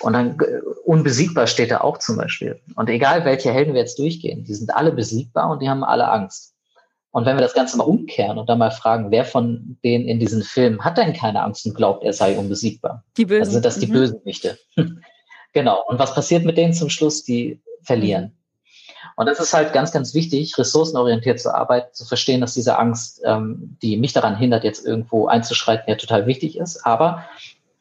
und 0.00 0.12
dann 0.12 0.38
äh, 0.40 0.60
unbesiegbar 0.84 1.46
steht 1.46 1.70
er 1.70 1.84
auch 1.84 1.98
zum 1.98 2.16
Beispiel. 2.16 2.60
Und 2.76 2.88
egal 2.88 3.24
welche 3.24 3.52
Helden 3.52 3.74
wir 3.74 3.80
jetzt 3.80 3.98
durchgehen, 3.98 4.44
die 4.44 4.54
sind 4.54 4.74
alle 4.74 4.92
besiegbar 4.92 5.50
und 5.50 5.62
die 5.62 5.68
haben 5.68 5.84
alle 5.84 6.10
Angst. 6.10 6.54
Und 7.12 7.26
wenn 7.26 7.36
wir 7.36 7.42
das 7.42 7.54
Ganze 7.54 7.76
mal 7.76 7.84
umkehren 7.84 8.38
und 8.38 8.48
dann 8.48 8.58
mal 8.58 8.70
fragen, 8.70 9.10
wer 9.10 9.24
von 9.24 9.78
denen 9.82 10.06
in 10.06 10.20
diesen 10.20 10.42
Filmen 10.42 10.84
hat 10.84 10.96
denn 10.96 11.12
keine 11.12 11.42
Angst 11.42 11.66
und 11.66 11.74
glaubt, 11.74 12.04
er 12.04 12.12
sei 12.12 12.38
unbesiegbar? 12.38 13.04
Die 13.16 13.24
Bösen. 13.24 13.40
Also 13.40 13.52
sind 13.52 13.64
das 13.64 13.78
die 13.80 13.88
mhm. 13.88 13.92
Bösenwichte. 13.92 14.58
genau. 15.52 15.84
Und 15.88 15.98
was 15.98 16.14
passiert 16.14 16.44
mit 16.44 16.56
denen 16.56 16.72
zum 16.72 16.88
Schluss? 16.88 17.24
Die 17.24 17.60
verlieren. 17.82 18.36
Und 19.16 19.26
das 19.26 19.40
ist 19.40 19.54
halt 19.54 19.72
ganz, 19.72 19.92
ganz 19.92 20.14
wichtig, 20.14 20.56
ressourcenorientiert 20.58 21.40
zu 21.40 21.54
arbeiten, 21.54 21.94
zu 21.94 22.04
verstehen, 22.04 22.40
dass 22.40 22.54
diese 22.54 22.78
Angst, 22.78 23.22
ähm, 23.24 23.76
die 23.82 23.96
mich 23.96 24.12
daran 24.12 24.36
hindert, 24.36 24.64
jetzt 24.64 24.86
irgendwo 24.86 25.26
einzuschreiten, 25.26 25.84
ja 25.88 25.96
total 25.96 26.26
wichtig 26.26 26.58
ist. 26.58 26.84
Aber 26.86 27.24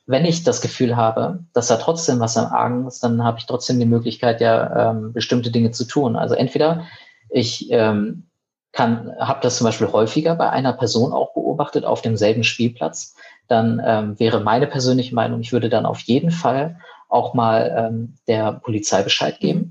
wenn 0.05 0.25
ich 0.25 0.43
das 0.43 0.61
Gefühl 0.61 0.97
habe, 0.97 1.43
dass 1.53 1.67
da 1.67 1.77
trotzdem 1.77 2.19
was 2.19 2.35
am 2.35 2.51
Argen 2.51 2.87
ist, 2.87 3.03
dann 3.03 3.23
habe 3.23 3.37
ich 3.37 3.45
trotzdem 3.45 3.79
die 3.79 3.85
Möglichkeit, 3.85 4.41
ja 4.41 4.91
ähm, 4.91 5.13
bestimmte 5.13 5.51
Dinge 5.51 5.71
zu 5.71 5.85
tun. 5.85 6.15
Also 6.15 6.33
entweder 6.33 6.85
ich 7.29 7.71
ähm, 7.71 8.23
kann, 8.71 9.13
habe 9.19 9.39
das 9.41 9.57
zum 9.57 9.65
Beispiel 9.65 9.91
häufiger 9.91 10.35
bei 10.35 10.49
einer 10.49 10.73
Person 10.73 11.13
auch 11.13 11.33
beobachtet 11.33 11.85
auf 11.85 12.01
demselben 12.01 12.43
Spielplatz, 12.43 13.15
dann 13.47 13.81
ähm, 13.85 14.19
wäre 14.19 14.39
meine 14.39 14.67
persönliche 14.67 15.15
Meinung, 15.15 15.41
ich 15.41 15.51
würde 15.51 15.69
dann 15.69 15.85
auf 15.85 15.99
jeden 16.01 16.31
Fall 16.31 16.79
auch 17.07 17.33
mal 17.33 17.75
ähm, 17.75 18.15
der 18.27 18.53
Polizei 18.53 19.01
Bescheid 19.01 19.39
geben. 19.39 19.68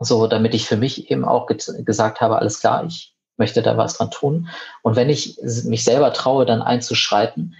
So, 0.00 0.26
damit 0.26 0.54
ich 0.54 0.66
für 0.66 0.76
mich 0.76 1.10
eben 1.10 1.24
auch 1.24 1.46
gesagt 1.46 2.20
habe, 2.20 2.38
alles 2.38 2.60
klar, 2.60 2.84
ich 2.84 3.14
möchte 3.36 3.62
da 3.62 3.76
was 3.76 3.96
dran 3.96 4.10
tun. 4.10 4.48
Und 4.82 4.96
wenn 4.96 5.08
ich 5.08 5.38
mich 5.64 5.84
selber 5.84 6.12
traue, 6.12 6.46
dann 6.46 6.62
einzuschreiten, 6.62 7.54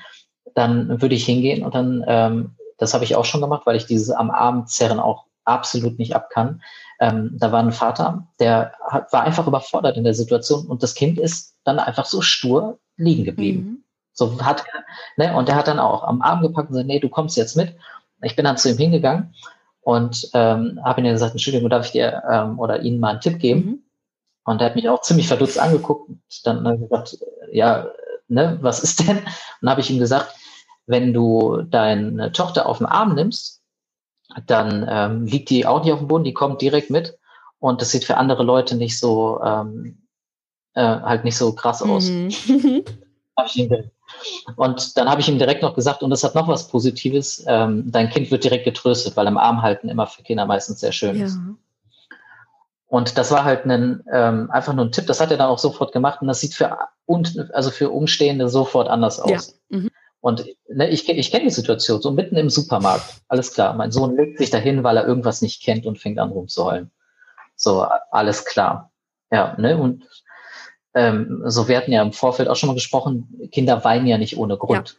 dann 0.55 1.01
würde 1.01 1.15
ich 1.15 1.25
hingehen 1.25 1.65
und 1.65 1.75
dann, 1.75 2.05
ähm, 2.07 2.57
das 2.79 2.95
habe 2.95 3.05
ich 3.05 3.17
auch 3.17 3.25
schon 3.25 3.41
gemacht, 3.41 3.63
weil 3.65 3.77
ich 3.77 3.87
dieses 3.87 4.11
am 4.11 4.31
Abend 4.31 4.71
zerren 4.71 5.01
auch 5.01 5.25
absolut 5.45 5.99
nicht 5.99 6.15
ab 6.15 6.31
kann. 6.31 6.63
Ähm, 7.01 7.37
da 7.39 7.53
war 7.53 7.61
ein 7.61 7.73
Vater, 7.73 8.27
der 8.41 8.73
hat, 8.87 9.13
war 9.13 9.23
einfach 9.23 9.47
überfordert 9.47 9.97
in 9.97 10.05
der 10.05 10.15
Situation 10.15 10.67
und 10.67 10.83
das 10.83 10.95
Kind 10.95 11.19
ist 11.19 11.57
dann 11.65 11.79
einfach 11.79 12.05
so 12.05 12.21
stur 12.21 12.79
liegen 12.97 13.25
geblieben. 13.25 13.61
Mhm. 13.61 13.85
So 14.13 14.41
hat, 14.41 14.65
ne, 15.17 15.35
und 15.37 15.49
der 15.49 15.55
hat 15.55 15.69
dann 15.69 15.79
auch 15.79 16.03
am 16.03 16.23
Arm 16.23 16.43
gepackt 16.43 16.69
und 16.69 16.75
gesagt, 16.75 16.89
nee, 16.89 16.99
du 16.99 17.09
kommst 17.09 17.37
jetzt 17.37 17.57
mit. 17.57 17.77
Ich 18.23 18.35
bin 18.35 18.45
dann 18.45 18.57
zu 18.57 18.69
ihm 18.69 18.79
hingegangen 18.79 19.33
und 19.89 20.29
ähm, 20.35 20.79
habe 20.85 21.01
ihm 21.01 21.11
gesagt, 21.11 21.33
Entschuldigung, 21.33 21.71
darf 21.71 21.87
ich 21.87 21.93
dir 21.93 22.23
ähm, 22.31 22.59
oder 22.59 22.83
Ihnen 22.83 23.01
mal 23.01 23.13
einen 23.13 23.21
Tipp 23.23 23.39
geben? 23.39 23.61
Mhm. 23.65 23.83
Und 24.45 24.61
er 24.61 24.67
hat 24.67 24.77
mich 24.77 24.87
auch 24.87 25.01
ziemlich 25.01 25.29
verdutzt 25.29 25.59
angeguckt 25.59 26.11
und 26.11 26.21
dann 26.45 26.67
äh, 26.67 26.77
gesagt, 26.77 27.17
ja, 27.51 27.89
ne, 28.29 28.59
was 28.61 28.81
ist 28.81 29.01
denn? 29.01 29.17
Und 29.17 29.25
dann 29.63 29.71
habe 29.71 29.81
ich 29.81 29.91
ihm 29.91 29.99
gesagt, 29.99 30.35
wenn 30.85 31.15
du 31.15 31.63
deine 31.63 32.33
Tochter 32.33 32.67
auf 32.67 32.79
den 32.79 32.87
Arm 32.87 33.15
nimmst, 33.15 33.63
dann 34.45 34.87
ähm, 34.87 35.25
liegt 35.25 35.49
die 35.49 35.65
auch 35.65 35.83
nicht 35.83 35.93
auf 35.95 36.01
dem 36.01 36.09
Boden, 36.09 36.25
die 36.25 36.35
kommt 36.35 36.61
direkt 36.61 36.91
mit 36.91 37.19
und 37.59 37.81
das 37.81 37.91
sieht 37.91 38.05
für 38.05 38.19
andere 38.19 38.43
Leute 38.43 38.77
nicht 38.77 38.99
so 38.99 39.41
ähm, 39.43 40.07
äh, 40.75 40.83
halt 40.83 41.25
nicht 41.25 41.39
so 41.39 41.55
krass 41.55 41.81
aus. 41.81 42.11
Mhm. 42.11 42.29
Und 44.57 44.97
dann 44.97 45.09
habe 45.09 45.21
ich 45.21 45.29
ihm 45.29 45.39
direkt 45.39 45.63
noch 45.63 45.75
gesagt, 45.75 46.03
und 46.03 46.11
das 46.11 46.25
hat 46.25 46.35
noch 46.35 46.49
was 46.49 46.69
Positives, 46.69 47.45
ähm, 47.47 47.91
dein 47.91 48.11
Kind 48.11 48.31
wird 48.31 48.45
direkt 48.45 48.65
getröstet, 48.65 49.17
weil 49.17 49.27
im 49.27 49.39
Arm 49.39 49.63
halten 49.63 49.89
immer 49.89 50.07
für 50.07 50.23
Kinder 50.23 50.47
meistens 50.47 50.81
sehr 50.81 50.93
schön 50.93 51.17
ja. 51.17 51.27
ist. 51.27 51.39
Und 52.87 53.19
das 53.19 53.31
war 53.31 53.45
halt 53.45 53.67
ein, 53.67 54.03
ähm, 54.13 54.51
einfach 54.51 54.73
nur 54.73 54.87
ein 54.87 54.93
Tipp, 54.93 55.07
das 55.07 55.21
hat 55.21 55.31
er 55.31 55.37
dann 55.37 55.49
auch 55.49 55.59
sofort 55.59 55.93
gemacht 55.93 56.23
und 56.23 56.29
das 56.29 56.41
sieht 56.41 56.55
für, 56.55 56.79
also 57.53 57.71
für 57.71 57.91
Umstehende 57.91 58.49
sofort 58.49 58.89
anders 58.89 59.21
aus. 59.21 59.59
Ja. 59.69 59.79
Mhm. 59.79 59.91
Und 60.21 60.47
ne, 60.69 60.89
ich, 60.89 61.09
ich 61.09 61.31
kenne 61.31 61.45
die 61.45 61.51
Situation, 61.51 62.01
so 62.01 62.11
mitten 62.11 62.37
im 62.37 62.51
Supermarkt, 62.51 63.23
alles 63.29 63.53
klar, 63.53 63.75
mein 63.75 63.93
Sohn 63.93 64.17
legt 64.17 64.39
sich 64.39 64.51
dahin, 64.51 64.83
weil 64.83 64.97
er 64.97 65.07
irgendwas 65.07 65.43
nicht 65.43 65.63
kennt 65.63 65.87
und 65.87 65.99
fängt 65.99 66.19
an 66.19 66.31
rumzuheulen. 66.31 66.91
So, 67.55 67.87
alles 68.11 68.45
klar. 68.45 68.91
Ja, 69.31 69.55
ne, 69.59 69.77
und 69.77 70.05
ähm, 70.95 71.43
so 71.47 71.69
wir 71.69 71.77
hatten 71.77 71.93
ja 71.93 72.03
im 72.03 72.13
Vorfeld 72.13 72.49
auch 72.49 72.57
schon 72.57 72.69
mal 72.69 72.75
gesprochen, 72.75 73.49
Kinder 73.53 73.85
weinen 73.85 74.07
ja 74.07 74.19
nicht 74.19 74.37
ohne 74.37 74.57
Grund. 74.57 74.99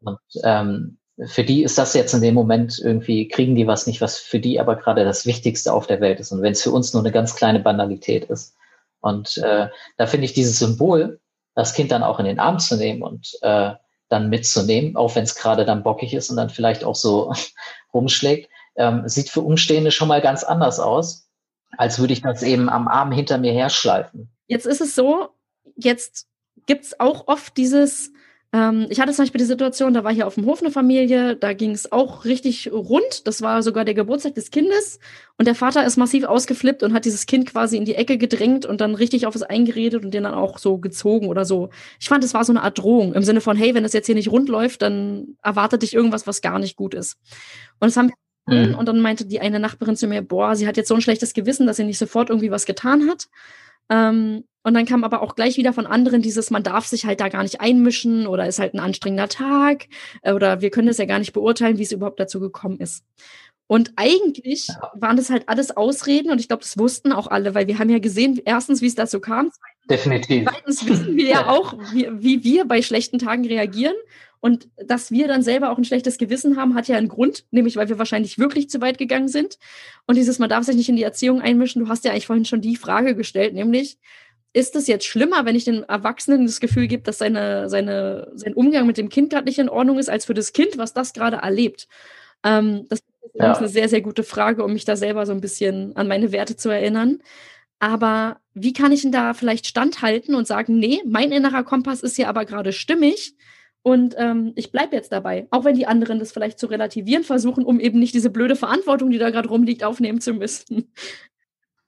Ja. 0.00 0.12
Und 0.12 0.20
ähm, 0.44 0.98
für 1.26 1.42
die 1.42 1.64
ist 1.64 1.78
das 1.78 1.94
jetzt 1.94 2.14
in 2.14 2.20
dem 2.20 2.34
Moment 2.34 2.78
irgendwie, 2.78 3.26
kriegen 3.26 3.56
die 3.56 3.66
was 3.66 3.86
nicht, 3.86 4.00
was 4.00 4.18
für 4.18 4.38
die 4.38 4.60
aber 4.60 4.76
gerade 4.76 5.04
das 5.04 5.26
Wichtigste 5.26 5.72
auf 5.72 5.86
der 5.86 6.00
Welt 6.00 6.20
ist. 6.20 6.30
Und 6.30 6.42
wenn 6.42 6.52
es 6.52 6.62
für 6.62 6.70
uns 6.70 6.92
nur 6.92 7.02
eine 7.02 7.10
ganz 7.12 7.34
kleine 7.34 7.60
Banalität 7.60 8.24
ist. 8.24 8.54
Und 9.00 9.36
äh, 9.38 9.68
da 9.96 10.06
finde 10.06 10.26
ich 10.26 10.32
dieses 10.32 10.58
Symbol, 10.58 11.20
das 11.54 11.74
Kind 11.74 11.90
dann 11.90 12.04
auch 12.04 12.20
in 12.20 12.26
den 12.26 12.38
Arm 12.38 12.60
zu 12.60 12.76
nehmen 12.76 13.02
und 13.02 13.36
äh, 13.42 13.72
dann 14.08 14.28
mitzunehmen, 14.30 14.96
auch 14.96 15.14
wenn 15.16 15.24
es 15.24 15.34
gerade 15.34 15.64
dann 15.64 15.82
bockig 15.82 16.14
ist 16.14 16.30
und 16.30 16.36
dann 16.36 16.50
vielleicht 16.50 16.84
auch 16.84 16.94
so 16.94 17.32
rumschlägt, 17.92 18.48
ähm, 18.76 19.08
sieht 19.08 19.28
für 19.28 19.40
Umstehende 19.40 19.90
schon 19.90 20.08
mal 20.08 20.20
ganz 20.20 20.44
anders 20.44 20.78
aus, 20.78 21.28
als 21.76 21.98
würde 21.98 22.12
ich 22.12 22.22
das 22.22 22.42
eben 22.42 22.68
am 22.68 22.86
Arm 22.86 23.12
hinter 23.12 23.38
mir 23.38 23.52
herschleifen. 23.52 24.30
Jetzt 24.48 24.66
ist 24.66 24.80
es 24.80 24.94
so, 24.94 25.28
jetzt 25.76 26.26
gibt 26.66 26.84
es 26.84 26.98
auch 26.98 27.28
oft 27.28 27.56
dieses, 27.56 28.12
ähm, 28.52 28.86
ich 28.88 28.98
hatte 28.98 29.12
zum 29.12 29.24
Beispiel 29.24 29.40
die 29.40 29.44
Situation, 29.44 29.92
da 29.92 30.04
war 30.04 30.12
hier 30.12 30.26
auf 30.26 30.36
dem 30.36 30.46
Hof 30.46 30.62
eine 30.62 30.70
Familie, 30.70 31.36
da 31.36 31.52
ging 31.52 31.72
es 31.72 31.92
auch 31.92 32.24
richtig 32.24 32.72
rund. 32.72 33.26
Das 33.26 33.42
war 33.42 33.62
sogar 33.62 33.84
der 33.84 33.94
Geburtstag 33.94 34.34
des 34.34 34.50
Kindes. 34.50 34.98
Und 35.36 35.46
der 35.46 35.54
Vater 35.54 35.84
ist 35.84 35.98
massiv 35.98 36.24
ausgeflippt 36.24 36.82
und 36.82 36.94
hat 36.94 37.04
dieses 37.04 37.26
Kind 37.26 37.46
quasi 37.46 37.76
in 37.76 37.84
die 37.84 37.94
Ecke 37.94 38.16
gedrängt 38.16 38.64
und 38.64 38.80
dann 38.80 38.94
richtig 38.94 39.26
auf 39.26 39.34
es 39.34 39.42
eingeredet 39.42 40.04
und 40.04 40.12
den 40.12 40.24
dann 40.24 40.34
auch 40.34 40.58
so 40.58 40.78
gezogen 40.78 41.28
oder 41.28 41.44
so. 41.44 41.68
Ich 42.00 42.08
fand, 42.08 42.24
es 42.24 42.34
war 42.34 42.44
so 42.44 42.52
eine 42.52 42.62
Art 42.62 42.78
Drohung 42.78 43.12
im 43.12 43.22
Sinne 43.22 43.42
von, 43.42 43.56
hey, 43.56 43.74
wenn 43.74 43.82
das 43.82 43.92
jetzt 43.92 44.06
hier 44.06 44.14
nicht 44.14 44.30
rund 44.30 44.48
läuft, 44.48 44.80
dann 44.82 45.36
erwartet 45.42 45.82
dich 45.82 45.94
irgendwas, 45.94 46.26
was 46.26 46.40
gar 46.40 46.58
nicht 46.58 46.76
gut 46.76 46.94
ist. 46.94 47.18
Und 47.80 47.88
das 47.88 47.96
haben 47.96 48.08
wir 48.46 48.68
mhm. 48.68 48.74
und 48.76 48.86
dann 48.86 49.00
meinte 49.00 49.26
die 49.26 49.40
eine 49.40 49.60
Nachbarin 49.60 49.96
zu 49.96 50.06
mir, 50.06 50.22
boah, 50.22 50.56
sie 50.56 50.66
hat 50.66 50.78
jetzt 50.78 50.88
so 50.88 50.94
ein 50.94 51.02
schlechtes 51.02 51.34
Gewissen, 51.34 51.66
dass 51.66 51.76
sie 51.76 51.84
nicht 51.84 51.98
sofort 51.98 52.30
irgendwie 52.30 52.50
was 52.50 52.64
getan 52.64 53.08
hat. 53.10 53.28
Ähm, 53.90 54.44
und 54.64 54.74
dann 54.74 54.84
kam 54.84 55.02
aber 55.02 55.22
auch 55.22 55.34
gleich 55.34 55.56
wieder 55.56 55.72
von 55.72 55.86
anderen 55.86 56.20
dieses, 56.20 56.50
man 56.50 56.62
darf 56.62 56.86
sich 56.86 57.06
halt 57.06 57.20
da 57.20 57.28
gar 57.28 57.42
nicht 57.42 57.60
einmischen 57.60 58.26
oder 58.26 58.46
ist 58.46 58.58
halt 58.58 58.74
ein 58.74 58.80
anstrengender 58.80 59.28
Tag 59.28 59.86
äh, 60.22 60.32
oder 60.32 60.60
wir 60.60 60.70
können 60.70 60.88
es 60.88 60.98
ja 60.98 61.06
gar 61.06 61.18
nicht 61.18 61.32
beurteilen, 61.32 61.78
wie 61.78 61.84
es 61.84 61.92
überhaupt 61.92 62.20
dazu 62.20 62.38
gekommen 62.40 62.78
ist. 62.78 63.04
Und 63.66 63.92
eigentlich 63.96 64.68
waren 64.94 65.18
das 65.18 65.28
halt 65.28 65.48
alles 65.48 65.76
Ausreden 65.76 66.30
und 66.30 66.40
ich 66.40 66.48
glaube, 66.48 66.62
das 66.62 66.78
wussten 66.78 67.12
auch 67.12 67.26
alle, 67.26 67.54
weil 67.54 67.66
wir 67.66 67.78
haben 67.78 67.90
ja 67.90 67.98
gesehen, 67.98 68.40
erstens, 68.44 68.80
wie 68.80 68.86
es 68.86 68.94
dazu 68.94 69.20
kam. 69.20 69.50
Definitiv. 69.90 70.48
Zweitens 70.48 70.86
wissen 70.86 71.16
wir 71.16 71.28
ja 71.28 71.48
auch, 71.48 71.74
wie, 71.92 72.08
wie 72.12 72.44
wir 72.44 72.64
bei 72.64 72.80
schlechten 72.80 73.18
Tagen 73.18 73.46
reagieren. 73.46 73.94
Und 74.40 74.68
dass 74.76 75.10
wir 75.10 75.28
dann 75.28 75.42
selber 75.42 75.70
auch 75.70 75.78
ein 75.78 75.84
schlechtes 75.84 76.18
Gewissen 76.18 76.56
haben, 76.56 76.74
hat 76.74 76.88
ja 76.88 76.96
einen 76.96 77.08
Grund, 77.08 77.44
nämlich 77.50 77.76
weil 77.76 77.88
wir 77.88 77.98
wahrscheinlich 77.98 78.38
wirklich 78.38 78.70
zu 78.70 78.80
weit 78.80 78.98
gegangen 78.98 79.28
sind. 79.28 79.58
Und 80.06 80.16
dieses, 80.16 80.38
man 80.38 80.48
darf 80.48 80.64
sich 80.64 80.76
nicht 80.76 80.88
in 80.88 80.96
die 80.96 81.02
Erziehung 81.02 81.40
einmischen, 81.40 81.84
du 81.84 81.88
hast 81.88 82.04
ja 82.04 82.12
eigentlich 82.12 82.26
vorhin 82.26 82.44
schon 82.44 82.60
die 82.60 82.76
Frage 82.76 83.14
gestellt, 83.16 83.54
nämlich, 83.54 83.98
ist 84.52 84.76
es 84.76 84.86
jetzt 84.86 85.06
schlimmer, 85.06 85.44
wenn 85.44 85.56
ich 85.56 85.64
den 85.64 85.82
Erwachsenen 85.84 86.46
das 86.46 86.60
Gefühl 86.60 86.88
gebe, 86.88 87.02
dass 87.02 87.18
seine, 87.18 87.68
seine, 87.68 88.30
sein 88.34 88.54
Umgang 88.54 88.86
mit 88.86 88.96
dem 88.96 89.08
Kind 89.08 89.30
gerade 89.30 89.44
nicht 89.44 89.58
in 89.58 89.68
Ordnung 89.68 89.98
ist, 89.98 90.08
als 90.08 90.24
für 90.24 90.34
das 90.34 90.52
Kind, 90.52 90.78
was 90.78 90.94
das 90.94 91.12
gerade 91.12 91.36
erlebt? 91.38 91.86
Ähm, 92.44 92.86
das 92.88 93.00
ist 93.00 93.06
ja. 93.34 93.52
eine 93.54 93.68
sehr, 93.68 93.88
sehr 93.88 94.00
gute 94.00 94.22
Frage, 94.22 94.64
um 94.64 94.72
mich 94.72 94.84
da 94.84 94.96
selber 94.96 95.26
so 95.26 95.32
ein 95.32 95.40
bisschen 95.40 95.94
an 95.96 96.08
meine 96.08 96.32
Werte 96.32 96.56
zu 96.56 96.70
erinnern. 96.70 97.18
Aber 97.78 98.40
wie 98.54 98.72
kann 98.72 98.90
ich 98.90 99.02
denn 99.02 99.12
da 99.12 99.34
vielleicht 99.34 99.66
standhalten 99.66 100.34
und 100.34 100.46
sagen, 100.46 100.78
nee, 100.78 101.00
mein 101.06 101.30
innerer 101.30 101.62
Kompass 101.62 102.02
ist 102.02 102.18
ja 102.18 102.28
aber 102.28 102.44
gerade 102.44 102.72
stimmig 102.72 103.36
und 103.88 104.14
ähm, 104.18 104.52
ich 104.56 104.70
bleibe 104.70 104.94
jetzt 104.94 105.12
dabei, 105.12 105.46
auch 105.50 105.64
wenn 105.64 105.74
die 105.74 105.86
anderen 105.86 106.18
das 106.18 106.32
vielleicht 106.32 106.58
zu 106.58 106.66
relativieren 106.66 107.24
versuchen, 107.24 107.64
um 107.64 107.80
eben 107.80 107.98
nicht 107.98 108.14
diese 108.14 108.30
blöde 108.30 108.56
Verantwortung, 108.56 109.10
die 109.10 109.18
da 109.18 109.30
gerade 109.30 109.48
rumliegt, 109.48 109.84
aufnehmen 109.84 110.20
zu 110.20 110.34
müssen. 110.34 110.92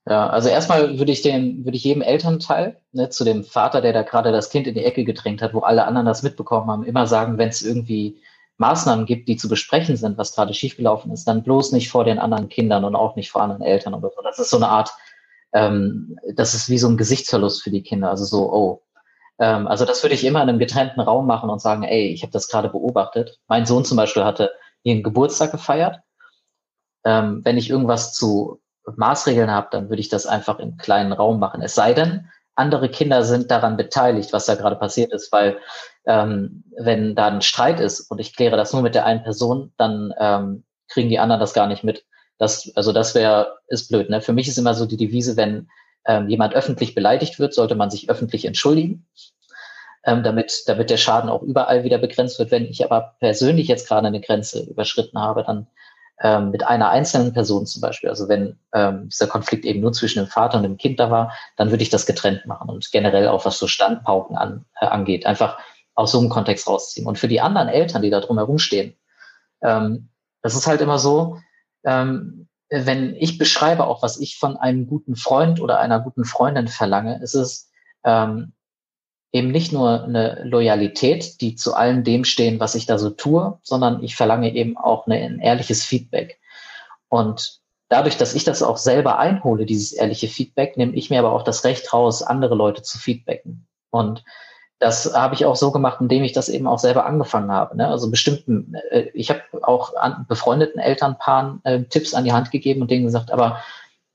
Ja, 0.09 0.29
also 0.29 0.49
erstmal 0.49 0.99
würde 0.99 1.13
ich 1.13 1.23
den, 1.23 1.65
würde 1.65 1.77
ich 1.77 1.85
jedem 1.85 2.03
Elternteil, 2.03 2.81
ne, 2.93 3.11
zu 3.11 3.23
dem 3.23 3.45
Vater, 3.45 3.81
der 3.81 3.93
da 3.93 4.03
gerade 4.03 4.33
das 4.33 4.51
Kind 4.51 4.67
in 4.67 4.75
die 4.75 4.85
Ecke 4.85 5.05
gedrängt 5.05 5.43
hat, 5.43 5.53
wo 5.55 5.61
alle 5.61 5.85
anderen 5.85 6.07
das 6.07 6.23
mitbekommen 6.23 6.71
haben, 6.71 6.85
immer 6.85 7.07
sagen, 7.07 7.39
wenn 7.39 7.51
es 7.51 7.63
irgendwie 7.63 8.19
Maßnahmen 8.57 9.07
gibt, 9.07 9.29
die 9.29 9.37
zu 9.37 9.49
besprechen 9.49 9.97
sind, 9.97 10.19
was 10.19 10.35
gerade 10.35 10.55
schiefgelaufen 10.55 11.13
ist, 11.13 11.29
dann 11.29 11.43
bloß 11.43 11.73
nicht 11.73 11.91
vor 11.91 12.05
den 12.05 12.19
anderen 12.19 12.49
Kindern 12.49 12.85
und 12.85 12.97
auch 12.97 13.15
nicht 13.15 13.31
vor 13.31 13.43
anderen 13.43 13.63
Eltern 13.63 13.95
oder 13.95 14.11
so. 14.15 14.23
Das 14.23 14.39
ist 14.39 14.51
so 14.51 14.57
eine 14.57 14.69
Art, 14.69 14.91
ähm, 15.53 16.17
das 16.35 16.55
ist 16.55 16.69
wie 16.71 16.79
so 16.79 16.89
ein 16.89 16.97
Gesichtsverlust 16.97 17.63
für 17.63 17.71
die 17.71 17.83
Kinder. 17.83 18.11
Also 18.11 18.25
so, 18.25 18.53
oh. 18.53 18.83
Ähm, 19.41 19.67
also 19.67 19.85
das 19.85 20.05
würde 20.05 20.15
ich 20.15 20.25
immer 20.25 20.43
in 20.43 20.49
einem 20.49 20.59
getrennten 20.59 21.01
Raum 21.01 21.27
machen 21.27 21.51
und 21.51 21.61
sagen, 21.61 21.83
ey, 21.83 22.09
ich 22.09 22.23
habe 22.23 22.33
das 22.33 22.49
gerade 22.49 22.69
beobachtet. 22.69 23.41
Mein 23.49 23.67
Sohn 23.67 23.85
zum 23.85 23.97
Beispiel 23.97 24.25
hatte 24.25 24.53
ihren 24.83 25.03
Geburtstag 25.03 25.51
gefeiert. 25.51 26.01
Ähm, 27.05 27.41
wenn 27.45 27.57
ich 27.57 27.71
irgendwas 27.71 28.13
zu 28.13 28.61
Maßregeln 28.97 29.51
habe, 29.51 29.69
dann 29.71 29.89
würde 29.89 30.01
ich 30.01 30.09
das 30.09 30.27
einfach 30.27 30.59
im 30.59 30.77
kleinen 30.77 31.13
Raum 31.13 31.39
machen. 31.41 31.63
Es 31.63 31.75
sei 31.75 31.95
denn, 31.95 32.29
andere 32.55 32.91
Kinder 32.91 33.25
sind 33.25 33.51
daran 33.51 33.77
beteiligt, 33.77 34.33
was 34.33 34.47
da 34.47 34.55
gerade 34.55 34.77
passiert 34.77 35.13
ist, 35.13 35.33
weil 35.33 35.59
ähm, 36.05 36.65
wenn 36.77 37.15
da 37.15 37.29
ein 37.29 37.43
Streit 37.43 37.81
ist 37.81 38.11
und 38.11 38.19
ich 38.19 38.37
kläre 38.37 38.57
das 38.57 38.73
nur 38.73 38.83
mit 38.83 38.95
der 38.95 39.07
einen 39.07 39.23
Person, 39.23 39.73
dann 39.79 40.13
ähm, 40.19 40.65
kriegen 40.89 41.09
die 41.09 41.19
anderen 41.19 41.41
das 41.41 41.55
gar 41.55 41.67
nicht 41.67 41.85
mit. 41.85 42.05
Das, 42.39 42.71
also 42.75 42.93
das 42.93 43.15
wäre, 43.15 43.59
ist 43.69 43.89
blöd. 43.89 44.11
Ne? 44.11 44.21
Für 44.21 44.33
mich 44.33 44.49
ist 44.49 44.59
immer 44.59 44.75
so 44.75 44.87
die 44.87 44.97
Devise, 44.97 45.37
wenn 45.37 45.69
ähm, 46.07 46.29
jemand 46.29 46.55
öffentlich 46.55 46.95
beleidigt 46.95 47.39
wird, 47.39 47.55
sollte 47.55 47.75
man 47.75 47.91
sich 47.91 48.09
öffentlich 48.09 48.45
entschuldigen, 48.45 49.07
ähm, 50.05 50.23
damit, 50.23 50.65
damit 50.67 50.91
der 50.91 50.97
Schaden 50.97 51.31
auch 51.31 51.43
überall 51.43 51.85
wieder 51.85 51.99
begrenzt 51.99 52.39
wird. 52.39 52.51
Wenn 52.51 52.65
ich 52.65 52.85
aber 52.85 53.17
persönlich 53.21 53.69
jetzt 53.69 53.89
gerade 53.89 54.07
eine 54.07 54.21
Grenze 54.21 54.63
überschritten 54.63 55.21
habe, 55.21 55.45
dann 55.45 55.67
ähm, 56.23 56.51
mit 56.51 56.67
einer 56.67 56.91
einzelnen 56.91 57.33
Person 57.33 57.67
zum 57.67 57.81
Beispiel, 57.81 58.11
also 58.11 58.29
wenn 58.29 58.59
ähm, 58.75 59.09
dieser 59.09 59.27
Konflikt 59.27 59.65
eben 59.65 59.81
nur 59.81 59.93
zwischen 59.93 60.23
dem 60.23 60.29
Vater 60.29 60.59
und 60.59 60.65
dem 60.65 60.77
Kind 60.77 61.01
da 61.01 61.11
war, 61.11 61.33
dann 61.57 61.71
würde 61.71 61.83
ich 61.83 61.91
das 61.91 62.07
getrennt 62.07 62.45
machen 62.47 62.69
und 62.69 62.91
generell 62.93 63.29
auch 63.29 63.45
was 63.47 63.59
so 63.59 63.67
Standpauken 63.67 64.37
an, 64.37 64.67
äh, 64.81 64.87
angeht, 64.87 65.25
einfach 65.25 65.59
aus 65.95 66.13
so 66.13 66.19
einem 66.19 66.29
Kontext 66.29 66.69
rausziehen. 66.69 67.07
Und 67.07 67.19
für 67.19 67.29
die 67.29 67.41
anderen 67.41 67.69
Eltern, 67.69 68.03
die 68.03 68.11
da 68.11 68.21
drumherum 68.21 68.59
stehen, 68.59 68.97
ähm, 69.63 70.11
das 70.43 70.55
ist 70.55 70.67
halt 70.67 70.81
immer 70.81 70.99
so, 70.99 71.39
ähm, 71.85 72.49
wenn 72.71 73.17
ich 73.17 73.37
beschreibe 73.37 73.87
auch, 73.87 74.03
was 74.03 74.19
ich 74.19 74.39
von 74.39 74.57
einem 74.57 74.87
guten 74.87 75.17
Freund 75.17 75.61
oder 75.61 75.81
einer 75.81 76.01
guten 76.01 76.25
Freundin 76.25 76.69
verlange, 76.69 77.21
ist 77.21 77.35
es, 77.35 77.71
ähm, 78.05 78.53
eben 79.33 79.51
nicht 79.51 79.73
nur 79.73 80.05
eine 80.05 80.43
Loyalität, 80.45 81.41
die 81.41 81.55
zu 81.55 81.75
allem 81.75 82.03
dem 82.05 82.25
stehen, 82.25 82.59
was 82.59 82.75
ich 82.75 82.87
da 82.87 82.99
so 82.99 83.11
tue, 83.11 83.59
sondern 83.63 84.03
ich 84.03 84.17
verlange 84.17 84.55
eben 84.55 84.77
auch 84.77 85.07
eine, 85.07 85.17
ein 85.17 85.39
ehrliches 85.39 85.85
Feedback. 85.85 86.41
Und 87.09 87.61
dadurch, 87.89 88.17
dass 88.17 88.35
ich 88.35 88.45
das 88.45 88.63
auch 88.63 88.77
selber 88.77 89.19
einhole, 89.19 89.67
dieses 89.67 89.93
ehrliche 89.93 90.29
Feedback, 90.29 90.77
nehme 90.77 90.95
ich 90.95 91.11
mir 91.11 91.21
aber 91.21 91.33
auch 91.33 91.45
das 91.45 91.65
Recht 91.65 91.93
raus, 91.93 92.23
andere 92.23 92.55
Leute 92.55 92.83
zu 92.83 92.99
feedbacken. 92.99 93.67
Und 93.91 94.25
das 94.81 95.15
habe 95.15 95.35
ich 95.35 95.45
auch 95.45 95.57
so 95.57 95.71
gemacht, 95.71 96.01
indem 96.01 96.25
ich 96.25 96.33
das 96.33 96.49
eben 96.49 96.67
auch 96.67 96.79
selber 96.79 97.05
angefangen 97.05 97.53
habe. 97.53 97.77
Ne? 97.77 97.87
Also 97.87 98.11
bestimmten, 98.11 98.75
äh, 98.91 99.09
ich 99.13 99.29
habe 99.29 99.43
auch 99.63 99.95
an 99.95 100.25
befreundeten 100.27 100.81
Elternpaaren 100.81 101.61
äh, 101.65 101.83
Tipps 101.85 102.15
an 102.15 102.25
die 102.25 102.33
Hand 102.33 102.51
gegeben 102.51 102.81
und 102.81 102.91
denen 102.91 103.05
gesagt, 103.05 103.31
aber 103.31 103.63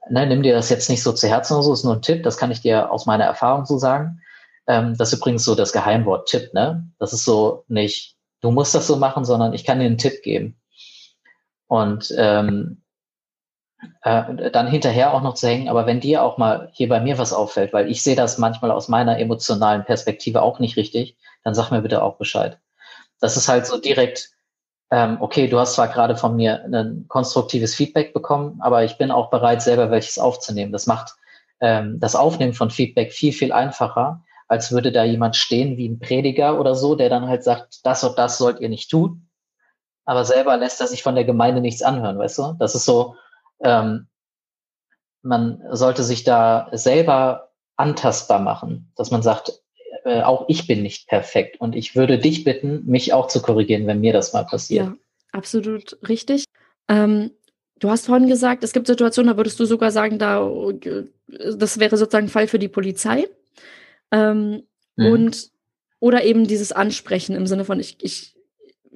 ne, 0.10 0.26
nimm 0.26 0.42
dir 0.42 0.56
das 0.56 0.70
jetzt 0.70 0.90
nicht 0.90 1.04
so 1.04 1.14
zu 1.14 1.28
Herzen 1.28 1.54
oder 1.54 1.64
so, 1.64 1.74
ist 1.74 1.84
nur 1.84 1.94
ein 1.94 2.02
Tipp, 2.02 2.24
das 2.24 2.38
kann 2.38 2.50
ich 2.50 2.62
dir 2.62 2.92
aus 2.92 3.06
meiner 3.06 3.26
Erfahrung 3.26 3.66
so 3.66 3.78
sagen. 3.78 4.22
Ähm, 4.66 4.96
das 4.98 5.14
ist 5.14 5.20
übrigens 5.20 5.44
so 5.44 5.54
das 5.54 5.72
Geheimwort 5.72 6.28
Tipp, 6.28 6.52
ne? 6.56 6.90
Das 6.98 7.14
ist 7.14 7.26
so 7.26 7.64
nicht, 7.68 8.16
du 8.42 8.50
musst 8.50 8.74
das 8.74 8.88
so 8.88 8.96
machen, 8.96 9.24
sondern 9.24 9.54
ich 9.54 9.66
kann 9.66 9.80
dir 9.80 9.86
einen 9.86 10.00
Tipp 10.00 10.24
geben. 10.24 10.60
Und 11.68 12.12
ähm, 12.18 12.82
äh, 14.06 14.52
dann 14.52 14.68
hinterher 14.68 15.14
auch 15.16 15.24
noch 15.24 15.34
zu 15.34 15.48
hängen, 15.48 15.68
aber 15.68 15.88
wenn 15.88 16.00
dir 16.00 16.24
auch 16.24 16.38
mal 16.38 16.70
hier 16.74 16.88
bei 16.88 17.00
mir 17.00 17.18
was 17.18 17.34
auffällt, 17.34 17.74
weil 17.74 17.90
ich 17.90 18.04
sehe 18.04 18.16
das 18.16 18.38
manchmal 18.38 18.70
aus 18.70 18.88
meiner 18.88 19.18
emotionalen 19.18 19.84
Perspektive 19.84 20.44
auch 20.44 20.60
nicht 20.60 20.78
richtig, 20.78 21.18
dann 21.44 21.56
sag 21.56 21.72
mir 21.72 21.82
bitte 21.82 22.04
auch 22.04 22.18
Bescheid. 22.18 22.60
Das 23.20 23.36
ist 23.36 23.48
halt 23.48 23.66
so 23.66 23.80
direkt, 23.80 24.30
ähm, 24.92 25.18
okay, 25.22 25.48
du 25.48 25.58
hast 25.58 25.74
zwar 25.74 25.88
gerade 25.88 26.16
von 26.16 26.36
mir 26.36 26.64
ein 26.66 27.06
konstruktives 27.08 27.74
Feedback 27.74 28.14
bekommen, 28.14 28.60
aber 28.62 28.84
ich 28.84 29.00
bin 29.00 29.10
auch 29.10 29.32
bereit, 29.32 29.64
selber 29.64 29.90
welches 29.90 30.20
aufzunehmen. 30.20 30.72
Das 30.72 30.86
macht 30.86 31.16
ähm, 31.60 32.00
das 32.00 32.16
Aufnehmen 32.16 32.54
von 32.54 32.70
Feedback 32.70 33.12
viel, 33.12 33.34
viel 33.34 33.52
einfacher, 33.52 34.24
als 34.48 34.72
würde 34.72 34.92
da 34.92 35.04
jemand 35.04 35.36
stehen 35.36 35.78
wie 35.78 35.90
ein 35.90 35.98
Prediger 35.98 36.60
oder 36.60 36.76
so, 36.76 36.94
der 36.94 37.10
dann 37.10 37.28
halt 37.28 37.44
sagt, 37.44 37.84
das 37.84 38.04
und 38.04 38.20
das 38.20 38.38
sollt 38.38 38.60
ihr 38.60 38.70
nicht 38.70 38.92
tun. 38.92 39.30
Aber 40.06 40.26
selber 40.26 40.56
lässt 40.58 40.80
er 40.80 40.86
sich 40.86 41.02
von 41.02 41.16
der 41.16 41.26
Gemeinde 41.26 41.62
nichts 41.62 41.82
anhören, 41.82 42.20
weißt 42.20 42.38
du? 42.38 42.56
Das 42.60 42.76
ist 42.76 42.86
so, 42.86 43.16
ähm, 43.64 44.08
man 45.22 45.62
sollte 45.72 46.04
sich 46.04 46.24
da 46.24 46.70
selber 46.72 47.52
antastbar 47.78 48.40
machen, 48.40 48.92
dass 48.96 49.12
man 49.12 49.22
sagt, 49.22 49.52
äh, 50.06 50.22
auch 50.22 50.46
ich 50.48 50.68
bin 50.68 50.84
nicht 50.84 51.08
perfekt 51.08 51.60
und 51.60 51.76
ich 51.76 51.96
würde 51.96 52.20
dich 52.20 52.44
bitten, 52.44 52.86
mich 52.86 53.14
auch 53.14 53.28
zu 53.28 53.42
korrigieren, 53.42 53.88
wenn 53.88 54.02
mir 54.02 54.14
das 54.14 54.34
mal 54.34 54.46
passiert. 54.46 54.86
Ja, 54.86 54.96
absolut 55.32 55.98
richtig. 56.08 56.46
Ähm, 56.88 57.32
du 57.80 57.90
hast 57.90 58.06
vorhin 58.06 58.28
gesagt, 58.28 58.64
es 58.64 58.72
gibt 58.72 58.88
Situationen, 58.88 59.32
da 59.32 59.38
würdest 59.38 59.60
du 59.60 59.66
sogar 59.66 59.92
sagen, 59.92 60.20
da 60.20 60.48
äh, 60.48 61.06
das 61.58 61.80
wäre 61.80 61.98
sozusagen 61.98 62.28
ein 62.28 62.30
Fall 62.30 62.48
für 62.48 62.60
die 62.60 62.68
Polizei. 62.68 63.28
Ähm, 64.12 64.64
mhm. 64.96 65.06
Und 65.06 65.50
oder 66.00 66.24
eben 66.24 66.46
dieses 66.46 66.72
Ansprechen 66.72 67.36
im 67.36 67.48
Sinne 67.48 67.66
von, 67.66 67.80
ich, 67.80 67.98
ich 68.04 68.35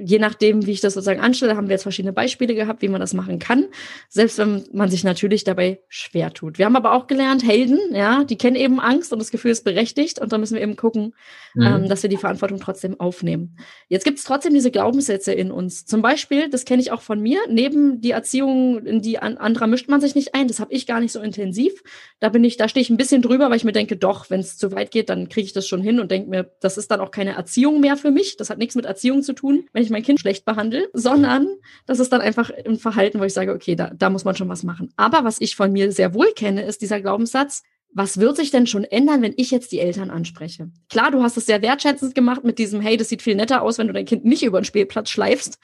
je 0.01 0.19
nachdem, 0.19 0.65
wie 0.65 0.71
ich 0.71 0.81
das 0.81 0.93
sozusagen 0.93 1.19
anstelle, 1.19 1.55
haben 1.55 1.67
wir 1.67 1.73
jetzt 1.73 1.83
verschiedene 1.83 2.13
Beispiele 2.13 2.55
gehabt, 2.55 2.81
wie 2.81 2.87
man 2.87 3.01
das 3.01 3.13
machen 3.13 3.39
kann. 3.39 3.65
Selbst 4.07 4.37
wenn 4.37 4.63
man 4.71 4.89
sich 4.89 5.03
natürlich 5.03 5.43
dabei 5.43 5.81
schwer 5.89 6.33
tut. 6.33 6.57
Wir 6.57 6.65
haben 6.65 6.75
aber 6.75 6.93
auch 6.93 7.07
gelernt, 7.07 7.45
Helden, 7.45 7.79
ja, 7.93 8.23
die 8.23 8.37
kennen 8.37 8.55
eben 8.55 8.79
Angst 8.79 9.11
und 9.11 9.19
das 9.19 9.31
Gefühl 9.31 9.51
ist 9.51 9.63
berechtigt 9.63 10.19
und 10.19 10.31
da 10.31 10.37
müssen 10.37 10.55
wir 10.55 10.61
eben 10.61 10.75
gucken, 10.75 11.13
mhm. 11.53 11.61
ähm, 11.61 11.89
dass 11.89 12.03
wir 12.03 12.09
die 12.09 12.17
Verantwortung 12.17 12.59
trotzdem 12.59 12.99
aufnehmen. 12.99 13.57
Jetzt 13.87 14.05
gibt 14.05 14.19
es 14.19 14.25
trotzdem 14.25 14.53
diese 14.53 14.71
Glaubenssätze 14.71 15.33
in 15.33 15.51
uns. 15.51 15.85
Zum 15.85 16.01
Beispiel, 16.01 16.49
das 16.49 16.65
kenne 16.65 16.81
ich 16.81 16.91
auch 16.91 17.01
von 17.01 17.19
mir, 17.21 17.39
neben 17.49 18.01
die 18.01 18.11
Erziehung, 18.11 18.85
in 18.85 19.01
die 19.01 19.19
an, 19.19 19.37
anderer 19.37 19.67
mischt 19.67 19.89
man 19.89 20.01
sich 20.01 20.15
nicht 20.15 20.33
ein. 20.35 20.47
Das 20.47 20.59
habe 20.59 20.73
ich 20.73 20.87
gar 20.87 20.99
nicht 20.99 21.11
so 21.11 21.21
intensiv. 21.21 21.83
Da 22.19 22.29
bin 22.29 22.43
ich, 22.43 22.57
da 22.57 22.69
stehe 22.69 22.81
ich 22.81 22.89
ein 22.89 22.97
bisschen 22.97 23.21
drüber, 23.21 23.49
weil 23.49 23.57
ich 23.57 23.63
mir 23.63 23.71
denke, 23.71 23.97
doch, 23.97 24.29
wenn 24.29 24.39
es 24.39 24.57
zu 24.57 24.71
weit 24.71 24.91
geht, 24.91 25.09
dann 25.09 25.29
kriege 25.29 25.45
ich 25.45 25.53
das 25.53 25.67
schon 25.67 25.81
hin 25.81 25.99
und 25.99 26.11
denke 26.11 26.29
mir, 26.29 26.51
das 26.61 26.77
ist 26.77 26.91
dann 26.91 26.99
auch 27.01 27.11
keine 27.11 27.35
Erziehung 27.35 27.79
mehr 27.79 27.97
für 27.97 28.11
mich. 28.11 28.37
Das 28.37 28.49
hat 28.49 28.57
nichts 28.57 28.75
mit 28.75 28.85
Erziehung 28.85 29.21
zu 29.23 29.33
tun. 29.33 29.65
Wenn 29.73 29.83
ich 29.83 29.88
ich 29.89 29.91
mein 29.91 30.03
Kind 30.03 30.19
schlecht 30.19 30.45
behandle, 30.45 30.89
sondern 30.93 31.47
das 31.85 31.99
ist 31.99 32.13
dann 32.13 32.21
einfach 32.21 32.51
ein 32.65 32.77
Verhalten, 32.77 33.19
wo 33.19 33.23
ich 33.23 33.33
sage, 33.33 33.53
okay, 33.53 33.75
da, 33.75 33.91
da 33.93 34.09
muss 34.09 34.23
man 34.23 34.35
schon 34.35 34.49
was 34.49 34.63
machen. 34.63 34.93
Aber 34.95 35.23
was 35.23 35.41
ich 35.41 35.55
von 35.55 35.71
mir 35.71 35.91
sehr 35.91 36.13
wohl 36.13 36.31
kenne, 36.35 36.61
ist 36.61 36.81
dieser 36.81 37.01
Glaubenssatz, 37.01 37.63
was 37.91 38.19
wird 38.19 38.35
sich 38.35 38.51
denn 38.51 38.67
schon 38.67 38.83
ändern, 38.83 39.23
wenn 39.23 39.33
ich 39.35 39.49
jetzt 39.49 39.71
die 39.71 39.79
Eltern 39.79 40.11
anspreche? 40.11 40.69
Klar, 40.89 41.09
du 41.09 41.23
hast 41.23 41.37
es 41.37 41.47
sehr 41.47 41.63
wertschätzend 41.63 42.13
gemacht 42.13 42.43
mit 42.43 42.59
diesem, 42.59 42.81
hey, 42.81 42.97
das 42.97 43.09
sieht 43.09 43.23
viel 43.23 43.35
netter 43.35 43.63
aus, 43.63 43.79
wenn 43.79 43.87
du 43.87 43.93
dein 43.93 44.05
Kind 44.05 44.25
nicht 44.25 44.43
über 44.43 44.61
den 44.61 44.65
Spielplatz 44.65 45.09
schleifst. 45.09 45.57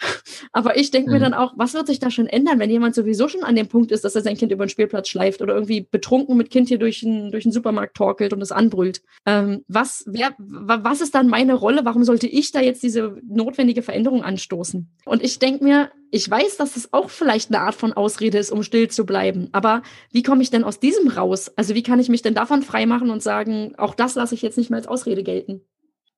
Aber 0.52 0.76
ich 0.76 0.90
denke 0.90 1.10
mhm. 1.10 1.14
mir 1.14 1.20
dann 1.20 1.34
auch, 1.34 1.52
was 1.56 1.74
wird 1.74 1.86
sich 1.86 1.98
da 1.98 2.10
schon 2.10 2.26
ändern, 2.26 2.58
wenn 2.58 2.70
jemand 2.70 2.94
sowieso 2.94 3.28
schon 3.28 3.44
an 3.44 3.56
dem 3.56 3.68
Punkt 3.68 3.92
ist, 3.92 4.04
dass 4.04 4.14
er 4.14 4.22
sein 4.22 4.36
Kind 4.36 4.52
über 4.52 4.64
den 4.64 4.70
Spielplatz 4.70 5.08
schleift 5.08 5.42
oder 5.42 5.54
irgendwie 5.54 5.82
betrunken 5.82 6.36
mit 6.36 6.50
Kind 6.50 6.68
hier 6.68 6.78
durch 6.78 7.00
den, 7.00 7.30
durch 7.30 7.44
den 7.44 7.52
Supermarkt 7.52 7.96
torkelt 7.96 8.32
und 8.32 8.42
es 8.42 8.52
anbrüllt? 8.52 9.02
Ähm, 9.26 9.64
was, 9.68 10.04
wer, 10.06 10.34
was 10.38 11.00
ist 11.00 11.14
dann 11.14 11.28
meine 11.28 11.54
Rolle? 11.54 11.84
Warum 11.84 12.04
sollte 12.04 12.26
ich 12.26 12.52
da 12.52 12.60
jetzt 12.60 12.82
diese 12.82 13.16
notwendige 13.28 13.82
Veränderung 13.82 14.22
anstoßen? 14.22 14.88
Und 15.04 15.22
ich 15.22 15.38
denke 15.38 15.64
mir, 15.64 15.90
ich 16.10 16.28
weiß, 16.28 16.56
dass 16.56 16.76
es 16.76 16.92
auch 16.92 17.10
vielleicht 17.10 17.50
eine 17.50 17.60
Art 17.60 17.74
von 17.74 17.92
Ausrede 17.92 18.38
ist, 18.38 18.50
um 18.50 18.62
still 18.62 18.88
zu 18.88 19.04
bleiben. 19.04 19.48
Aber 19.52 19.82
wie 20.10 20.22
komme 20.22 20.42
ich 20.42 20.50
denn 20.50 20.64
aus 20.64 20.80
diesem 20.80 21.08
raus? 21.08 21.52
Also 21.56 21.74
wie 21.74 21.82
kann 21.82 22.00
ich 22.00 22.08
mich 22.08 22.22
denn 22.22 22.34
davon 22.34 22.62
freimachen 22.62 23.10
und 23.10 23.22
sagen, 23.22 23.74
auch 23.76 23.94
das 23.94 24.14
lasse 24.14 24.34
ich 24.34 24.42
jetzt 24.42 24.56
nicht 24.56 24.70
mehr 24.70 24.78
als 24.78 24.86
Ausrede 24.86 25.22
gelten? 25.22 25.62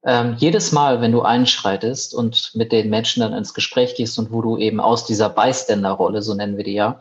Ähm, 0.03 0.35
jedes 0.39 0.73
Mal, 0.73 1.01
wenn 1.01 1.13
du 1.13 1.23
einschreitest 1.23 2.15
und 2.15 2.53
mit 2.55 2.73
den 2.73 2.89
Menschen 2.89 3.21
dann 3.21 3.35
ins 3.35 3.53
Gespräch 3.53 3.95
gehst 3.95 4.19
und 4.19 4.33
wo 4.33 4.41
du 4.41 4.57
eben 4.57 4.81
aus 4.81 5.05
dieser 5.05 5.29
Bystander-Rolle, 5.29 6.23
so 6.23 6.35
nennen 6.35 6.57
wir 6.57 6.65
die 6.65 6.75
ja, 6.75 7.01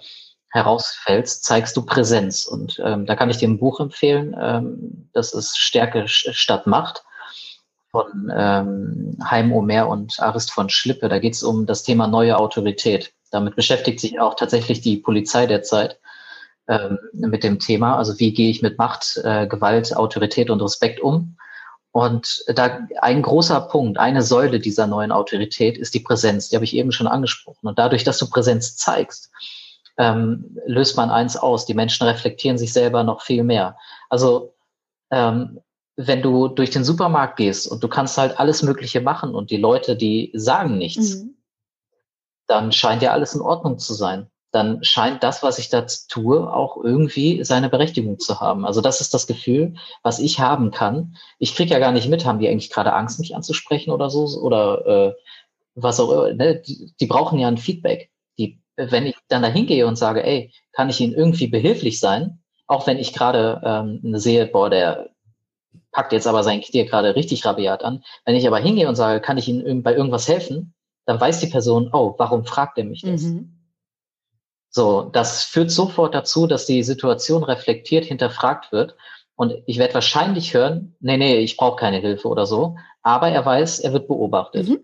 herausfällst, 0.52 1.44
zeigst 1.44 1.78
du 1.78 1.84
Präsenz. 1.84 2.46
Und 2.46 2.82
ähm, 2.84 3.06
da 3.06 3.16
kann 3.16 3.30
ich 3.30 3.38
dir 3.38 3.48
ein 3.48 3.60
Buch 3.60 3.80
empfehlen, 3.80 4.36
ähm, 4.40 5.10
das 5.14 5.34
ist 5.34 5.58
Stärke 5.58 6.08
statt 6.08 6.68
Macht 6.68 7.04
von 7.92 8.32
ähm, 8.36 9.18
Heim 9.24 9.52
Omer 9.52 9.88
und 9.88 10.20
Arist 10.20 10.52
von 10.52 10.70
Schlippe. 10.70 11.10
Da 11.10 11.20
geht 11.20 11.34
es 11.34 11.44
um 11.44 11.66
das 11.66 11.84
Thema 11.84 12.08
neue 12.08 12.38
Autorität. 12.38 13.14
Damit 13.32 13.56
beschäftigt 13.56 14.00
sich 14.00 14.20
auch 14.20 14.36
tatsächlich 14.36 14.82
die 14.82 14.98
Polizei 14.98 15.46
derzeit 15.48 16.00
ähm, 16.68 17.00
mit 17.14 17.44
dem 17.44 17.60
Thema. 17.60 17.98
Also 17.98 18.20
wie 18.20 18.34
gehe 18.34 18.50
ich 18.50 18.62
mit 18.62 18.78
Macht, 18.78 19.20
äh, 19.24 19.48
Gewalt, 19.48 19.96
Autorität 19.96 20.50
und 20.50 20.62
Respekt 20.62 21.00
um? 21.00 21.38
Und 22.00 22.46
da 22.48 22.88
ein 23.02 23.22
großer 23.22 23.60
Punkt, 23.60 23.98
eine 23.98 24.22
Säule 24.22 24.62
dieser 24.62 24.88
neuen 24.88 25.12
Autorität 25.12 25.78
ist 25.78 25.94
die 25.94 26.00
Präsenz. 26.00 26.48
Die 26.48 26.56
habe 26.56 26.64
ich 26.64 26.74
eben 26.74 26.94
schon 26.94 27.08
angesprochen. 27.08 27.68
Und 27.68 27.78
dadurch, 27.78 28.06
dass 28.06 28.18
du 28.18 28.30
Präsenz 28.30 28.78
zeigst, 28.78 29.30
ähm, 29.98 30.58
löst 30.66 30.96
man 30.96 31.10
eins 31.10 31.36
aus. 31.36 31.66
Die 31.66 31.74
Menschen 31.74 32.08
reflektieren 32.08 32.58
sich 32.58 32.72
selber 32.72 33.04
noch 33.04 33.22
viel 33.22 33.44
mehr. 33.44 33.76
Also 34.10 34.56
ähm, 35.12 35.60
wenn 35.98 36.22
du 36.22 36.48
durch 36.48 36.70
den 36.70 36.86
Supermarkt 36.86 37.36
gehst 37.36 37.68
und 37.68 37.84
du 37.84 37.90
kannst 37.90 38.18
halt 38.18 38.40
alles 38.40 38.64
Mögliche 38.64 39.02
machen 39.02 39.36
und 39.36 39.52
die 39.52 39.58
Leute, 39.58 39.98
die 39.98 40.32
sagen 40.34 40.78
nichts, 40.78 41.18
mhm. 41.18 41.36
dann 42.48 42.72
scheint 42.72 43.02
ja 43.02 43.12
alles 43.12 43.36
in 43.36 43.42
Ordnung 43.42 43.78
zu 43.78 43.94
sein 43.94 44.30
dann 44.52 44.84
scheint 44.84 45.24
das, 45.24 45.44
was 45.44 45.60
ich 45.60 45.70
da 45.70 45.86
tue, 46.08 46.52
auch 46.52 46.78
irgendwie 46.84 47.44
seine 47.44 47.70
Berechtigung 47.70 48.20
zu 48.20 48.40
haben. 48.40 48.66
Also 48.66 48.82
das 48.82 49.00
ist 49.00 49.14
das 49.14 49.28
Gefühl, 49.28 49.76
was 50.02 50.20
ich 50.20 50.40
haben 50.40 50.72
kann. 50.72 51.16
Ich 51.38 51.56
kriege 51.56 51.72
ja 51.72 51.80
gar 51.80 51.92
nicht 51.92 52.10
mit, 52.10 52.26
haben 52.26 52.40
die 52.40 52.50
eigentlich 52.50 52.72
gerade 52.72 52.94
Angst, 52.94 53.20
mich 53.20 53.36
anzusprechen 53.36 53.92
oder 53.92 54.10
so? 54.10 54.26
Oder 54.42 54.86
äh, 54.88 55.14
was 55.76 56.00
auch 56.00 56.12
immer. 56.12 56.34
Ne? 56.34 56.62
Die, 56.66 56.94
die 57.00 57.06
brauchen 57.06 57.38
ja 57.38 57.48
ein 57.48 57.58
Feedback. 57.58 58.10
Die, 58.40 58.60
wenn 58.76 59.06
ich 59.06 59.16
dann 59.28 59.44
da 59.44 59.50
hingehe 59.50 59.86
und 59.86 59.98
sage, 59.98 60.24
ey, 60.24 60.52
kann 60.72 60.90
ich 60.90 61.00
ihnen 61.00 61.14
irgendwie 61.14 61.48
behilflich 61.48 62.00
sein, 62.00 62.40
auch 62.66 62.88
wenn 62.88 62.98
ich 62.98 63.14
gerade 63.14 63.62
ähm, 63.64 64.18
sehe, 64.18 64.48
boah, 64.48 64.70
der 64.70 65.10
packt 65.92 66.12
jetzt 66.12 66.28
aber 66.28 66.44
sein 66.44 66.62
Tier 66.62 66.86
gerade 66.86 67.16
richtig 67.16 67.46
rabiat 67.46 67.84
an. 67.84 68.04
Wenn 68.26 68.36
ich 68.36 68.48
aber 68.48 68.60
hingehe 68.60 68.88
und 68.88 68.96
sage, 68.96 69.22
kann 69.22 69.38
ich 69.38 69.48
ihnen 69.48 69.84
bei 69.84 69.96
irgendwas 69.96 70.28
helfen, 70.28 70.74
dann 71.06 71.20
weiß 71.20 71.40
die 71.40 71.48
Person, 71.48 71.90
oh, 71.94 72.16
warum 72.18 72.46
fragt 72.46 72.78
er 72.78 72.84
mich 72.84 73.02
das? 73.02 73.24
Mhm. 73.24 73.59
So, 74.70 75.04
das 75.04 75.44
führt 75.44 75.72
sofort 75.72 76.14
dazu, 76.14 76.46
dass 76.46 76.66
die 76.66 76.84
Situation 76.84 77.44
reflektiert 77.44 78.06
hinterfragt 78.06 78.72
wird. 78.72 78.96
Und 79.36 79.56
ich 79.66 79.78
werde 79.78 79.96
wahrscheinlich 79.96 80.54
hören, 80.54 80.96
nee, 81.00 81.18
nee, 81.18 81.38
ich 81.38 81.58
brauche 81.58 81.78
keine 81.78 81.98
Hilfe 81.98 82.28
oder 82.28 82.46
so. 82.46 82.78
Aber 83.02 83.30
er 83.30 83.46
weiß, 83.46 83.80
er 83.80 83.94
wird 83.94 84.08
beobachtet. 84.08 84.68
Mhm. 84.68 84.80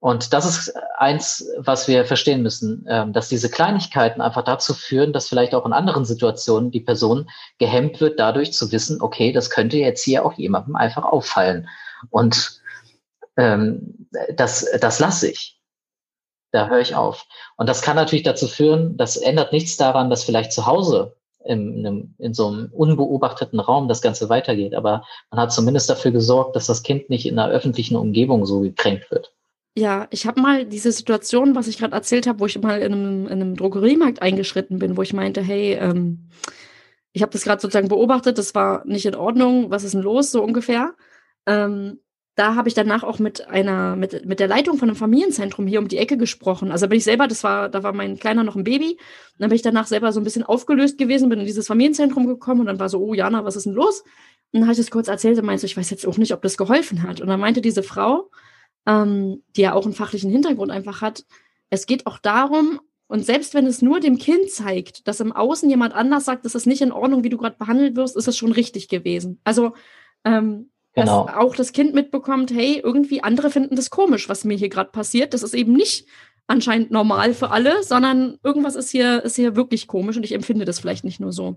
Und 0.00 0.32
das 0.32 0.44
ist 0.44 0.76
eins, 0.96 1.50
was 1.56 1.88
wir 1.88 2.04
verstehen 2.04 2.42
müssen, 2.42 2.86
ähm, 2.88 3.12
dass 3.12 3.28
diese 3.28 3.50
Kleinigkeiten 3.50 4.20
einfach 4.20 4.44
dazu 4.44 4.72
führen, 4.72 5.12
dass 5.12 5.28
vielleicht 5.28 5.56
auch 5.56 5.66
in 5.66 5.72
anderen 5.72 6.04
Situationen 6.04 6.70
die 6.70 6.80
Person 6.80 7.28
gehemmt 7.58 8.00
wird, 8.00 8.20
dadurch 8.20 8.52
zu 8.52 8.70
wissen, 8.70 9.02
okay, 9.02 9.32
das 9.32 9.50
könnte 9.50 9.76
jetzt 9.78 10.04
hier 10.04 10.24
auch 10.24 10.34
jemandem 10.34 10.76
einfach 10.76 11.04
auffallen. 11.04 11.68
Und 12.10 12.60
ähm, 13.36 14.08
das, 14.36 14.68
das 14.80 15.00
lasse 15.00 15.30
ich 15.32 15.57
da 16.52 16.68
höre 16.68 16.80
ich 16.80 16.94
auf. 16.94 17.26
Und 17.56 17.68
das 17.68 17.82
kann 17.82 17.96
natürlich 17.96 18.22
dazu 18.22 18.46
führen, 18.46 18.96
das 18.96 19.16
ändert 19.16 19.52
nichts 19.52 19.76
daran, 19.76 20.10
dass 20.10 20.24
vielleicht 20.24 20.52
zu 20.52 20.66
Hause 20.66 21.16
in, 21.44 21.84
in, 21.84 22.14
in 22.18 22.34
so 22.34 22.48
einem 22.48 22.70
unbeobachteten 22.72 23.60
Raum 23.60 23.88
das 23.88 24.02
Ganze 24.02 24.28
weitergeht. 24.28 24.74
Aber 24.74 25.04
man 25.30 25.40
hat 25.40 25.52
zumindest 25.52 25.88
dafür 25.88 26.10
gesorgt, 26.10 26.56
dass 26.56 26.66
das 26.66 26.82
Kind 26.82 27.10
nicht 27.10 27.26
in 27.26 27.38
einer 27.38 27.52
öffentlichen 27.52 27.96
Umgebung 27.96 28.46
so 28.46 28.60
gekränkt 28.60 29.10
wird. 29.10 29.32
Ja, 29.76 30.08
ich 30.10 30.26
habe 30.26 30.40
mal 30.40 30.64
diese 30.64 30.90
Situation, 30.90 31.54
was 31.54 31.68
ich 31.68 31.78
gerade 31.78 31.94
erzählt 31.94 32.26
habe, 32.26 32.40
wo 32.40 32.46
ich 32.46 32.60
mal 32.60 32.80
in 32.80 32.92
einem, 32.92 33.26
in 33.26 33.32
einem 33.32 33.56
Drogeriemarkt 33.56 34.20
eingeschritten 34.20 34.78
bin, 34.78 34.96
wo 34.96 35.02
ich 35.02 35.12
meinte, 35.12 35.40
hey, 35.40 35.74
ähm, 35.74 36.30
ich 37.12 37.22
habe 37.22 37.32
das 37.32 37.44
gerade 37.44 37.60
sozusagen 37.60 37.88
beobachtet, 37.88 38.38
das 38.38 38.54
war 38.54 38.84
nicht 38.86 39.06
in 39.06 39.14
Ordnung, 39.14 39.70
was 39.70 39.84
ist 39.84 39.94
denn 39.94 40.02
los, 40.02 40.32
so 40.32 40.42
ungefähr. 40.42 40.94
Ähm, 41.46 42.00
da 42.38 42.54
habe 42.54 42.68
ich 42.68 42.74
danach 42.74 43.02
auch 43.02 43.18
mit 43.18 43.48
einer, 43.48 43.96
mit, 43.96 44.24
mit 44.24 44.38
der 44.38 44.46
Leitung 44.46 44.78
von 44.78 44.88
einem 44.88 44.96
Familienzentrum 44.96 45.66
hier 45.66 45.80
um 45.80 45.88
die 45.88 45.98
Ecke 45.98 46.16
gesprochen. 46.16 46.70
Also 46.70 46.86
bin 46.86 46.98
ich 46.98 47.04
selber, 47.04 47.26
das 47.26 47.42
war, 47.42 47.68
da 47.68 47.82
war 47.82 47.92
mein 47.92 48.16
Kleiner 48.16 48.44
noch 48.44 48.54
ein 48.54 48.62
Baby. 48.62 48.92
Und 48.92 49.40
dann 49.40 49.48
bin 49.48 49.56
ich 49.56 49.62
danach 49.62 49.88
selber 49.88 50.12
so 50.12 50.20
ein 50.20 50.24
bisschen 50.24 50.44
aufgelöst 50.44 50.98
gewesen, 50.98 51.28
bin 51.28 51.40
in 51.40 51.46
dieses 51.46 51.66
Familienzentrum 51.66 52.28
gekommen 52.28 52.60
und 52.60 52.66
dann 52.66 52.78
war 52.78 52.88
so, 52.88 53.00
oh 53.00 53.12
Jana, 53.12 53.44
was 53.44 53.56
ist 53.56 53.66
denn 53.66 53.72
los? 53.72 54.02
Und 54.52 54.60
dann 54.60 54.62
habe 54.62 54.72
ich 54.72 54.78
das 54.78 54.92
kurz 54.92 55.08
erzählt 55.08 55.36
und 55.36 55.46
meinte 55.46 55.66
ich 55.66 55.76
weiß 55.76 55.90
jetzt 55.90 56.06
auch 56.06 56.16
nicht, 56.16 56.32
ob 56.32 56.40
das 56.42 56.56
geholfen 56.56 57.02
hat. 57.02 57.20
Und 57.20 57.26
dann 57.26 57.40
meinte 57.40 57.60
diese 57.60 57.82
Frau, 57.82 58.30
ähm, 58.86 59.42
die 59.56 59.62
ja 59.62 59.72
auch 59.72 59.84
einen 59.84 59.94
fachlichen 59.94 60.30
Hintergrund 60.30 60.70
einfach 60.70 61.02
hat, 61.02 61.24
es 61.70 61.86
geht 61.86 62.06
auch 62.06 62.18
darum, 62.18 62.80
und 63.08 63.24
selbst 63.24 63.54
wenn 63.54 63.66
es 63.66 63.82
nur 63.82 63.98
dem 63.98 64.18
Kind 64.18 64.50
zeigt, 64.50 65.08
dass 65.08 65.18
im 65.18 65.32
Außen 65.32 65.68
jemand 65.68 65.92
anders 65.94 66.26
sagt, 66.26 66.44
das 66.44 66.54
ist 66.54 66.66
nicht 66.66 66.82
in 66.82 66.92
Ordnung, 66.92 67.24
wie 67.24 67.30
du 67.30 67.38
gerade 67.38 67.56
behandelt 67.58 67.96
wirst, 67.96 68.16
ist 68.16 68.28
es 68.28 68.36
schon 68.36 68.52
richtig 68.52 68.88
gewesen. 68.88 69.40
Also 69.44 69.72
ähm, 70.24 70.70
Genau. 70.94 71.26
Dass 71.26 71.36
auch 71.36 71.54
das 71.54 71.72
Kind 71.72 71.94
mitbekommt, 71.94 72.50
hey, 72.50 72.80
irgendwie 72.82 73.22
andere 73.22 73.50
finden 73.50 73.76
das 73.76 73.90
komisch, 73.90 74.28
was 74.28 74.44
mir 74.44 74.56
hier 74.56 74.68
gerade 74.68 74.90
passiert. 74.90 75.34
Das 75.34 75.42
ist 75.42 75.54
eben 75.54 75.72
nicht 75.72 76.06
anscheinend 76.46 76.90
normal 76.90 77.34
für 77.34 77.50
alle, 77.50 77.82
sondern 77.82 78.38
irgendwas 78.42 78.74
ist 78.74 78.90
hier, 78.90 79.22
ist 79.22 79.36
hier 79.36 79.54
wirklich 79.54 79.86
komisch 79.86 80.16
und 80.16 80.24
ich 80.24 80.32
empfinde 80.32 80.64
das 80.64 80.80
vielleicht 80.80 81.04
nicht 81.04 81.20
nur 81.20 81.32
so. 81.32 81.56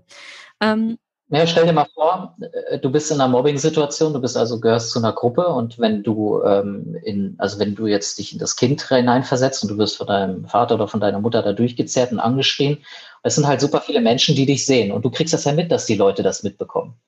Ähm, 0.60 0.98
ja, 1.34 1.46
stell 1.46 1.64
dir 1.64 1.72
mal 1.72 1.86
vor, 1.94 2.36
äh, 2.68 2.78
du 2.78 2.90
bist 2.90 3.10
in 3.10 3.18
einer 3.18 3.30
Mobbing-Situation, 3.30 4.12
du 4.12 4.20
bist 4.20 4.36
also 4.36 4.60
gehörst 4.60 4.90
zu 4.90 4.98
einer 4.98 5.14
Gruppe 5.14 5.46
und 5.46 5.78
wenn 5.78 6.02
du 6.02 6.42
ähm, 6.42 6.94
in, 7.04 7.36
also 7.38 7.58
wenn 7.58 7.74
du 7.74 7.86
jetzt 7.86 8.18
dich 8.18 8.34
in 8.34 8.38
das 8.38 8.54
Kind 8.54 8.86
hineinversetzt 8.86 9.62
und 9.62 9.70
du 9.70 9.78
wirst 9.78 9.96
von 9.96 10.08
deinem 10.08 10.44
Vater 10.44 10.74
oder 10.74 10.88
von 10.88 11.00
deiner 11.00 11.20
Mutter 11.20 11.40
da 11.40 11.54
durchgezerrt 11.54 12.12
und 12.12 12.20
angeschrien, 12.20 12.84
es 13.22 13.36
sind 13.36 13.46
halt 13.46 13.62
super 13.62 13.80
viele 13.80 14.02
Menschen, 14.02 14.34
die 14.34 14.44
dich 14.44 14.66
sehen 14.66 14.92
und 14.92 15.06
du 15.06 15.10
kriegst 15.10 15.32
das 15.32 15.44
ja 15.44 15.52
mit, 15.52 15.72
dass 15.72 15.86
die 15.86 15.96
Leute 15.96 16.22
das 16.22 16.42
mitbekommen. 16.42 17.00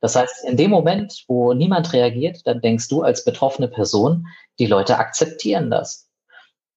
Das 0.00 0.16
heißt, 0.16 0.44
in 0.44 0.56
dem 0.56 0.70
Moment, 0.70 1.24
wo 1.26 1.52
niemand 1.52 1.92
reagiert, 1.92 2.46
dann 2.46 2.60
denkst 2.60 2.88
du 2.88 3.02
als 3.02 3.24
betroffene 3.24 3.68
Person, 3.68 4.26
die 4.58 4.66
Leute 4.66 4.98
akzeptieren 4.98 5.70
das. 5.70 6.06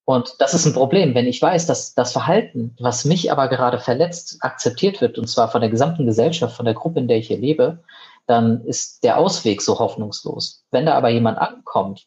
Und 0.04 0.34
das 0.40 0.54
ist 0.54 0.66
ein 0.66 0.72
Problem, 0.72 1.14
wenn 1.14 1.26
ich 1.26 1.40
weiß, 1.40 1.66
dass 1.66 1.94
das 1.94 2.12
Verhalten, 2.12 2.74
was 2.80 3.04
mich 3.04 3.30
aber 3.30 3.48
gerade 3.48 3.78
verletzt, 3.78 4.38
akzeptiert 4.40 5.00
wird, 5.00 5.18
und 5.18 5.28
zwar 5.28 5.50
von 5.50 5.60
der 5.60 5.70
gesamten 5.70 6.06
Gesellschaft, 6.06 6.56
von 6.56 6.64
der 6.64 6.74
Gruppe, 6.74 6.98
in 6.98 7.06
der 7.08 7.18
ich 7.18 7.28
hier 7.28 7.38
lebe, 7.38 7.84
dann 8.26 8.64
ist 8.64 9.04
der 9.04 9.18
Ausweg 9.18 9.62
so 9.62 9.78
hoffnungslos. 9.78 10.64
Wenn 10.70 10.86
da 10.86 10.94
aber 10.94 11.10
jemand 11.10 11.38
ankommt, 11.38 12.06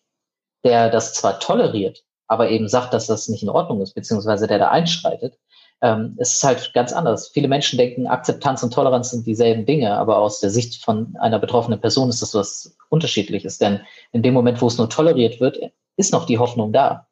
der 0.65 0.89
das 0.89 1.13
zwar 1.13 1.39
toleriert, 1.39 2.03
aber 2.27 2.49
eben 2.49 2.67
sagt, 2.67 2.93
dass 2.93 3.07
das 3.07 3.29
nicht 3.29 3.43
in 3.43 3.49
Ordnung 3.49 3.81
ist, 3.81 3.93
beziehungsweise 3.93 4.47
der 4.47 4.59
da 4.59 4.69
einschreitet, 4.69 5.37
ähm, 5.81 6.15
es 6.17 6.33
ist 6.33 6.43
halt 6.43 6.71
ganz 6.73 6.93
anders. 6.93 7.29
Viele 7.29 7.47
Menschen 7.47 7.77
denken, 7.77 8.07
Akzeptanz 8.07 8.63
und 8.63 8.73
Toleranz 8.73 9.11
sind 9.11 9.27
dieselben 9.27 9.65
Dinge, 9.65 9.97
aber 9.97 10.17
aus 10.17 10.39
der 10.39 10.49
Sicht 10.49 10.83
von 10.83 11.15
einer 11.19 11.39
betroffenen 11.39 11.81
Person 11.81 12.09
ist 12.09 12.21
das 12.21 12.33
was 12.33 12.75
Unterschiedliches. 12.89 13.57
Denn 13.57 13.81
in 14.11 14.23
dem 14.23 14.33
Moment, 14.33 14.61
wo 14.61 14.67
es 14.67 14.77
nur 14.77 14.89
toleriert 14.89 15.39
wird, 15.41 15.59
ist 15.97 16.13
noch 16.13 16.25
die 16.25 16.39
Hoffnung 16.39 16.71
da 16.71 17.07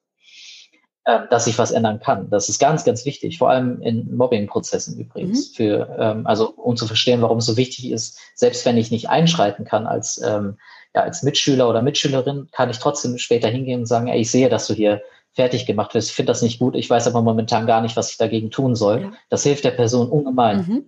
äh, 1.03 1.21
dass 1.31 1.45
sich 1.45 1.57
was 1.57 1.71
ändern 1.71 1.99
kann. 1.99 2.29
Das 2.29 2.47
ist 2.47 2.59
ganz, 2.59 2.85
ganz 2.85 3.05
wichtig, 3.05 3.39
vor 3.39 3.49
allem 3.49 3.81
in 3.81 4.15
Mobbing-Prozessen 4.15 4.99
übrigens, 4.99 5.49
mhm. 5.49 5.55
für, 5.55 5.97
ähm, 5.99 6.27
also 6.27 6.51
um 6.51 6.77
zu 6.77 6.85
verstehen, 6.85 7.23
warum 7.23 7.39
es 7.39 7.47
so 7.47 7.57
wichtig 7.57 7.89
ist, 7.89 8.19
selbst 8.35 8.65
wenn 8.67 8.77
ich 8.77 8.91
nicht 8.91 9.09
einschreiten 9.09 9.65
kann 9.65 9.87
als, 9.87 10.21
ähm, 10.23 10.59
ja, 10.93 11.01
als 11.01 11.23
Mitschüler 11.23 11.67
oder 11.67 11.81
Mitschülerin, 11.81 12.49
kann 12.51 12.69
ich 12.69 12.77
trotzdem 12.77 13.17
später 13.17 13.47
hingehen 13.47 13.79
und 13.79 13.85
sagen, 13.87 14.09
ey, 14.09 14.19
ich 14.21 14.29
sehe, 14.29 14.49
dass 14.49 14.67
du 14.67 14.75
hier 14.75 15.01
fertig 15.33 15.65
gemacht 15.65 15.93
wirst, 15.93 16.09
ich 16.09 16.15
finde 16.15 16.31
das 16.31 16.41
nicht 16.41 16.59
gut, 16.59 16.75
ich 16.75 16.89
weiß 16.89 17.07
aber 17.07 17.21
momentan 17.21 17.65
gar 17.65 17.81
nicht, 17.81 17.95
was 17.95 18.11
ich 18.11 18.17
dagegen 18.17 18.51
tun 18.51 18.75
soll. 18.75 19.01
Ja. 19.01 19.11
Das 19.29 19.43
hilft 19.43 19.63
der 19.63 19.71
Person 19.71 20.09
ungemein. 20.09 20.57
Mhm. 20.57 20.85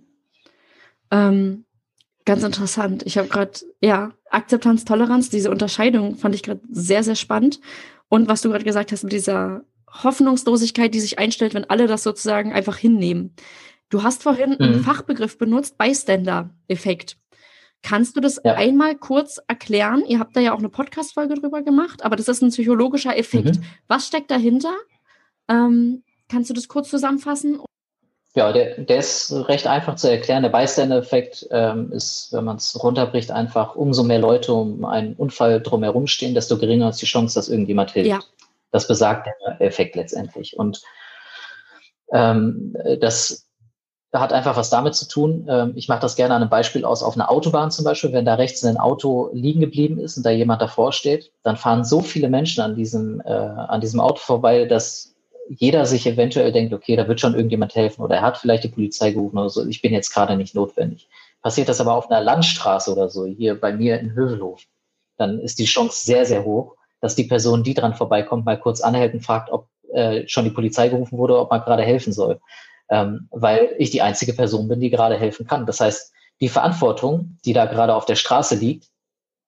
Ähm, 1.10 1.64
ganz 2.24 2.42
interessant. 2.42 3.02
Ich 3.06 3.16
habe 3.18 3.28
gerade, 3.28 3.52
ja, 3.80 4.12
Akzeptanz, 4.30 4.84
Toleranz, 4.84 5.30
diese 5.30 5.50
Unterscheidung 5.50 6.16
fand 6.16 6.34
ich 6.34 6.42
gerade 6.42 6.60
sehr, 6.70 7.02
sehr 7.02 7.14
spannend. 7.14 7.60
Und 8.08 8.28
was 8.28 8.42
du 8.42 8.50
gerade 8.50 8.64
gesagt 8.64 8.92
hast 8.92 9.02
mit 9.02 9.12
dieser 9.12 9.62
Hoffnungslosigkeit, 10.02 10.92
die 10.92 11.00
sich 11.00 11.18
einstellt, 11.18 11.54
wenn 11.54 11.70
alle 11.70 11.86
das 11.86 12.02
sozusagen 12.02 12.52
einfach 12.52 12.76
hinnehmen. 12.76 13.34
Du 13.90 14.02
hast 14.02 14.22
vorhin 14.22 14.50
mhm. 14.50 14.56
einen 14.60 14.80
Fachbegriff 14.80 15.38
benutzt, 15.38 15.78
Bystander-Effekt. 15.78 17.16
Kannst 17.84 18.16
du 18.16 18.20
das 18.20 18.40
ja. 18.42 18.54
einmal 18.54 18.96
kurz 18.96 19.40
erklären? 19.46 20.04
Ihr 20.06 20.18
habt 20.18 20.34
da 20.34 20.40
ja 20.40 20.54
auch 20.54 20.58
eine 20.58 20.70
Podcast-Folge 20.70 21.34
drüber 21.34 21.62
gemacht, 21.62 22.02
aber 22.02 22.16
das 22.16 22.28
ist 22.28 22.42
ein 22.42 22.48
psychologischer 22.48 23.16
Effekt. 23.16 23.58
Mhm. 23.58 23.62
Was 23.88 24.06
steckt 24.06 24.30
dahinter? 24.30 24.72
Ähm, 25.48 26.02
kannst 26.30 26.48
du 26.48 26.54
das 26.54 26.66
kurz 26.66 26.88
zusammenfassen? 26.88 27.60
Ja, 28.34 28.52
der, 28.52 28.78
der 28.80 28.96
ist 28.96 29.30
recht 29.48 29.66
einfach 29.66 29.96
zu 29.96 30.10
erklären. 30.10 30.42
Der 30.42 30.48
Bystander-Effekt 30.48 31.46
ähm, 31.50 31.92
ist, 31.92 32.32
wenn 32.32 32.44
man 32.44 32.56
es 32.56 32.82
runterbricht, 32.82 33.30
einfach 33.30 33.76
umso 33.76 34.02
mehr 34.02 34.18
Leute 34.18 34.54
um 34.54 34.86
einen 34.86 35.12
Unfall 35.14 35.60
drumherum 35.60 36.06
stehen, 36.06 36.34
desto 36.34 36.56
geringer 36.56 36.88
ist 36.88 37.02
die 37.02 37.06
Chance, 37.06 37.34
dass 37.34 37.50
irgendjemand 37.50 37.90
hilft. 37.90 38.08
Ja. 38.08 38.20
Das 38.70 38.88
besagt 38.88 39.26
der 39.26 39.60
Effekt 39.60 39.94
letztendlich. 39.94 40.56
Und 40.56 40.80
ähm, 42.12 42.74
das 43.00 43.43
hat 44.20 44.32
einfach 44.32 44.56
was 44.56 44.70
damit 44.70 44.94
zu 44.94 45.08
tun. 45.08 45.46
Ähm, 45.48 45.72
ich 45.76 45.88
mache 45.88 46.00
das 46.00 46.16
gerne 46.16 46.34
an 46.34 46.42
einem 46.42 46.50
Beispiel 46.50 46.84
aus, 46.84 47.02
auf 47.02 47.14
einer 47.14 47.30
Autobahn 47.30 47.70
zum 47.70 47.84
Beispiel, 47.84 48.12
wenn 48.12 48.24
da 48.24 48.34
rechts 48.34 48.64
ein 48.64 48.76
Auto 48.76 49.30
liegen 49.32 49.60
geblieben 49.60 49.98
ist 49.98 50.16
und 50.16 50.24
da 50.24 50.30
jemand 50.30 50.62
davor 50.62 50.92
steht, 50.92 51.32
dann 51.42 51.56
fahren 51.56 51.84
so 51.84 52.00
viele 52.00 52.28
Menschen 52.28 52.62
an 52.62 52.76
diesem, 52.76 53.20
äh, 53.20 53.32
an 53.32 53.80
diesem 53.80 54.00
Auto 54.00 54.18
vorbei, 54.18 54.64
dass 54.66 55.14
jeder 55.48 55.84
sich 55.84 56.06
eventuell 56.06 56.52
denkt, 56.52 56.72
okay, 56.72 56.96
da 56.96 57.06
wird 57.08 57.20
schon 57.20 57.34
irgendjemand 57.34 57.74
helfen 57.74 58.02
oder 58.02 58.16
er 58.16 58.22
hat 58.22 58.38
vielleicht 58.38 58.64
die 58.64 58.68
Polizei 58.68 59.10
gerufen 59.10 59.38
oder 59.38 59.50
so, 59.50 59.66
ich 59.66 59.82
bin 59.82 59.92
jetzt 59.92 60.12
gerade 60.12 60.36
nicht 60.36 60.54
notwendig. 60.54 61.08
Passiert 61.42 61.68
das 61.68 61.80
aber 61.80 61.94
auf 61.94 62.10
einer 62.10 62.22
Landstraße 62.22 62.90
oder 62.90 63.10
so, 63.10 63.26
hier 63.26 63.60
bei 63.60 63.72
mir 63.72 64.00
in 64.00 64.14
Hövelhof, 64.14 64.62
dann 65.18 65.38
ist 65.40 65.58
die 65.58 65.66
Chance 65.66 66.04
sehr, 66.04 66.24
sehr 66.24 66.44
hoch, 66.44 66.76
dass 67.00 67.14
die 67.14 67.24
Person, 67.24 67.62
die 67.62 67.74
dran 67.74 67.94
vorbeikommt, 67.94 68.46
mal 68.46 68.58
kurz 68.58 68.80
anhält 68.80 69.12
und 69.12 69.20
fragt, 69.20 69.50
ob 69.50 69.68
äh, 69.92 70.26
schon 70.26 70.44
die 70.44 70.50
Polizei 70.50 70.88
gerufen 70.88 71.18
wurde, 71.18 71.38
ob 71.38 71.50
man 71.50 71.60
gerade 71.60 71.82
helfen 71.82 72.12
soll. 72.12 72.40
Ähm, 72.90 73.28
weil 73.30 73.74
ich 73.78 73.90
die 73.90 74.02
einzige 74.02 74.34
Person 74.34 74.68
bin, 74.68 74.80
die 74.80 74.90
gerade 74.90 75.16
helfen 75.16 75.46
kann. 75.46 75.66
Das 75.66 75.80
heißt, 75.80 76.12
die 76.40 76.48
Verantwortung, 76.48 77.38
die 77.44 77.52
da 77.52 77.64
gerade 77.66 77.94
auf 77.94 78.04
der 78.04 78.16
Straße 78.16 78.56
liegt, 78.56 78.88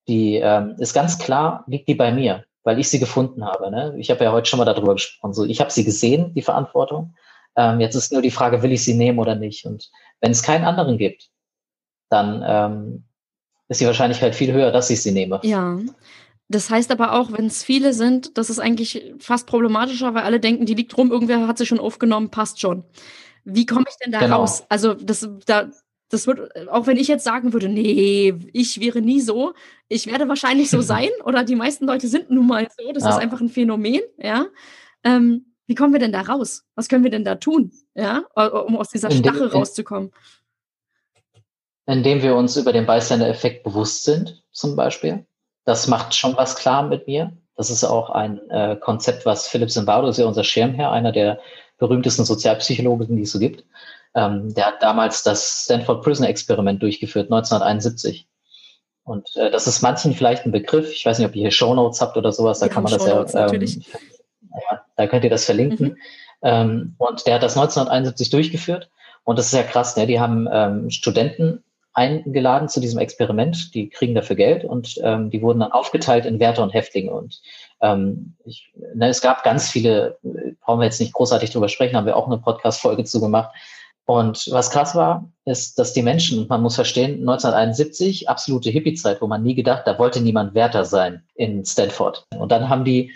die 0.07 0.35
ähm, 0.35 0.75
ist 0.79 0.93
ganz 0.93 1.19
klar, 1.19 1.63
liegt 1.67 1.87
die 1.87 1.95
bei 1.95 2.11
mir, 2.11 2.45
weil 2.63 2.79
ich 2.79 2.89
sie 2.89 2.99
gefunden 2.99 3.45
habe. 3.45 3.69
Ne? 3.69 3.93
Ich 3.97 4.09
habe 4.09 4.23
ja 4.23 4.31
heute 4.31 4.49
schon 4.49 4.57
mal 4.57 4.65
darüber 4.65 4.93
gesprochen. 4.93 5.33
So, 5.33 5.43
ich 5.45 5.59
habe 5.59 5.71
sie 5.71 5.83
gesehen, 5.83 6.33
die 6.33 6.41
Verantwortung. 6.41 7.15
Ähm, 7.55 7.79
jetzt 7.79 7.95
ist 7.95 8.11
nur 8.11 8.21
die 8.21 8.31
Frage, 8.31 8.63
will 8.63 8.71
ich 8.71 8.83
sie 8.83 8.93
nehmen 8.93 9.19
oder 9.19 9.35
nicht? 9.35 9.65
Und 9.65 9.89
wenn 10.21 10.31
es 10.31 10.43
keinen 10.43 10.63
anderen 10.63 10.97
gibt, 10.97 11.29
dann 12.09 12.43
ähm, 12.45 13.03
ist 13.67 13.81
die 13.81 13.85
Wahrscheinlichkeit 13.85 14.35
viel 14.35 14.53
höher, 14.53 14.71
dass 14.71 14.89
ich 14.89 15.01
sie 15.01 15.11
nehme. 15.11 15.39
Ja, 15.43 15.77
das 16.49 16.69
heißt 16.69 16.91
aber 16.91 17.13
auch, 17.13 17.31
wenn 17.33 17.47
es 17.47 17.63
viele 17.63 17.93
sind, 17.93 18.37
das 18.37 18.49
ist 18.49 18.59
eigentlich 18.59 19.13
fast 19.19 19.47
problematischer, 19.47 20.13
weil 20.13 20.23
alle 20.23 20.39
denken, 20.39 20.65
die 20.65 20.75
liegt 20.75 20.97
rum, 20.97 21.11
irgendwer 21.11 21.47
hat 21.47 21.57
sie 21.57 21.65
schon 21.65 21.79
aufgenommen, 21.79 22.29
passt 22.29 22.61
schon. 22.61 22.83
Wie 23.49 23.65
komme 23.65 23.85
ich 23.87 23.95
denn 24.03 24.11
da 24.11 24.19
genau. 24.19 24.41
raus? 24.41 24.65
Also 24.67 24.93
das, 24.93 25.27
da, 25.45 25.69
das 26.09 26.27
wird, 26.27 26.67
auch 26.67 26.85
wenn 26.85 26.97
ich 26.97 27.07
jetzt 27.07 27.23
sagen 27.23 27.53
würde, 27.53 27.69
nee, 27.69 28.33
ich 28.51 28.81
wäre 28.81 28.99
nie 28.99 29.21
so, 29.21 29.53
ich 29.87 30.05
werde 30.05 30.27
wahrscheinlich 30.27 30.69
so 30.69 30.81
sein 30.93 31.09
oder 31.23 31.45
die 31.45 31.55
meisten 31.55 31.85
Leute 31.85 32.09
sind 32.09 32.29
nun 32.29 32.45
mal 32.45 32.67
so, 32.77 32.91
das 32.91 33.03
ja. 33.03 33.11
ist 33.11 33.17
einfach 33.17 33.39
ein 33.39 33.47
Phänomen, 33.47 34.01
ja. 34.17 34.47
Ähm, 35.05 35.53
wie 35.65 35.75
kommen 35.75 35.93
wir 35.93 35.99
denn 35.99 36.11
da 36.11 36.21
raus? 36.21 36.65
Was 36.75 36.89
können 36.89 37.05
wir 37.05 37.11
denn 37.11 37.23
da 37.23 37.35
tun, 37.35 37.71
ja, 37.95 38.23
um 38.35 38.77
aus 38.77 38.89
dieser 38.89 39.11
Stache 39.11 39.51
rauszukommen? 39.51 40.11
Indem 41.85 42.21
wir 42.21 42.35
uns 42.35 42.57
über 42.57 42.73
den 42.73 42.85
Bystander-Effekt 42.85 43.63
bewusst 43.63 44.03
sind, 44.03 44.43
zum 44.51 44.75
Beispiel. 44.75 45.25
Das 45.63 45.87
macht 45.87 46.15
schon 46.15 46.35
was 46.35 46.57
klar 46.57 46.83
mit 46.83 47.07
mir. 47.07 47.31
Das 47.55 47.69
ist 47.69 47.85
auch 47.85 48.09
ein 48.09 48.39
äh, 48.49 48.75
Konzept, 48.75 49.25
was 49.25 49.47
Philipp 49.47 49.71
Zimbardo 49.71 50.09
ist 50.09 50.17
ja 50.17 50.25
unser 50.25 50.43
Schirmherr, 50.43 50.91
einer 50.91 51.11
der 51.11 51.39
berühmtesten 51.77 52.25
Sozialpsychologen, 52.25 53.15
die 53.15 53.23
es 53.23 53.31
so 53.31 53.39
gibt. 53.39 53.63
Ähm, 54.15 54.53
der 54.53 54.67
hat 54.67 54.81
damals 54.81 55.23
das 55.23 55.63
Stanford 55.65 56.03
Prison 56.03 56.25
Experiment 56.25 56.81
durchgeführt, 56.81 57.31
1971. 57.31 58.27
Und 59.03 59.29
äh, 59.35 59.51
das 59.51 59.67
ist 59.67 59.81
manchen 59.81 60.13
vielleicht 60.13 60.45
ein 60.45 60.51
Begriff. 60.51 60.91
Ich 60.91 61.05
weiß 61.05 61.19
nicht, 61.19 61.27
ob 61.27 61.35
ihr 61.35 61.43
hier 61.43 61.51
Shownotes 61.51 62.01
habt 62.01 62.17
oder 62.17 62.31
sowas. 62.31 62.59
Da 62.59 62.65
Wir 62.65 62.73
kann 62.73 62.83
man 62.83 62.93
das 62.93 63.05
ja, 63.05 63.47
ähm, 63.47 63.61
ja, 63.61 64.81
da 64.95 65.07
könnt 65.07 65.23
ihr 65.23 65.29
das 65.29 65.45
verlinken. 65.45 65.89
Mhm. 65.89 65.97
Ähm, 66.41 66.95
und 66.97 67.25
der 67.25 67.35
hat 67.35 67.43
das 67.43 67.55
1971 67.55 68.29
durchgeführt. 68.29 68.89
Und 69.23 69.39
das 69.39 69.47
ist 69.47 69.53
ja 69.53 69.63
krass, 69.63 69.95
ne? 69.97 70.07
Die 70.07 70.19
haben 70.19 70.47
ähm, 70.51 70.89
Studenten 70.89 71.63
eingeladen 71.93 72.69
zu 72.69 72.79
diesem 72.79 72.99
Experiment. 72.99 73.73
Die 73.73 73.89
kriegen 73.89 74.15
dafür 74.15 74.35
Geld 74.35 74.63
und 74.63 74.99
ähm, 75.01 75.29
die 75.29 75.41
wurden 75.41 75.59
dann 75.59 75.71
aufgeteilt 75.71 76.25
in 76.25 76.39
Wärter 76.39 76.63
und 76.63 76.73
Häftlinge. 76.73 77.11
Und 77.11 77.41
ähm, 77.81 78.35
ich, 78.45 78.71
ne, 78.95 79.09
es 79.09 79.21
gab 79.21 79.43
ganz 79.43 79.69
viele, 79.69 80.17
brauchen 80.61 80.79
wir 80.79 80.85
jetzt 80.85 80.99
nicht 80.99 81.13
großartig 81.13 81.51
drüber 81.51 81.69
sprechen, 81.69 81.95
haben 81.95 82.05
wir 82.05 82.17
auch 82.17 82.27
eine 82.27 82.37
Podcast-Folge 82.37 83.03
zu 83.03 83.19
gemacht. 83.19 83.53
Und 84.05 84.47
was 84.51 84.69
krass 84.69 84.95
war, 84.95 85.29
ist, 85.43 85.77
dass 85.77 85.91
die 85.91 86.01
Menschen, 86.01 86.47
man 86.47 86.61
muss 86.61 86.75
verstehen, 86.75 87.19
1971, 87.19 88.29
absolute 88.29 88.69
Hippie-Zeit, 88.69 89.21
wo 89.21 89.27
man 89.27 89.43
nie 89.43 89.53
gedacht, 89.53 89.83
da 89.85 89.99
wollte 89.99 90.21
niemand 90.21 90.53
Wärter 90.53 90.85
sein 90.85 91.23
in 91.35 91.65
Stanford. 91.65 92.25
Und 92.37 92.53
dann 92.53 92.69
haben 92.69 92.85
die 92.85 93.11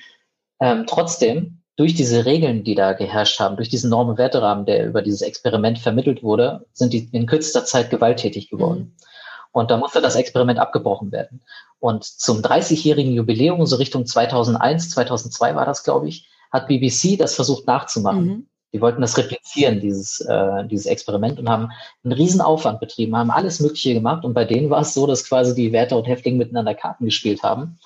ähm, 0.60 0.86
trotzdem 0.88 1.62
durch 1.78 1.94
diese 1.94 2.26
Regeln, 2.26 2.66
die 2.66 2.76
da 2.76 2.92
geherrscht 2.92 3.40
haben, 3.40 3.56
durch 3.56 3.70
diesen 3.70 3.90
Normen- 3.90 4.18
Werterahmen, 4.18 4.66
der 4.66 4.86
über 4.86 5.02
dieses 5.02 5.22
Experiment 5.22 5.80
vermittelt 5.80 6.24
wurde, 6.24 6.66
sind 6.74 6.92
die 6.92 7.10
in 7.14 7.26
kürzester 7.26 7.64
Zeit 7.64 7.90
gewalttätig 7.90 8.50
geworden. 8.50 8.80
Mhm. 8.80 9.11
Und 9.52 9.70
da 9.70 9.78
musste 9.78 10.02
das 10.02 10.16
Experiment 10.16 10.60
abgebrochen 10.60 11.12
werden. 11.12 11.42
Und 11.80 12.04
zum 12.04 12.42
30-jährigen 12.42 13.14
Jubiläum, 13.14 13.66
so 13.66 13.76
Richtung 13.76 14.06
2001, 14.06 14.92
2002 14.92 15.56
war 15.56 15.66
das, 15.66 15.84
glaube 15.84 16.08
ich, 16.08 16.30
hat 16.52 16.68
BBC 16.68 17.18
das 17.18 17.36
versucht 17.36 17.68
nachzumachen. 17.68 18.26
Mhm. 18.26 18.48
Die 18.74 18.80
wollten 18.80 19.02
das 19.02 19.18
replizieren, 19.18 19.82
dieses, 19.82 20.22
äh, 20.22 20.66
dieses 20.66 20.86
Experiment, 20.86 21.40
und 21.40 21.50
haben 21.50 21.72
einen 22.04 22.14
riesen 22.14 22.40
Aufwand 22.40 22.80
betrieben, 22.80 23.18
haben 23.18 23.32
alles 23.32 23.60
Mögliche 23.60 23.94
gemacht. 23.94 24.24
Und 24.24 24.34
bei 24.34 24.46
denen 24.46 24.70
war 24.70 24.82
es 24.82 24.94
so, 24.94 25.06
dass 25.08 25.28
quasi 25.28 25.54
die 25.54 25.74
Wärter 25.74 25.98
und 25.98 26.08
Häftlinge 26.08 26.38
miteinander 26.38 26.74
Karten 26.74 27.06
gespielt 27.06 27.44
haben. 27.44 27.80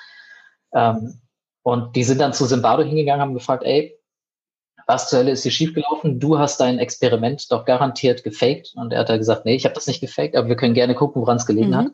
Ähm, 0.73 1.19
und 1.63 1.95
die 1.95 2.03
sind 2.03 2.21
dann 2.21 2.33
zu 2.33 2.45
Zimbardo 2.45 2.83
hingegangen, 2.83 3.21
haben 3.21 3.33
gefragt, 3.33 3.63
ey, 3.63 3.97
was 4.87 5.09
zur 5.09 5.19
Hölle 5.19 5.31
ist 5.31 5.43
hier 5.43 5.51
schiefgelaufen? 5.51 6.19
Du 6.19 6.37
hast 6.37 6.59
dein 6.59 6.79
Experiment 6.79 7.51
doch 7.51 7.65
garantiert 7.65 8.23
gefaked. 8.23 8.73
Und 8.75 8.93
er 8.93 8.99
hat 8.99 9.09
da 9.09 9.17
gesagt, 9.17 9.45
nee, 9.45 9.55
ich 9.55 9.65
habe 9.65 9.75
das 9.75 9.87
nicht 9.87 10.01
gefaked, 10.01 10.35
aber 10.35 10.47
wir 10.47 10.55
können 10.55 10.73
gerne 10.73 10.95
gucken, 10.95 11.21
woran 11.21 11.37
es 11.37 11.45
gelegen 11.45 11.71
mhm. 11.71 11.75
hat. 11.75 11.87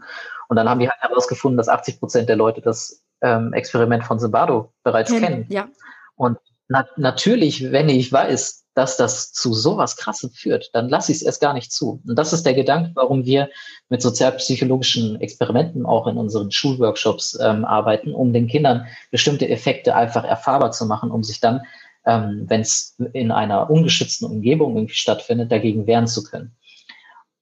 Und 0.50 0.58
dann 0.58 0.70
haben 0.70 0.80
die 0.80 0.89
halt 0.89 1.02
herausgefunden, 1.02 1.58
dass 1.58 1.70
80 1.70 2.00
Prozent 2.00 2.30
der 2.30 2.36
Leute 2.36 2.62
das 2.62 3.04
ähm, 3.22 3.54
Experiment 3.54 4.04
von 4.04 4.20
Zimbardo 4.20 4.74
bereits 4.84 5.12
kennen. 5.12 5.26
kennen. 5.26 5.46
Ja. 5.50 5.68
Und 6.16 6.38
Na, 6.68 6.86
natürlich, 6.98 7.72
wenn 7.72 7.88
ich 7.88 8.12
weiß, 8.12 8.66
dass 8.74 8.98
das 8.98 9.34
zu 9.34 9.54
sowas 9.54 9.98
Krassem 9.98 10.30
führt, 10.30 10.70
dann 10.74 10.88
lasse 10.89 11.12
ich 11.12 11.18
es 11.18 11.24
erst 11.24 11.42
gar 11.42 11.54
nicht 11.54 11.72
zu. 11.72 12.02
Und 12.08 12.16
das 12.16 12.32
ist 12.32 12.46
der 12.46 12.54
Gedanke, 12.54 12.92
warum 12.96 13.26
wir 13.26 13.50
mit 13.89 14.02
sozialpsychologischen 14.02 15.20
Experimenten 15.20 15.86
auch 15.86 16.08
in 16.08 16.18
unseren 16.18 16.52
Schulworkshops 16.52 17.38
ähm, 17.42 17.66
arbeiten, 17.66 18.14
um 18.14 18.32
den 18.32 18.48
Kindern 18.48 18.88
bestimmte 19.10 19.50
Effekte 19.50 19.96
einfach 19.96 20.24
erfahrbar 20.24 20.72
zu 20.72 20.86
machen, 20.86 21.12
um 21.12 21.24
sich 21.24 21.39
dann, 21.42 21.62
ähm, 22.06 22.45
wenn 22.47 22.62
es 22.62 22.97
in 23.14 23.32
einer 23.32 23.70
ungeschützten 23.70 24.28
Umgebung 24.28 24.76
irgendwie 24.76 24.95
stattfindet, 24.95 25.52
dagegen 25.52 25.88
wehren 25.88 26.08
zu 26.08 26.24
können. 26.24 26.56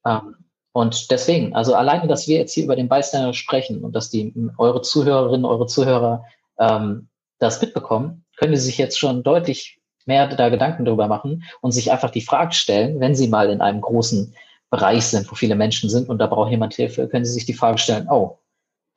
Ähm, 0.05 0.35
und 0.71 1.09
deswegen, 1.11 1.55
also 1.55 1.73
alleine, 1.73 2.07
dass 2.07 2.27
wir 2.27 2.37
jetzt 2.37 2.53
hier 2.53 2.63
über 2.63 2.75
den 2.75 2.89
Bystander 2.89 3.33
sprechen 3.33 3.83
und 3.83 3.95
dass 3.95 4.09
die 4.09 4.33
eure 4.57 4.81
Zuhörerinnen, 4.81 5.45
eure 5.45 5.65
Zuhörer 5.65 6.25
ähm, 6.59 7.09
das 7.39 7.61
mitbekommen, 7.61 8.25
können 8.37 8.55
sie 8.55 8.63
sich 8.63 8.77
jetzt 8.77 8.99
schon 8.99 9.23
deutlich 9.23 9.79
mehr 10.05 10.27
da 10.27 10.49
Gedanken 10.49 10.85
darüber 10.85 11.07
machen 11.07 11.43
und 11.61 11.71
sich 11.71 11.91
einfach 11.91 12.09
die 12.09 12.21
Frage 12.21 12.53
stellen, 12.53 12.99
wenn 12.99 13.15
sie 13.15 13.27
mal 13.27 13.49
in 13.49 13.61
einem 13.61 13.81
großen 13.81 14.33
Bereich 14.69 15.05
sind, 15.05 15.29
wo 15.31 15.35
viele 15.35 15.55
Menschen 15.55 15.89
sind 15.89 16.09
und 16.09 16.19
da 16.19 16.27
braucht 16.27 16.51
jemand 16.51 16.73
Hilfe, 16.73 17.07
können 17.07 17.25
sie 17.25 17.33
sich 17.33 17.45
die 17.45 17.53
Frage 17.53 17.77
stellen, 17.77 18.07
oh, 18.09 18.39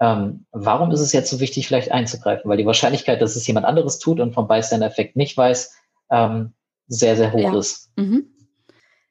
ähm, 0.02 0.46
warum 0.50 0.90
ist 0.90 1.00
es 1.00 1.12
jetzt 1.12 1.30
so 1.30 1.38
wichtig, 1.38 1.68
vielleicht 1.68 1.92
einzugreifen? 1.92 2.50
Weil 2.50 2.56
die 2.56 2.66
Wahrscheinlichkeit, 2.66 3.22
dass 3.22 3.36
es 3.36 3.46
jemand 3.46 3.66
anderes 3.66 4.00
tut 4.00 4.18
und 4.18 4.34
vom 4.34 4.48
Bystander-Effekt 4.48 5.14
nicht 5.14 5.36
weiß, 5.36 5.72
ähm, 6.10 6.54
sehr, 6.88 7.16
sehr 7.16 7.32
hoch 7.32 7.38
ja. 7.38 7.56
ist. 7.56 7.92
Mhm. 7.96 8.26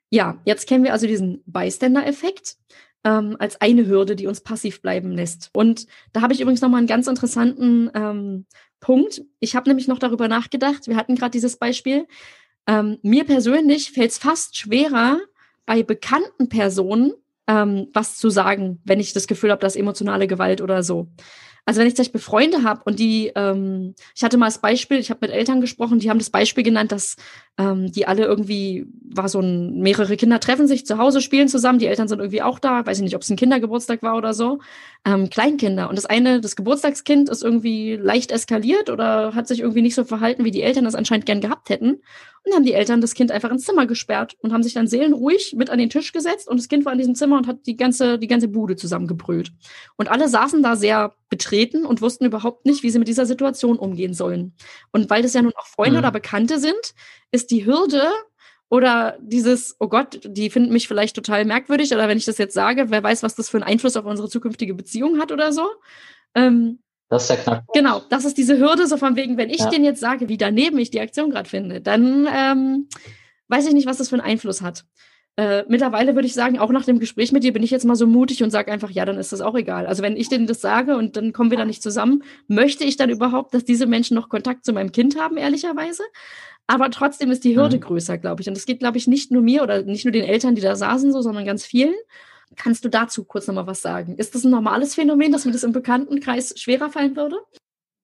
Ja, 0.10 0.42
jetzt 0.44 0.68
kennen 0.68 0.84
wir 0.84 0.92
also 0.92 1.08
diesen 1.08 1.44
Bystander-Effekt 1.46 2.58
ähm, 3.06 3.38
als 3.39 3.62
eine 3.62 3.88
Hürde, 3.88 4.18
die 4.18 4.28
uns 4.28 4.42
passiv 4.42 4.82
bleiben 4.82 5.14
lässt. 5.14 5.50
Und 5.54 5.88
da 6.12 6.22
habe 6.22 6.34
ich 6.34 6.42
übrigens 6.42 6.60
nochmal 6.60 6.80
einen 6.80 6.88
ganz 6.88 7.08
interessanten 7.08 7.89
ähm, 7.96 8.46
Punkt. 8.82 9.22
Ich 9.39 9.56
habe 9.56 9.70
nämlich 9.70 9.88
noch 9.88 10.00
darüber 10.00 10.28
nachgedacht, 10.28 10.88
wir 10.88 10.98
hatten 10.98 11.16
gerade 11.16 11.32
dieses 11.32 11.56
Beispiel. 11.56 12.06
Ähm, 12.68 12.98
mir 13.02 13.24
persönlich 13.24 13.92
fällt 13.94 14.12
es 14.12 14.18
fast 14.18 14.58
schwerer, 14.58 15.22
bei 15.66 15.84
bekannten 15.84 16.50
Personen 16.50 17.14
ähm, 17.48 17.88
was 17.94 18.18
zu 18.18 18.30
sagen, 18.30 18.80
wenn 18.84 19.00
ich 19.00 19.14
das 19.14 19.28
Gefühl 19.28 19.52
habe, 19.52 19.62
dass 19.62 19.76
emotionale 19.76 20.28
Gewalt 20.28 20.62
oder 20.62 20.84
so. 20.84 21.08
Also 21.66 21.80
wenn 21.80 21.88
ich 21.88 21.96
zum 21.96 22.04
Beispiel 22.04 22.22
Freunde 22.22 22.64
habe 22.64 22.82
und 22.86 22.98
die, 22.98 23.32
ähm, 23.36 23.94
ich 24.16 24.24
hatte 24.24 24.38
mal 24.38 24.48
das 24.48 24.60
Beispiel, 24.60 24.98
ich 24.98 25.12
habe 25.12 25.20
mit 25.22 25.32
Eltern 25.32 25.62
gesprochen, 25.62 26.00
die 26.00 26.10
haben 26.10 26.18
das 26.18 26.32
Beispiel 26.32 26.64
genannt, 26.64 26.92
dass 26.92 27.18
ähm, 27.60 27.92
die 27.92 28.08
alle 28.08 28.26
irgendwie, 28.26 28.88
war 29.04 29.30
so 29.30 29.39
ein, 29.42 29.80
mehrere 29.80 30.18
Kinder 30.18 30.39
treffen 30.39 30.68
sich 30.68 30.88
zu 30.88 30.98
Hause, 30.98 31.22
spielen 31.22 31.48
zusammen, 31.48 31.78
die 31.78 31.86
Eltern 31.86 32.08
sind 32.08 32.20
irgendwie 32.20 32.42
auch 32.42 32.58
da, 32.58 32.86
weiß 32.86 32.98
ich 32.98 33.04
nicht, 33.04 33.16
ob 33.16 33.22
es 33.22 33.30
ein 33.30 33.38
Kindergeburtstag 33.38 34.02
war 34.02 34.18
oder 34.18 34.34
so, 34.34 34.60
ähm, 35.04 35.30
Kleinkinder. 35.30 35.89
Und 35.89 35.95
das 35.97 36.06
eine, 36.06 36.41
das 36.41 36.56
Geburtstagskind 36.56 37.30
ist 37.30 37.43
irgendwie 37.43 37.95
leicht 37.95 38.32
eskaliert 38.32 38.89
oder 38.89 39.34
hat 39.34 39.47
sich 39.47 39.62
irgendwie 39.62 39.82
nicht 39.82 39.95
so 39.95 40.04
verhalten, 40.04 40.45
wie 40.45 40.52
die 40.52 40.62
Eltern 40.62 40.86
das 40.86 40.93
anscheinend 40.93 41.26
gern 41.26 41.41
gehabt 41.41 41.70
hätten. 41.70 42.02
Und 42.43 42.56
haben 42.56 42.66
die 42.66 42.74
Eltern 42.74 43.02
das 43.02 43.14
Kind 43.14 43.32
einfach 43.32 43.52
ins 43.52 43.66
Zimmer 43.66 43.86
gesperrt 43.86 44.36
und 44.41 44.52
haben 44.52 44.64
sich 44.64 44.74
dann 44.74 44.88
seelenruhig 44.88 45.54
mit 45.56 45.70
an 45.70 45.78
den 45.78 45.91
Tisch 45.91 46.12
gesetzt 46.12 46.47
und 46.47 46.58
das 46.58 46.70
Kind 46.70 46.86
war 46.86 46.91
in 46.91 46.97
diesem 46.97 47.14
Zimmer 47.14 47.38
und 47.38 47.45
hat 47.45 47.68
die 47.68 47.78
ganze, 47.78 48.18
die 48.18 48.28
ganze 48.28 48.47
Bude 48.47 48.76
zusammengebrüllt. 48.76 49.52
Und 49.95 50.10
alle 50.10 50.28
saßen 50.28 50.64
da 50.64 50.76
sehr 50.76 51.14
betreten 51.30 51.86
und 51.86 52.02
wussten 52.02 52.26
überhaupt 52.26 52.66
nicht, 52.66 52.82
wie 52.82 52.89
sie 52.89 52.97
mit 52.97 53.08
dieser 53.08 53.28
Situation 53.28 53.78
umgehen 53.78 54.16
sollen. 54.16 54.56
Und 54.91 55.12
weil 55.12 55.22
das 55.22 55.36
ja 55.36 55.43
nun 55.43 55.54
auch 55.56 55.68
Freunde 55.68 55.99
mhm. 55.99 55.99
oder 55.99 56.12
Bekannte 56.12 56.58
sind, 56.58 56.95
ist 57.32 57.52
die 57.52 57.66
Hürde 57.66 58.10
oder 58.72 59.17
dieses, 59.19 59.76
oh 59.80 59.89
Gott, 59.89 60.22
die 60.24 60.49
finden 60.49 60.72
mich 60.72 60.88
vielleicht 60.88 61.13
total 61.13 61.43
merkwürdig 61.43 61.91
oder 61.91 62.07
wenn 62.07 62.17
ich 62.17 62.24
das 62.24 62.38
jetzt 62.38 62.53
sage, 62.53 62.86
wer 62.89 63.03
weiß, 63.03 63.22
was 63.22 63.36
das 63.36 63.49
für 63.49 63.57
einen 63.57 63.65
Einfluss 63.65 63.97
auf 63.97 64.05
unsere 64.05 64.30
zukünftige 64.30 64.74
Beziehung 64.74 65.19
hat 65.19 65.34
oder 65.34 65.51
so. 65.51 65.67
Ähm, 66.36 66.80
das 67.09 67.24
ist 67.24 67.32
der 67.32 67.38
Knackpunkt. 67.38 67.74
Genau, 67.74 68.01
das 68.09 68.24
ist 68.24 68.38
diese 68.38 68.57
Hürde, 68.57 68.88
so 68.88 68.95
von 68.95 69.17
wegen, 69.17 69.36
wenn 69.36 69.49
ich 69.49 69.59
ja. 69.59 69.69
denen 69.69 69.84
jetzt 69.84 69.99
sage, 69.99 70.30
wie 70.30 70.38
daneben 70.38 70.80
ich 70.80 70.89
die 70.89 71.01
Aktion 71.01 71.32
gerade 71.32 71.49
finde, 71.49 71.82
dann 71.82 72.26
ähm, 72.34 72.88
weiß 73.49 73.67
ich 73.67 73.74
nicht, 73.74 73.88
was 73.88 73.97
das 73.97 74.07
für 74.07 74.15
einen 74.15 74.24
Einfluss 74.24 74.61
hat. 74.61 74.86
Äh, 75.38 75.63
mittlerweile 75.69 76.13
würde 76.15 76.27
ich 76.27 76.34
sagen, 76.34 76.59
auch 76.59 76.71
nach 76.71 76.84
dem 76.84 76.99
Gespräch 76.99 77.32
mit 77.32 77.43
dir 77.43 77.53
bin 77.53 77.63
ich 77.63 77.71
jetzt 77.71 77.86
mal 77.86 77.95
so 77.95 78.05
mutig 78.05 78.43
und 78.43 78.51
sage 78.51 78.71
einfach, 78.71 78.89
ja, 78.89 79.05
dann 79.05 79.17
ist 79.17 79.32
das 79.32 79.41
auch 79.41 79.55
egal. 79.55 79.88
Also 79.88 80.03
wenn 80.03 80.17
ich 80.17 80.27
denen 80.27 80.45
das 80.45 80.59
sage 80.59 80.97
und 80.97 81.15
dann 81.15 81.32
kommen 81.32 81.51
wir 81.51 81.57
da 81.57 81.65
nicht 81.65 81.82
zusammen, 81.82 82.23
möchte 82.47 82.84
ich 82.84 82.97
dann 82.97 83.09
überhaupt, 83.09 83.53
dass 83.53 83.63
diese 83.63 83.88
Menschen 83.88 84.15
noch 84.15 84.27
Kontakt 84.27 84.65
zu 84.65 84.73
meinem 84.73 84.91
Kind 84.91 85.17
haben, 85.19 85.38
ehrlicherweise? 85.38 86.03
Aber 86.67 86.89
trotzdem 86.89 87.32
ist 87.32 87.43
die 87.43 87.57
Hürde 87.57 87.77
mhm. 87.77 87.82
größer, 87.82 88.17
glaube 88.17 88.41
ich. 88.41 88.47
Und 88.47 88.55
das 88.55 88.65
geht, 88.65 88.79
glaube 88.79 88.97
ich, 88.97 89.07
nicht 89.07 89.32
nur 89.32 89.41
mir 89.41 89.63
oder 89.63 89.84
nicht 89.84 90.05
nur 90.05 90.11
den 90.11 90.25
Eltern, 90.25 90.55
die 90.55 90.61
da 90.61 90.75
saßen, 90.75 91.11
so, 91.11 91.21
sondern 91.21 91.45
ganz 91.45 91.65
vielen. 91.65 91.95
Kannst 92.57 92.84
du 92.84 92.89
dazu 92.89 93.23
kurz 93.23 93.47
nochmal 93.47 93.67
was 93.67 93.82
sagen? 93.82 94.17
Ist 94.17 94.36
das 94.36 94.43
ein 94.43 94.51
normales 94.51 94.95
Phänomen, 94.95 95.32
dass 95.32 95.45
mir 95.45 95.53
das 95.53 95.63
im 95.63 95.71
Bekanntenkreis 95.71 96.53
schwerer 96.57 96.89
fallen 96.89 97.15
würde? 97.15 97.38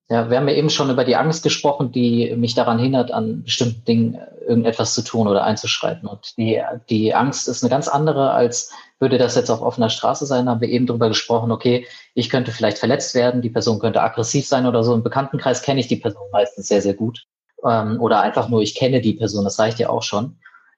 Ja, 0.09 0.29
wir 0.29 0.37
haben 0.37 0.47
ja 0.47 0.55
eben 0.55 0.69
schon 0.69 0.89
über 0.89 1.03
die 1.03 1.17
Angst 1.17 1.43
gesprochen, 1.43 1.91
die 1.91 2.33
mich 2.37 2.55
daran 2.55 2.79
hindert, 2.79 3.11
an 3.11 3.43
bestimmten 3.43 3.83
Dingen 3.83 4.17
irgendetwas 4.47 4.93
zu 4.93 5.01
tun 5.01 5.27
oder 5.27 5.43
einzuschreiten. 5.43 6.07
Und 6.07 6.37
die, 6.37 6.61
die 6.89 7.13
Angst 7.13 7.49
ist 7.49 7.61
eine 7.61 7.69
ganz 7.69 7.89
andere, 7.89 8.31
als 8.31 8.71
würde 8.99 9.17
das 9.17 9.35
jetzt 9.35 9.49
auf 9.49 9.61
offener 9.61 9.89
Straße 9.89 10.25
sein. 10.25 10.45
Da 10.45 10.51
haben 10.51 10.61
wir 10.61 10.69
eben 10.69 10.87
drüber 10.87 11.09
gesprochen, 11.09 11.51
okay, 11.51 11.85
ich 12.13 12.29
könnte 12.29 12.51
vielleicht 12.51 12.77
verletzt 12.77 13.15
werden, 13.15 13.41
die 13.41 13.49
Person 13.49 13.79
könnte 13.79 14.01
aggressiv 14.01 14.47
sein 14.47 14.65
oder 14.65 14.81
so. 14.81 14.93
Im 14.93 15.03
Bekanntenkreis 15.03 15.61
kenne 15.61 15.81
ich 15.81 15.87
die 15.87 15.97
Person 15.97 16.23
meistens 16.31 16.69
sehr, 16.69 16.81
sehr 16.81 16.93
gut. 16.93 17.25
Ähm, 17.65 17.99
oder 17.99 18.21
einfach 18.21 18.47
nur, 18.47 18.61
ich 18.61 18.75
kenne 18.75 19.01
die 19.01 19.13
Person, 19.13 19.43
das 19.43 19.59
reicht 19.59 19.79
ja 19.79 19.89
auch 19.89 20.03
schon. 20.03 20.37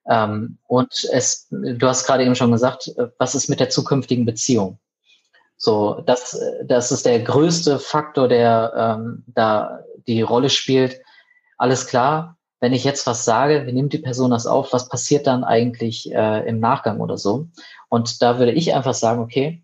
Ähm, 0.10 0.58
und 0.66 1.08
es, 1.12 1.48
du 1.52 1.88
hast 1.88 2.08
gerade 2.08 2.24
eben 2.24 2.36
schon 2.36 2.52
gesagt, 2.52 2.88
äh, 2.98 3.10
was 3.20 3.36
ist 3.36 3.48
mit 3.48 3.60
der 3.60 3.70
zukünftigen 3.70 4.26
Beziehung? 4.26 4.80
So, 5.62 6.02
das, 6.06 6.40
das 6.64 6.92
ist 6.94 7.06
der 7.06 7.20
größte 7.20 7.80
Faktor, 7.80 8.30
der 8.30 8.74
ähm, 8.76 9.26
da 9.28 9.82
die 10.08 10.22
Rolle 10.22 10.50
spielt. 10.50 11.02
Alles 11.58 11.86
klar, 11.86 12.38
wenn 12.62 12.72
ich 12.72 12.86
jetzt 12.86 13.06
was 13.06 13.26
sage, 13.26 13.68
wie 13.68 13.74
nimmt 13.74 13.92
die 13.92 13.98
Person 13.98 14.32
das 14.32 14.48
auf? 14.48 14.72
Was 14.72 14.88
passiert 14.88 15.28
dann 15.28 15.44
eigentlich 15.44 16.14
äh, 16.14 16.48
im 16.48 16.62
Nachgang 16.62 17.02
oder 17.02 17.18
so? 17.18 17.50
Und 17.90 18.22
da 18.22 18.40
würde 18.40 18.54
ich 18.54 18.74
einfach 18.74 18.94
sagen, 18.94 19.22
okay, 19.22 19.62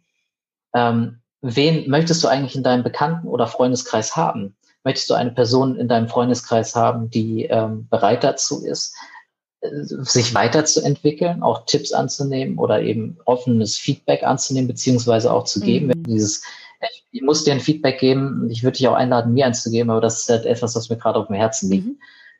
ähm, 0.73 1.21
wen 1.41 1.89
möchtest 1.89 2.21
du 2.21 2.27
eigentlich 2.27 2.57
in 2.57 2.63
deinem 2.63 2.83
Bekannten- 2.83 3.29
oder 3.29 3.47
Freundeskreis 3.47 4.17
haben? 4.17 4.57
Möchtest 4.83 5.09
du 5.09 5.13
eine 5.13 5.31
Person 5.31 5.77
in 5.77 5.87
deinem 5.87 6.09
Freundeskreis 6.09 6.75
haben, 6.75 7.09
die 7.09 7.45
ähm, 7.45 7.87
bereit 7.87 8.25
dazu 8.25 8.65
ist, 8.65 8.93
sich 9.81 10.33
weiterzuentwickeln, 10.33 11.43
auch 11.43 11.65
Tipps 11.65 11.91
anzunehmen 11.91 12.57
oder 12.57 12.81
eben 12.81 13.17
offenes 13.25 13.77
Feedback 13.77 14.23
anzunehmen, 14.23 14.67
beziehungsweise 14.67 15.31
auch 15.31 15.45
zu 15.45 15.59
geben. 15.59 15.87
Mhm. 15.87 16.03
Dieses, 16.03 16.43
ich 17.11 17.21
muss 17.21 17.43
dir 17.43 17.53
ein 17.53 17.59
Feedback 17.59 17.99
geben, 17.99 18.49
ich 18.49 18.63
würde 18.63 18.77
dich 18.77 18.87
auch 18.87 18.95
einladen, 18.95 19.33
mir 19.33 19.45
eins 19.45 19.63
zu 19.63 19.71
geben, 19.71 19.89
aber 19.89 20.01
das 20.01 20.21
ist 20.21 20.29
halt 20.29 20.45
etwas, 20.45 20.75
was 20.75 20.89
mir 20.89 20.97
gerade 20.97 21.19
auf 21.19 21.27
dem 21.27 21.35
Herzen 21.35 21.69
liegt. 21.69 21.87
Mhm. 21.87 21.97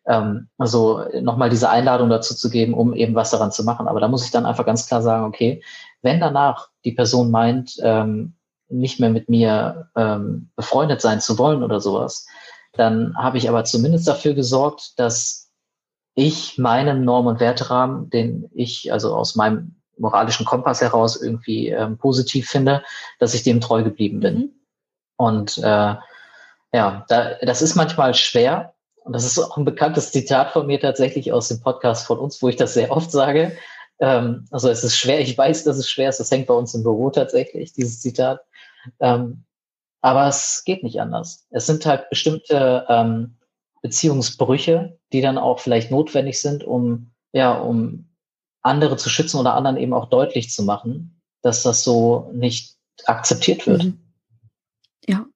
Ähm, 0.07 0.47
also 0.57 1.03
nochmal 1.21 1.49
diese 1.49 1.69
Einladung 1.69 2.09
dazu 2.09 2.35
zu 2.35 2.49
geben, 2.49 2.73
um 2.73 2.93
eben 2.93 3.15
was 3.15 3.31
daran 3.31 3.51
zu 3.51 3.63
machen. 3.63 3.87
Aber 3.87 3.99
da 3.99 4.07
muss 4.07 4.25
ich 4.25 4.31
dann 4.31 4.45
einfach 4.45 4.65
ganz 4.65 4.87
klar 4.87 5.01
sagen, 5.01 5.25
okay, 5.25 5.63
wenn 6.01 6.19
danach 6.19 6.69
die 6.83 6.91
Person 6.91 7.31
meint, 7.31 7.77
ähm, 7.81 8.33
nicht 8.69 8.99
mehr 8.99 9.09
mit 9.09 9.29
mir 9.29 9.89
ähm, 9.95 10.49
befreundet 10.55 11.01
sein 11.01 11.21
zu 11.21 11.37
wollen 11.37 11.63
oder 11.63 11.79
sowas, 11.79 12.25
dann 12.73 13.15
habe 13.17 13.37
ich 13.37 13.47
aber 13.47 13.63
zumindest 13.63 14.07
dafür 14.07 14.33
gesorgt, 14.33 14.93
dass 14.97 15.44
ich 16.15 16.57
meinen 16.57 17.03
Norm- 17.03 17.27
und 17.27 17.39
Werterahmen, 17.39 18.09
den 18.09 18.49
ich 18.53 18.91
also 18.91 19.15
aus 19.15 19.35
meinem 19.35 19.75
moralischen 19.97 20.45
Kompass 20.45 20.81
heraus 20.81 21.21
irgendwie 21.21 21.69
ähm, 21.69 21.97
positiv 21.97 22.47
finde, 22.47 22.83
dass 23.19 23.33
ich 23.33 23.43
dem 23.43 23.61
treu 23.61 23.83
geblieben 23.83 24.19
bin. 24.21 24.37
Mhm. 24.37 24.49
Und 25.17 25.57
äh, 25.59 25.95
ja, 26.73 27.05
da, 27.07 27.35
das 27.41 27.61
ist 27.61 27.75
manchmal 27.75 28.13
schwer. 28.13 28.73
Und 29.03 29.13
das 29.13 29.23
ist 29.23 29.37
auch 29.37 29.55
ein 29.55 29.65
bekanntes 29.65 30.11
Zitat 30.11 30.51
von 30.51 30.65
mir 30.65 30.79
tatsächlich 30.79 31.31
aus 31.31 31.47
dem 31.47 31.61
Podcast 31.61 32.07
von 32.07 32.17
uns, 32.17 32.41
wo 32.41 32.49
ich 32.49 32.55
das 32.55 32.73
sehr 32.73 32.91
oft 32.91 33.11
sage. 33.11 33.57
Ähm, 33.99 34.47
also 34.51 34.69
es 34.69 34.83
ist 34.83 34.97
schwer, 34.97 35.19
ich 35.21 35.37
weiß, 35.37 35.63
dass 35.63 35.77
es 35.77 35.89
schwer 35.89 36.09
ist. 36.09 36.19
Das 36.19 36.31
hängt 36.31 36.47
bei 36.47 36.53
uns 36.53 36.73
im 36.73 36.83
Büro 36.83 37.09
tatsächlich, 37.11 37.73
dieses 37.73 38.01
Zitat. 38.01 38.41
Ähm, 38.99 39.43
aber 40.01 40.27
es 40.27 40.63
geht 40.65 40.83
nicht 40.83 40.99
anders. 40.99 41.47
Es 41.49 41.65
sind 41.65 41.85
halt 41.85 42.09
bestimmte 42.09 42.85
ähm, 42.89 43.37
Beziehungsbrüche, 43.85 44.97
die 45.13 45.21
dann 45.21 45.37
auch 45.37 45.59
vielleicht 45.59 45.91
notwendig 45.91 46.41
sind, 46.41 46.63
um, 46.63 47.11
ja, 47.33 47.53
um 47.53 48.09
andere 48.63 48.97
zu 48.97 49.09
schützen 49.09 49.39
oder 49.39 49.53
anderen 49.53 49.77
eben 49.77 49.93
auch 49.93 50.09
deutlich 50.09 50.49
zu 50.49 50.63
machen, 50.63 51.21
dass 51.43 51.61
das 51.61 51.83
so 51.83 52.31
nicht 52.33 52.77
akzeptiert 53.05 53.67
wird. 53.67 53.83
Mhm. 53.83 53.99
Ja. 55.07 55.27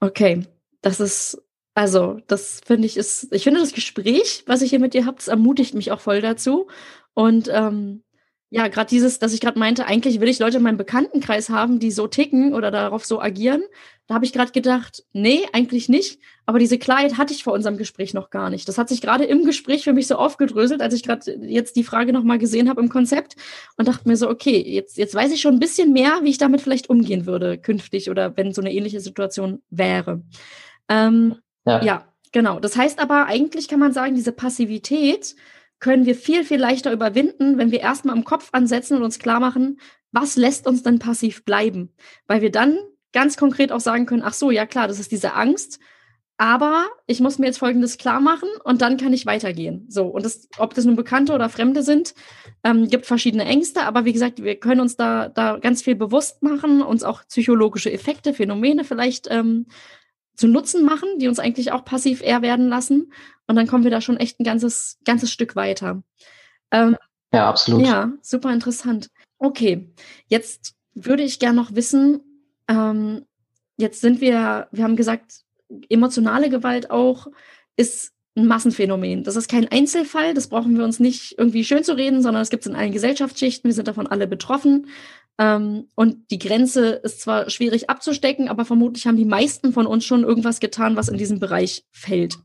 Okay. 0.00 0.48
Das 0.82 0.98
ist, 0.98 1.40
also, 1.74 2.18
das 2.26 2.60
finde 2.66 2.86
ich 2.86 2.96
ist, 2.96 3.32
ich 3.32 3.44
finde 3.44 3.60
das 3.60 3.72
Gespräch, 3.72 4.42
was 4.46 4.62
ich 4.62 4.70
hier 4.70 4.80
mit 4.80 4.92
dir 4.92 5.06
habe, 5.06 5.18
das 5.18 5.28
ermutigt 5.28 5.74
mich 5.74 5.92
auch 5.92 6.00
voll 6.00 6.20
dazu. 6.20 6.66
Und 7.14 7.48
ähm, 7.52 8.02
ja, 8.48 8.66
gerade 8.66 8.90
dieses, 8.90 9.20
dass 9.20 9.32
ich 9.32 9.40
gerade 9.40 9.60
meinte, 9.60 9.86
eigentlich 9.86 10.18
will 10.18 10.28
ich 10.28 10.40
Leute 10.40 10.56
in 10.56 10.64
meinem 10.64 10.76
Bekanntenkreis 10.76 11.50
haben, 11.50 11.78
die 11.78 11.92
so 11.92 12.08
ticken 12.08 12.52
oder 12.52 12.72
darauf 12.72 13.04
so 13.04 13.20
agieren. 13.20 13.62
Da 14.10 14.14
habe 14.16 14.24
ich 14.24 14.32
gerade 14.32 14.50
gedacht, 14.50 15.04
nee, 15.12 15.42
eigentlich 15.52 15.88
nicht. 15.88 16.18
Aber 16.44 16.58
diese 16.58 16.78
Klarheit 16.78 17.16
hatte 17.16 17.32
ich 17.32 17.44
vor 17.44 17.52
unserem 17.52 17.76
Gespräch 17.76 18.12
noch 18.12 18.30
gar 18.30 18.50
nicht. 18.50 18.66
Das 18.66 18.76
hat 18.76 18.88
sich 18.88 19.00
gerade 19.00 19.22
im 19.22 19.44
Gespräch 19.44 19.84
für 19.84 19.92
mich 19.92 20.08
so 20.08 20.16
aufgedröselt, 20.16 20.82
als 20.82 20.94
ich 20.94 21.04
gerade 21.04 21.30
jetzt 21.42 21.76
die 21.76 21.84
Frage 21.84 22.12
nochmal 22.12 22.38
gesehen 22.38 22.68
habe 22.68 22.80
im 22.80 22.88
Konzept 22.88 23.36
und 23.76 23.86
dachte 23.86 24.08
mir 24.08 24.16
so, 24.16 24.28
okay, 24.28 24.60
jetzt, 24.66 24.98
jetzt 24.98 25.14
weiß 25.14 25.30
ich 25.30 25.40
schon 25.40 25.54
ein 25.54 25.60
bisschen 25.60 25.92
mehr, 25.92 26.18
wie 26.24 26.30
ich 26.30 26.38
damit 26.38 26.60
vielleicht 26.60 26.90
umgehen 26.90 27.24
würde 27.24 27.56
künftig 27.56 28.10
oder 28.10 28.36
wenn 28.36 28.52
so 28.52 28.60
eine 28.60 28.72
ähnliche 28.72 28.98
Situation 28.98 29.62
wäre. 29.70 30.24
Ähm, 30.88 31.36
ja. 31.64 31.80
ja, 31.80 32.10
Genau. 32.32 32.58
Das 32.58 32.76
heißt 32.76 32.98
aber, 32.98 33.26
eigentlich 33.26 33.68
kann 33.68 33.78
man 33.78 33.92
sagen, 33.92 34.16
diese 34.16 34.32
Passivität 34.32 35.36
können 35.78 36.04
wir 36.04 36.16
viel, 36.16 36.44
viel 36.44 36.58
leichter 36.58 36.92
überwinden, 36.92 37.58
wenn 37.58 37.70
wir 37.70 37.80
erstmal 37.80 38.16
im 38.16 38.24
Kopf 38.24 38.48
ansetzen 38.52 38.96
und 38.96 39.02
uns 39.02 39.20
klar 39.20 39.38
machen, 39.38 39.80
was 40.12 40.36
lässt 40.36 40.66
uns 40.66 40.82
denn 40.82 40.98
passiv 40.98 41.44
bleiben? 41.44 41.92
Weil 42.26 42.42
wir 42.42 42.50
dann 42.50 42.76
ganz 43.12 43.36
konkret 43.36 43.72
auch 43.72 43.80
sagen 43.80 44.06
können, 44.06 44.22
ach 44.22 44.34
so, 44.34 44.50
ja 44.50 44.66
klar, 44.66 44.88
das 44.88 45.00
ist 45.00 45.12
diese 45.12 45.34
Angst, 45.34 45.80
aber 46.36 46.88
ich 47.06 47.20
muss 47.20 47.38
mir 47.38 47.46
jetzt 47.46 47.58
Folgendes 47.58 47.98
klar 47.98 48.18
machen 48.18 48.48
und 48.64 48.80
dann 48.80 48.96
kann 48.96 49.12
ich 49.12 49.26
weitergehen. 49.26 49.84
So, 49.90 50.06
und 50.06 50.24
das, 50.24 50.48
ob 50.56 50.72
das 50.72 50.86
nun 50.86 50.96
Bekannte 50.96 51.34
oder 51.34 51.50
Fremde 51.50 51.82
sind, 51.82 52.14
ähm, 52.64 52.88
gibt 52.88 53.04
verschiedene 53.04 53.44
Ängste, 53.44 53.82
aber 53.82 54.06
wie 54.06 54.14
gesagt, 54.14 54.42
wir 54.42 54.58
können 54.58 54.80
uns 54.80 54.96
da, 54.96 55.28
da 55.28 55.58
ganz 55.58 55.82
viel 55.82 55.96
bewusst 55.96 56.42
machen, 56.42 56.80
uns 56.80 57.02
auch 57.02 57.24
psychologische 57.28 57.92
Effekte, 57.92 58.32
Phänomene 58.32 58.84
vielleicht 58.84 59.26
ähm, 59.30 59.66
zu 60.34 60.48
Nutzen 60.48 60.82
machen, 60.86 61.18
die 61.18 61.28
uns 61.28 61.38
eigentlich 61.38 61.72
auch 61.72 61.84
passiv 61.84 62.22
eher 62.22 62.40
werden 62.40 62.68
lassen. 62.68 63.12
Und 63.46 63.56
dann 63.56 63.66
kommen 63.66 63.84
wir 63.84 63.90
da 63.90 64.00
schon 64.00 64.16
echt 64.16 64.40
ein 64.40 64.44
ganzes, 64.44 64.98
ganzes 65.04 65.30
Stück 65.30 65.56
weiter. 65.56 66.02
Ähm, 66.70 66.96
ja, 67.34 67.50
absolut. 67.50 67.86
Ja, 67.86 68.12
super 68.22 68.50
interessant. 68.50 69.10
Okay, 69.38 69.92
jetzt 70.28 70.74
würde 70.94 71.22
ich 71.22 71.38
gerne 71.38 71.60
noch 71.60 71.74
wissen, 71.74 72.29
ähm, 72.70 73.26
jetzt 73.76 74.00
sind 74.00 74.20
wir, 74.20 74.68
wir 74.70 74.84
haben 74.84 74.96
gesagt, 74.96 75.42
emotionale 75.88 76.48
Gewalt 76.48 76.90
auch 76.90 77.26
ist 77.76 78.12
ein 78.36 78.46
Massenphänomen. 78.46 79.24
Das 79.24 79.36
ist 79.36 79.50
kein 79.50 79.68
Einzelfall, 79.68 80.34
das 80.34 80.48
brauchen 80.48 80.76
wir 80.76 80.84
uns 80.84 81.00
nicht 81.00 81.34
irgendwie 81.36 81.64
schön 81.64 81.82
zu 81.82 81.96
reden, 81.96 82.22
sondern 82.22 82.42
es 82.42 82.50
gibt 82.50 82.64
es 82.64 82.70
in 82.70 82.76
allen 82.76 82.92
Gesellschaftsschichten, 82.92 83.68
wir 83.68 83.74
sind 83.74 83.88
davon 83.88 84.06
alle 84.06 84.28
betroffen. 84.28 84.86
Ähm, 85.38 85.88
und 85.96 86.30
die 86.30 86.38
Grenze 86.38 86.90
ist 86.90 87.20
zwar 87.20 87.50
schwierig 87.50 87.90
abzustecken, 87.90 88.48
aber 88.48 88.64
vermutlich 88.64 89.06
haben 89.06 89.16
die 89.16 89.24
meisten 89.24 89.72
von 89.72 89.86
uns 89.86 90.04
schon 90.04 90.22
irgendwas 90.22 90.60
getan, 90.60 90.96
was 90.96 91.08
in 91.08 91.18
diesem 91.18 91.40
Bereich 91.40 91.84
fällt. 91.90 92.38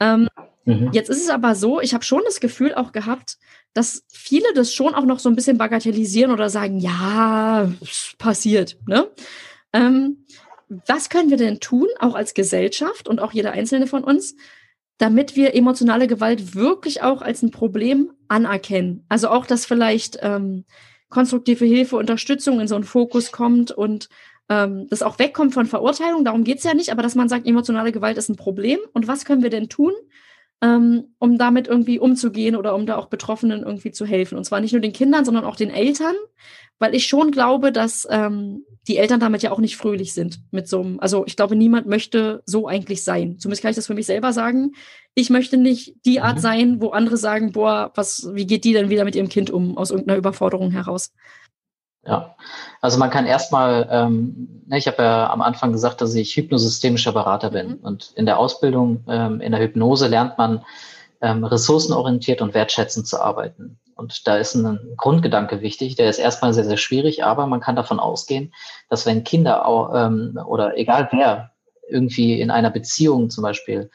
Ähm, 0.00 0.28
mhm. 0.64 0.90
Jetzt 0.92 1.10
ist 1.10 1.22
es 1.22 1.30
aber 1.30 1.54
so, 1.54 1.80
ich 1.80 1.94
habe 1.94 2.04
schon 2.04 2.22
das 2.24 2.40
Gefühl 2.40 2.74
auch 2.74 2.92
gehabt, 2.92 3.38
dass 3.74 4.04
viele 4.08 4.52
das 4.54 4.72
schon 4.72 4.94
auch 4.94 5.04
noch 5.04 5.18
so 5.18 5.28
ein 5.28 5.36
bisschen 5.36 5.58
bagatellisieren 5.58 6.32
oder 6.32 6.50
sagen, 6.50 6.78
ja, 6.78 7.70
passiert. 8.18 8.76
Ne? 8.86 9.08
Ähm, 9.72 10.24
was 10.86 11.08
können 11.08 11.30
wir 11.30 11.36
denn 11.36 11.60
tun, 11.60 11.88
auch 11.98 12.14
als 12.14 12.34
Gesellschaft 12.34 13.08
und 13.08 13.20
auch 13.20 13.32
jeder 13.32 13.52
einzelne 13.52 13.86
von 13.86 14.04
uns, 14.04 14.36
damit 14.98 15.36
wir 15.36 15.54
emotionale 15.54 16.06
Gewalt 16.06 16.54
wirklich 16.54 17.02
auch 17.02 17.22
als 17.22 17.42
ein 17.42 17.50
Problem 17.50 18.12
anerkennen? 18.28 19.04
Also 19.08 19.28
auch, 19.28 19.46
dass 19.46 19.66
vielleicht 19.66 20.18
ähm, 20.22 20.64
konstruktive 21.08 21.64
Hilfe, 21.64 21.96
Unterstützung 21.96 22.60
in 22.60 22.68
so 22.68 22.74
einen 22.74 22.84
Fokus 22.84 23.32
kommt 23.32 23.70
und 23.70 24.08
ähm, 24.48 24.86
das 24.88 25.02
auch 25.02 25.18
wegkommt 25.18 25.54
von 25.54 25.66
Verurteilung. 25.66 26.24
Darum 26.24 26.44
geht 26.44 26.58
es 26.58 26.64
ja 26.64 26.74
nicht, 26.74 26.90
aber 26.90 27.02
dass 27.02 27.14
man 27.14 27.28
sagt, 27.28 27.46
emotionale 27.46 27.92
Gewalt 27.92 28.18
ist 28.18 28.28
ein 28.28 28.36
Problem. 28.36 28.80
Und 28.92 29.08
was 29.08 29.24
können 29.24 29.42
wir 29.42 29.50
denn 29.50 29.68
tun, 29.68 29.92
ähm, 30.62 31.14
um 31.18 31.36
damit 31.36 31.66
irgendwie 31.66 31.98
umzugehen 31.98 32.56
oder 32.56 32.74
um 32.74 32.86
da 32.86 32.96
auch 32.96 33.06
Betroffenen 33.06 33.62
irgendwie 33.62 33.90
zu 33.90 34.06
helfen? 34.06 34.38
Und 34.38 34.44
zwar 34.44 34.60
nicht 34.60 34.72
nur 34.72 34.80
den 34.80 34.92
Kindern, 34.92 35.24
sondern 35.24 35.44
auch 35.44 35.56
den 35.56 35.70
Eltern, 35.70 36.14
weil 36.78 36.94
ich 36.94 37.06
schon 37.06 37.30
glaube, 37.30 37.72
dass 37.72 38.06
ähm, 38.10 38.64
die 38.88 38.96
Eltern 38.96 39.20
damit 39.20 39.42
ja 39.42 39.52
auch 39.52 39.58
nicht 39.58 39.76
fröhlich 39.76 40.14
sind 40.14 40.40
mit 40.50 40.68
so 40.68 40.80
einem, 40.80 41.00
also 41.00 41.24
ich 41.26 41.36
glaube, 41.36 41.54
niemand 41.54 41.86
möchte 41.86 42.42
so 42.46 42.66
eigentlich 42.66 43.04
sein. 43.04 43.38
Zumindest 43.38 43.62
kann 43.62 43.70
ich 43.70 43.76
das 43.76 43.86
für 43.86 43.94
mich 43.94 44.06
selber 44.06 44.32
sagen. 44.32 44.72
Ich 45.14 45.30
möchte 45.30 45.56
nicht 45.56 45.94
die 46.04 46.20
Art 46.20 46.36
mhm. 46.36 46.40
sein, 46.40 46.80
wo 46.80 46.90
andere 46.90 47.16
sagen, 47.16 47.52
boah, 47.52 47.92
was, 47.94 48.30
wie 48.32 48.46
geht 48.46 48.64
die 48.64 48.72
denn 48.72 48.90
wieder 48.90 49.04
mit 49.04 49.14
ihrem 49.14 49.28
Kind 49.28 49.50
um, 49.50 49.76
aus 49.76 49.90
irgendeiner 49.90 50.18
Überforderung 50.18 50.70
heraus? 50.70 51.12
Ja, 52.04 52.34
also 52.80 52.98
man 52.98 53.10
kann 53.10 53.26
erstmal, 53.26 53.88
ähm, 53.90 54.62
ne, 54.66 54.76
ich 54.76 54.88
habe 54.88 55.02
ja 55.02 55.30
am 55.30 55.40
Anfang 55.40 55.70
gesagt, 55.70 56.00
dass 56.00 56.14
ich 56.14 56.36
hypnosystemischer 56.36 57.12
Berater 57.12 57.50
bin. 57.50 57.68
Mhm. 57.68 57.78
Und 57.82 58.12
in 58.16 58.26
der 58.26 58.38
Ausbildung 58.38 59.04
ähm, 59.08 59.40
in 59.40 59.52
der 59.52 59.60
Hypnose 59.60 60.08
lernt 60.08 60.36
man 60.36 60.64
ähm, 61.20 61.44
ressourcenorientiert 61.44 62.42
und 62.42 62.54
wertschätzend 62.54 63.06
zu 63.06 63.20
arbeiten. 63.20 63.78
Und 63.94 64.26
da 64.26 64.36
ist 64.36 64.54
ein 64.56 64.94
Grundgedanke 64.96 65.60
wichtig, 65.60 65.94
der 65.94 66.10
ist 66.10 66.18
erstmal 66.18 66.52
sehr, 66.52 66.64
sehr 66.64 66.76
schwierig, 66.76 67.22
aber 67.22 67.46
man 67.46 67.60
kann 67.60 67.76
davon 67.76 68.00
ausgehen, 68.00 68.52
dass 68.88 69.06
wenn 69.06 69.22
Kinder 69.22 69.64
auch, 69.64 69.92
ähm, 69.94 70.36
oder 70.44 70.76
egal 70.76 71.08
wer 71.12 71.52
irgendwie 71.88 72.40
in 72.40 72.50
einer 72.50 72.70
Beziehung 72.70 73.30
zum 73.30 73.42
Beispiel 73.42 73.90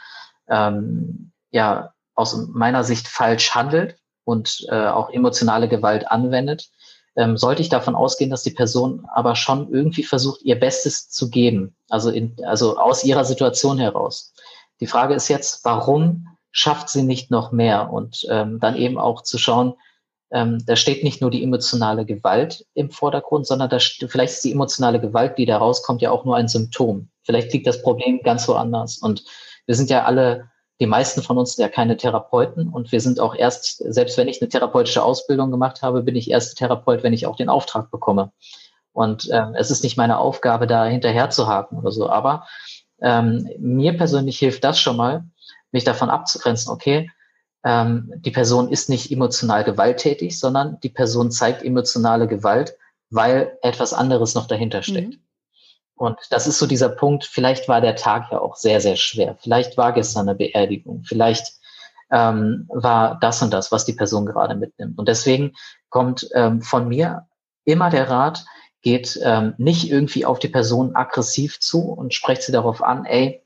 ähm, 0.48 1.32
ja 1.52 1.94
aus 2.16 2.48
meiner 2.48 2.86
Sicht 2.86 3.08
falsch 3.08 3.54
handelt 3.54 3.98
und 4.24 4.66
äh, 4.70 4.88
auch 4.88 5.10
emotionale 5.10 5.68
Gewalt 5.68 6.10
anwendet, 6.10 6.70
ähm, 7.18 7.36
sollte 7.36 7.62
ich 7.62 7.70
davon 7.70 7.96
ausgehen, 7.96 8.30
dass 8.30 8.44
die 8.44 8.52
Person 8.52 9.06
aber 9.14 9.36
schon 9.36 9.72
irgendwie 9.72 10.04
versucht, 10.04 10.44
ihr 10.44 10.60
Bestes 10.60 11.10
zu 11.10 11.30
geben, 11.30 11.76
also, 11.90 12.10
in, 12.12 12.36
also 12.46 12.78
aus 12.78 13.04
ihrer 13.04 13.26
Situation 13.26 13.80
heraus. 13.80 14.34
Die 14.80 14.88
Frage 14.88 15.16
ist 15.16 15.28
jetzt, 15.28 15.66
warum 15.66 16.28
schafft 16.52 16.90
sie 16.90 17.02
nicht 17.02 17.32
noch 17.32 17.52
mehr? 17.52 17.92
Und 17.92 18.26
ähm, 18.30 18.60
dann 18.60 18.76
eben 18.76 19.00
auch 19.00 19.24
zu 19.24 19.38
schauen, 19.40 19.74
ähm, 20.32 20.64
da 20.66 20.76
steht 20.76 21.04
nicht 21.04 21.22
nur 21.22 21.32
die 21.32 21.44
emotionale 21.44 22.06
Gewalt 22.06 22.66
im 22.74 22.92
Vordergrund, 22.92 23.48
sondern 23.48 23.70
da 23.70 23.80
vielleicht 23.80 24.34
ist 24.34 24.44
die 24.44 24.52
emotionale 24.52 25.00
Gewalt, 25.00 25.38
die 25.38 25.46
da 25.46 25.58
rauskommt, 25.58 26.02
ja 26.02 26.12
auch 26.12 26.26
nur 26.26 26.36
ein 26.36 26.48
Symptom. 26.48 27.10
Vielleicht 27.24 27.52
liegt 27.52 27.66
das 27.66 27.82
Problem 27.82 28.22
ganz 28.24 28.48
woanders. 28.48 28.98
Und 28.98 29.24
wir 29.66 29.76
sind 29.76 29.90
ja 29.90 30.04
alle, 30.06 30.50
die 30.80 30.86
meisten 30.86 31.24
von 31.24 31.38
uns 31.38 31.56
sind 31.56 31.64
ja 31.64 31.70
keine 31.70 31.98
Therapeuten 31.98 32.70
und 32.70 32.92
wir 32.92 33.02
sind 33.02 33.20
auch 33.20 33.36
erst, 33.36 33.78
selbst 33.78 34.18
wenn 34.18 34.28
ich 34.28 34.42
eine 34.42 34.50
therapeutische 34.50 35.04
Ausbildung 35.04 35.50
gemacht 35.50 35.82
habe, 35.82 36.04
bin 36.04 36.16
ich 36.16 36.30
erst 36.30 36.58
Therapeut, 36.58 37.04
wenn 37.04 37.14
ich 37.14 37.26
auch 37.26 37.36
den 37.36 37.50
Auftrag 37.50 37.90
bekomme. 37.90 38.32
Und 38.94 39.30
ähm, 39.32 39.56
es 39.56 39.72
ist 39.72 39.84
nicht 39.84 39.98
meine 39.98 40.18
Aufgabe, 40.18 40.68
da 40.68 40.86
hinterher 40.86 41.30
zu 41.30 41.48
haken 41.48 41.78
oder 41.78 41.92
so. 41.92 42.10
Aber 42.10 42.48
ähm, 43.02 43.50
mir 43.60 43.96
persönlich 43.98 44.40
hilft 44.40 44.64
das 44.64 44.80
schon 44.80 44.98
mal, 44.98 45.24
mich 45.72 45.84
davon 45.84 46.10
abzugrenzen, 46.10 46.72
okay, 46.72 47.10
ähm, 47.64 48.12
die 48.18 48.32
Person 48.32 48.70
ist 48.70 48.90
nicht 48.90 49.12
emotional 49.12 49.64
gewalttätig, 49.64 50.40
sondern 50.40 50.80
die 50.82 50.90
Person 50.90 51.32
zeigt 51.32 51.64
emotionale 51.64 52.28
Gewalt, 52.28 52.76
weil 53.10 53.58
etwas 53.62 53.94
anderes 53.94 54.36
noch 54.36 54.48
dahinter 54.48 54.84
steckt. 54.84 55.16
Mhm. 55.16 55.27
Und 55.98 56.20
das 56.30 56.48
ist 56.48 56.60
so 56.60 56.68
dieser 56.68 56.90
Punkt, 56.90 57.26
vielleicht 57.26 57.68
war 57.68 57.82
der 57.82 57.96
Tag 57.96 58.32
ja 58.32 58.40
auch 58.40 58.56
sehr, 58.56 58.80
sehr 58.80 58.96
schwer. 58.96 59.36
Vielleicht 59.42 59.78
war 59.78 59.94
gestern 59.94 60.30
eine 60.30 60.38
Beerdigung. 60.38 61.04
Vielleicht 61.04 61.54
ähm, 62.12 62.66
war 62.70 63.18
das 63.20 63.42
und 63.42 63.52
das, 63.52 63.72
was 63.72 63.86
die 63.86 63.94
Person 63.94 64.26
gerade 64.26 64.56
mitnimmt. 64.56 64.98
Und 64.98 65.08
deswegen 65.08 65.54
kommt 65.90 66.30
ähm, 66.34 66.62
von 66.62 66.88
mir 66.88 67.28
immer 67.66 67.90
der 67.90 68.10
Rat, 68.10 68.46
geht 68.82 69.20
ähm, 69.24 69.56
nicht 69.58 69.90
irgendwie 69.90 70.26
auf 70.26 70.40
die 70.40 70.48
Person 70.48 70.96
aggressiv 70.96 71.60
zu 71.60 71.82
und 71.82 72.14
sprecht 72.14 72.44
sie 72.44 72.52
darauf 72.52 72.84
an, 72.84 73.06
ey, 73.06 73.44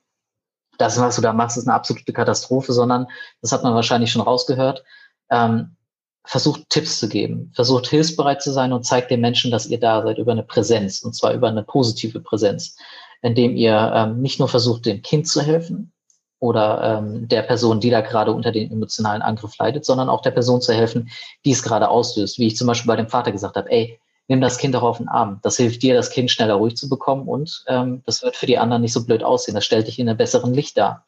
das, 0.77 0.99
was 0.99 1.15
du 1.15 1.21
da 1.21 1.33
machst, 1.33 1.57
ist 1.57 1.67
eine 1.67 1.75
absolute 1.75 2.11
Katastrophe, 2.11 2.73
sondern, 2.73 3.07
das 3.41 3.51
hat 3.51 3.63
man 3.63 3.73
wahrscheinlich 3.73 4.11
schon 4.11 4.21
rausgehört, 4.21 4.83
ähm, 5.29 5.77
versucht 6.23 6.69
Tipps 6.69 6.99
zu 6.99 7.09
geben, 7.09 7.51
versucht 7.55 7.87
hilfsbereit 7.87 8.41
zu 8.41 8.51
sein 8.51 8.73
und 8.73 8.85
zeigt 8.85 9.11
den 9.11 9.21
Menschen, 9.21 9.51
dass 9.51 9.67
ihr 9.67 9.79
da 9.79 10.03
seid 10.03 10.17
über 10.17 10.31
eine 10.31 10.43
Präsenz, 10.43 11.01
und 11.01 11.13
zwar 11.15 11.33
über 11.33 11.47
eine 11.47 11.63
positive 11.63 12.19
Präsenz, 12.19 12.75
indem 13.21 13.55
ihr 13.55 13.91
ähm, 13.95 14.21
nicht 14.21 14.39
nur 14.39 14.47
versucht, 14.47 14.85
dem 14.85 15.01
Kind 15.01 15.27
zu 15.27 15.41
helfen 15.41 15.91
oder 16.39 16.99
ähm, 16.99 17.27
der 17.27 17.43
Person, 17.43 17.79
die 17.79 17.89
da 17.89 18.01
gerade 18.01 18.31
unter 18.31 18.51
den 18.51 18.71
emotionalen 18.71 19.21
Angriff 19.21 19.57
leidet, 19.57 19.85
sondern 19.85 20.09
auch 20.09 20.21
der 20.21 20.31
Person 20.31 20.61
zu 20.61 20.73
helfen, 20.73 21.09
die 21.45 21.51
es 21.51 21.63
gerade 21.63 21.89
auslöst. 21.89 22.39
Wie 22.39 22.47
ich 22.47 22.57
zum 22.57 22.67
Beispiel 22.67 22.87
bei 22.87 22.95
dem 22.95 23.09
Vater 23.09 23.31
gesagt 23.31 23.55
habe, 23.55 23.71
ey, 23.71 23.99
nimm 24.27 24.41
das 24.41 24.57
Kind 24.57 24.75
auch 24.75 24.83
auf 24.83 24.97
den 24.97 25.07
Arm. 25.07 25.39
Das 25.43 25.57
hilft 25.57 25.83
dir, 25.83 25.93
das 25.93 26.09
Kind 26.09 26.31
schneller 26.31 26.55
ruhig 26.55 26.75
zu 26.75 26.89
bekommen 26.89 27.27
und 27.27 27.63
ähm, 27.67 28.01
das 28.05 28.23
wird 28.23 28.35
für 28.35 28.45
die 28.45 28.57
anderen 28.57 28.81
nicht 28.81 28.93
so 28.93 29.05
blöd 29.05 29.23
aussehen. 29.23 29.55
Das 29.55 29.65
stellt 29.65 29.87
dich 29.87 29.99
in 29.99 30.09
einem 30.09 30.17
besseren 30.17 30.53
Licht 30.53 30.77
dar. 30.77 31.05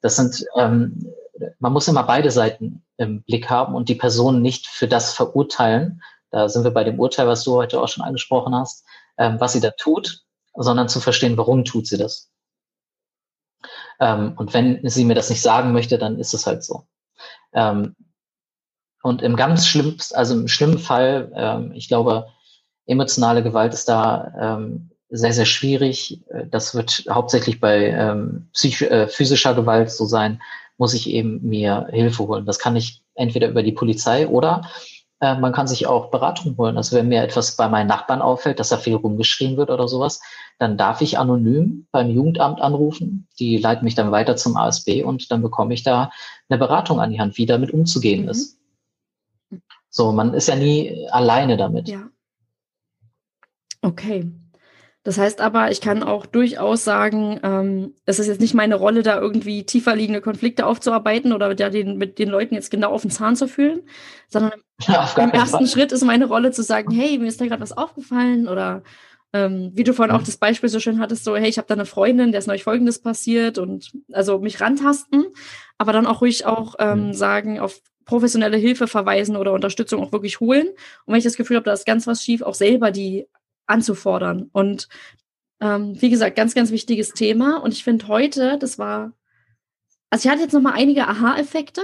Das 0.00 0.16
sind, 0.16 0.44
ähm, 0.56 1.12
man 1.58 1.72
muss 1.72 1.88
immer 1.88 2.04
beide 2.04 2.30
Seiten 2.30 2.84
im 2.96 3.22
Blick 3.22 3.50
haben 3.50 3.74
und 3.74 3.88
die 3.88 3.94
Person 3.94 4.42
nicht 4.42 4.66
für 4.66 4.88
das 4.88 5.12
verurteilen. 5.14 6.02
Da 6.30 6.48
sind 6.48 6.64
wir 6.64 6.70
bei 6.70 6.84
dem 6.84 6.98
Urteil, 6.98 7.26
was 7.26 7.44
du 7.44 7.54
heute 7.54 7.80
auch 7.80 7.88
schon 7.88 8.04
angesprochen 8.04 8.54
hast, 8.54 8.84
ähm, 9.18 9.40
was 9.40 9.52
sie 9.52 9.60
da 9.60 9.70
tut, 9.70 10.22
sondern 10.54 10.88
zu 10.88 11.00
verstehen, 11.00 11.36
warum 11.36 11.64
tut 11.64 11.86
sie 11.86 11.98
das. 11.98 12.30
Ähm, 14.00 14.34
und 14.36 14.54
wenn 14.54 14.80
sie 14.88 15.04
mir 15.04 15.14
das 15.14 15.30
nicht 15.30 15.42
sagen 15.42 15.72
möchte, 15.72 15.98
dann 15.98 16.18
ist 16.18 16.34
es 16.34 16.46
halt 16.46 16.64
so. 16.64 16.86
Ähm, 17.52 17.94
und 19.02 19.22
im 19.22 19.36
ganz 19.36 19.66
schlimmsten, 19.66 20.14
also 20.16 20.34
im 20.34 20.48
schlimmen 20.48 20.78
Fall, 20.78 21.30
ähm, 21.34 21.72
ich 21.72 21.88
glaube, 21.88 22.28
Emotionale 22.86 23.42
Gewalt 23.42 23.72
ist 23.72 23.88
da 23.88 24.32
ähm, 24.38 24.90
sehr, 25.08 25.32
sehr 25.32 25.46
schwierig. 25.46 26.22
Das 26.50 26.74
wird 26.74 27.06
hauptsächlich 27.08 27.60
bei 27.60 27.86
ähm, 27.86 28.50
äh, 28.62 29.06
physischer 29.06 29.54
Gewalt 29.54 29.90
so 29.90 30.04
sein, 30.04 30.42
muss 30.78 30.94
ich 30.94 31.08
eben 31.08 31.40
mir 31.42 31.88
Hilfe 31.90 32.26
holen. 32.26 32.46
Das 32.46 32.58
kann 32.58 32.76
ich 32.76 33.02
entweder 33.14 33.48
über 33.48 33.62
die 33.62 33.72
Polizei 33.72 34.26
oder 34.28 34.62
äh, 35.20 35.38
man 35.38 35.52
kann 35.52 35.66
sich 35.66 35.86
auch 35.86 36.10
Beratung 36.10 36.56
holen. 36.56 36.76
Also 36.76 36.96
wenn 36.96 37.08
mir 37.08 37.22
etwas 37.22 37.56
bei 37.56 37.68
meinen 37.68 37.86
Nachbarn 37.86 38.22
auffällt, 38.22 38.58
dass 38.58 38.68
da 38.68 38.76
viel 38.76 38.96
rumgeschrien 38.96 39.56
wird 39.56 39.70
oder 39.70 39.88
sowas, 39.88 40.20
dann 40.58 40.76
darf 40.76 41.00
ich 41.00 41.18
anonym 41.18 41.86
beim 41.92 42.10
Jugendamt 42.10 42.60
anrufen. 42.60 43.28
Die 43.38 43.56
leiten 43.56 43.84
mich 43.84 43.94
dann 43.94 44.12
weiter 44.12 44.36
zum 44.36 44.56
ASB 44.56 45.02
und 45.04 45.30
dann 45.30 45.42
bekomme 45.42 45.74
ich 45.74 45.82
da 45.82 46.10
eine 46.48 46.58
Beratung 46.58 47.00
an 47.00 47.10
die 47.10 47.20
Hand, 47.20 47.38
wie 47.38 47.46
damit 47.46 47.72
umzugehen 47.72 48.22
mhm. 48.22 48.28
ist. 48.28 48.58
So, 49.88 50.12
man 50.12 50.34
ist 50.34 50.48
ja 50.48 50.56
nie 50.56 51.06
alleine 51.10 51.56
damit. 51.56 51.88
Ja. 51.88 52.08
Okay. 53.80 54.30
Das 55.04 55.18
heißt 55.18 55.42
aber, 55.42 55.70
ich 55.70 55.82
kann 55.82 56.02
auch 56.02 56.24
durchaus 56.24 56.82
sagen, 56.82 57.38
ähm, 57.42 57.94
es 58.06 58.18
ist 58.18 58.26
jetzt 58.26 58.40
nicht 58.40 58.54
meine 58.54 58.74
Rolle, 58.74 59.02
da 59.02 59.20
irgendwie 59.20 59.64
tiefer 59.64 59.94
liegende 59.94 60.22
Konflikte 60.22 60.64
aufzuarbeiten 60.64 61.34
oder 61.34 61.54
da 61.54 61.68
den, 61.68 61.98
mit 61.98 62.18
den 62.18 62.30
Leuten 62.30 62.54
jetzt 62.54 62.70
genau 62.70 62.90
auf 62.90 63.02
den 63.02 63.10
Zahn 63.10 63.36
zu 63.36 63.46
fühlen, 63.46 63.82
sondern 64.28 64.62
ja, 64.80 65.08
im 65.18 65.30
ersten 65.30 65.58
Fall. 65.58 65.66
Schritt 65.66 65.92
ist 65.92 66.04
meine 66.04 66.24
Rolle 66.24 66.52
zu 66.52 66.62
sagen, 66.62 66.90
hey, 66.90 67.18
mir 67.18 67.26
ist 67.26 67.38
da 67.38 67.46
gerade 67.46 67.60
was 67.60 67.76
aufgefallen 67.76 68.48
oder 68.48 68.82
ähm, 69.34 69.72
wie 69.74 69.84
du 69.84 69.92
vorhin 69.92 70.14
auch 70.14 70.22
das 70.22 70.38
Beispiel 70.38 70.70
so 70.70 70.80
schön 70.80 71.00
hattest, 71.00 71.24
so, 71.24 71.36
hey, 71.36 71.50
ich 71.50 71.58
habe 71.58 71.68
da 71.68 71.74
eine 71.74 71.84
Freundin, 71.84 72.32
der 72.32 72.38
ist 72.38 72.46
neulich 72.46 72.64
Folgendes 72.64 73.00
passiert 73.00 73.58
und 73.58 73.92
also 74.10 74.38
mich 74.38 74.62
rantasten, 74.62 75.26
aber 75.76 75.92
dann 75.92 76.06
auch 76.06 76.22
ruhig 76.22 76.46
auch 76.46 76.76
ähm, 76.78 77.12
sagen, 77.12 77.60
auf 77.60 77.78
professionelle 78.06 78.56
Hilfe 78.56 78.86
verweisen 78.86 79.36
oder 79.36 79.52
Unterstützung 79.52 80.02
auch 80.02 80.12
wirklich 80.12 80.40
holen. 80.40 80.68
Und 80.68 81.12
wenn 81.12 81.18
ich 81.18 81.24
das 81.24 81.36
Gefühl 81.36 81.56
habe, 81.56 81.64
da 81.64 81.72
ist 81.72 81.86
ganz 81.86 82.06
was 82.06 82.22
schief, 82.22 82.42
auch 82.42 82.54
selber 82.54 82.90
die 82.90 83.26
anzufordern. 83.66 84.48
Und 84.52 84.88
ähm, 85.60 86.00
wie 86.00 86.10
gesagt, 86.10 86.36
ganz, 86.36 86.54
ganz 86.54 86.70
wichtiges 86.70 87.12
Thema. 87.12 87.58
Und 87.62 87.72
ich 87.72 87.84
finde 87.84 88.08
heute, 88.08 88.58
das 88.58 88.78
war, 88.78 89.12
also 90.10 90.26
ich 90.26 90.32
hatte 90.32 90.42
jetzt 90.42 90.52
noch 90.52 90.60
mal 90.60 90.72
einige 90.72 91.08
Aha-Effekte 91.08 91.82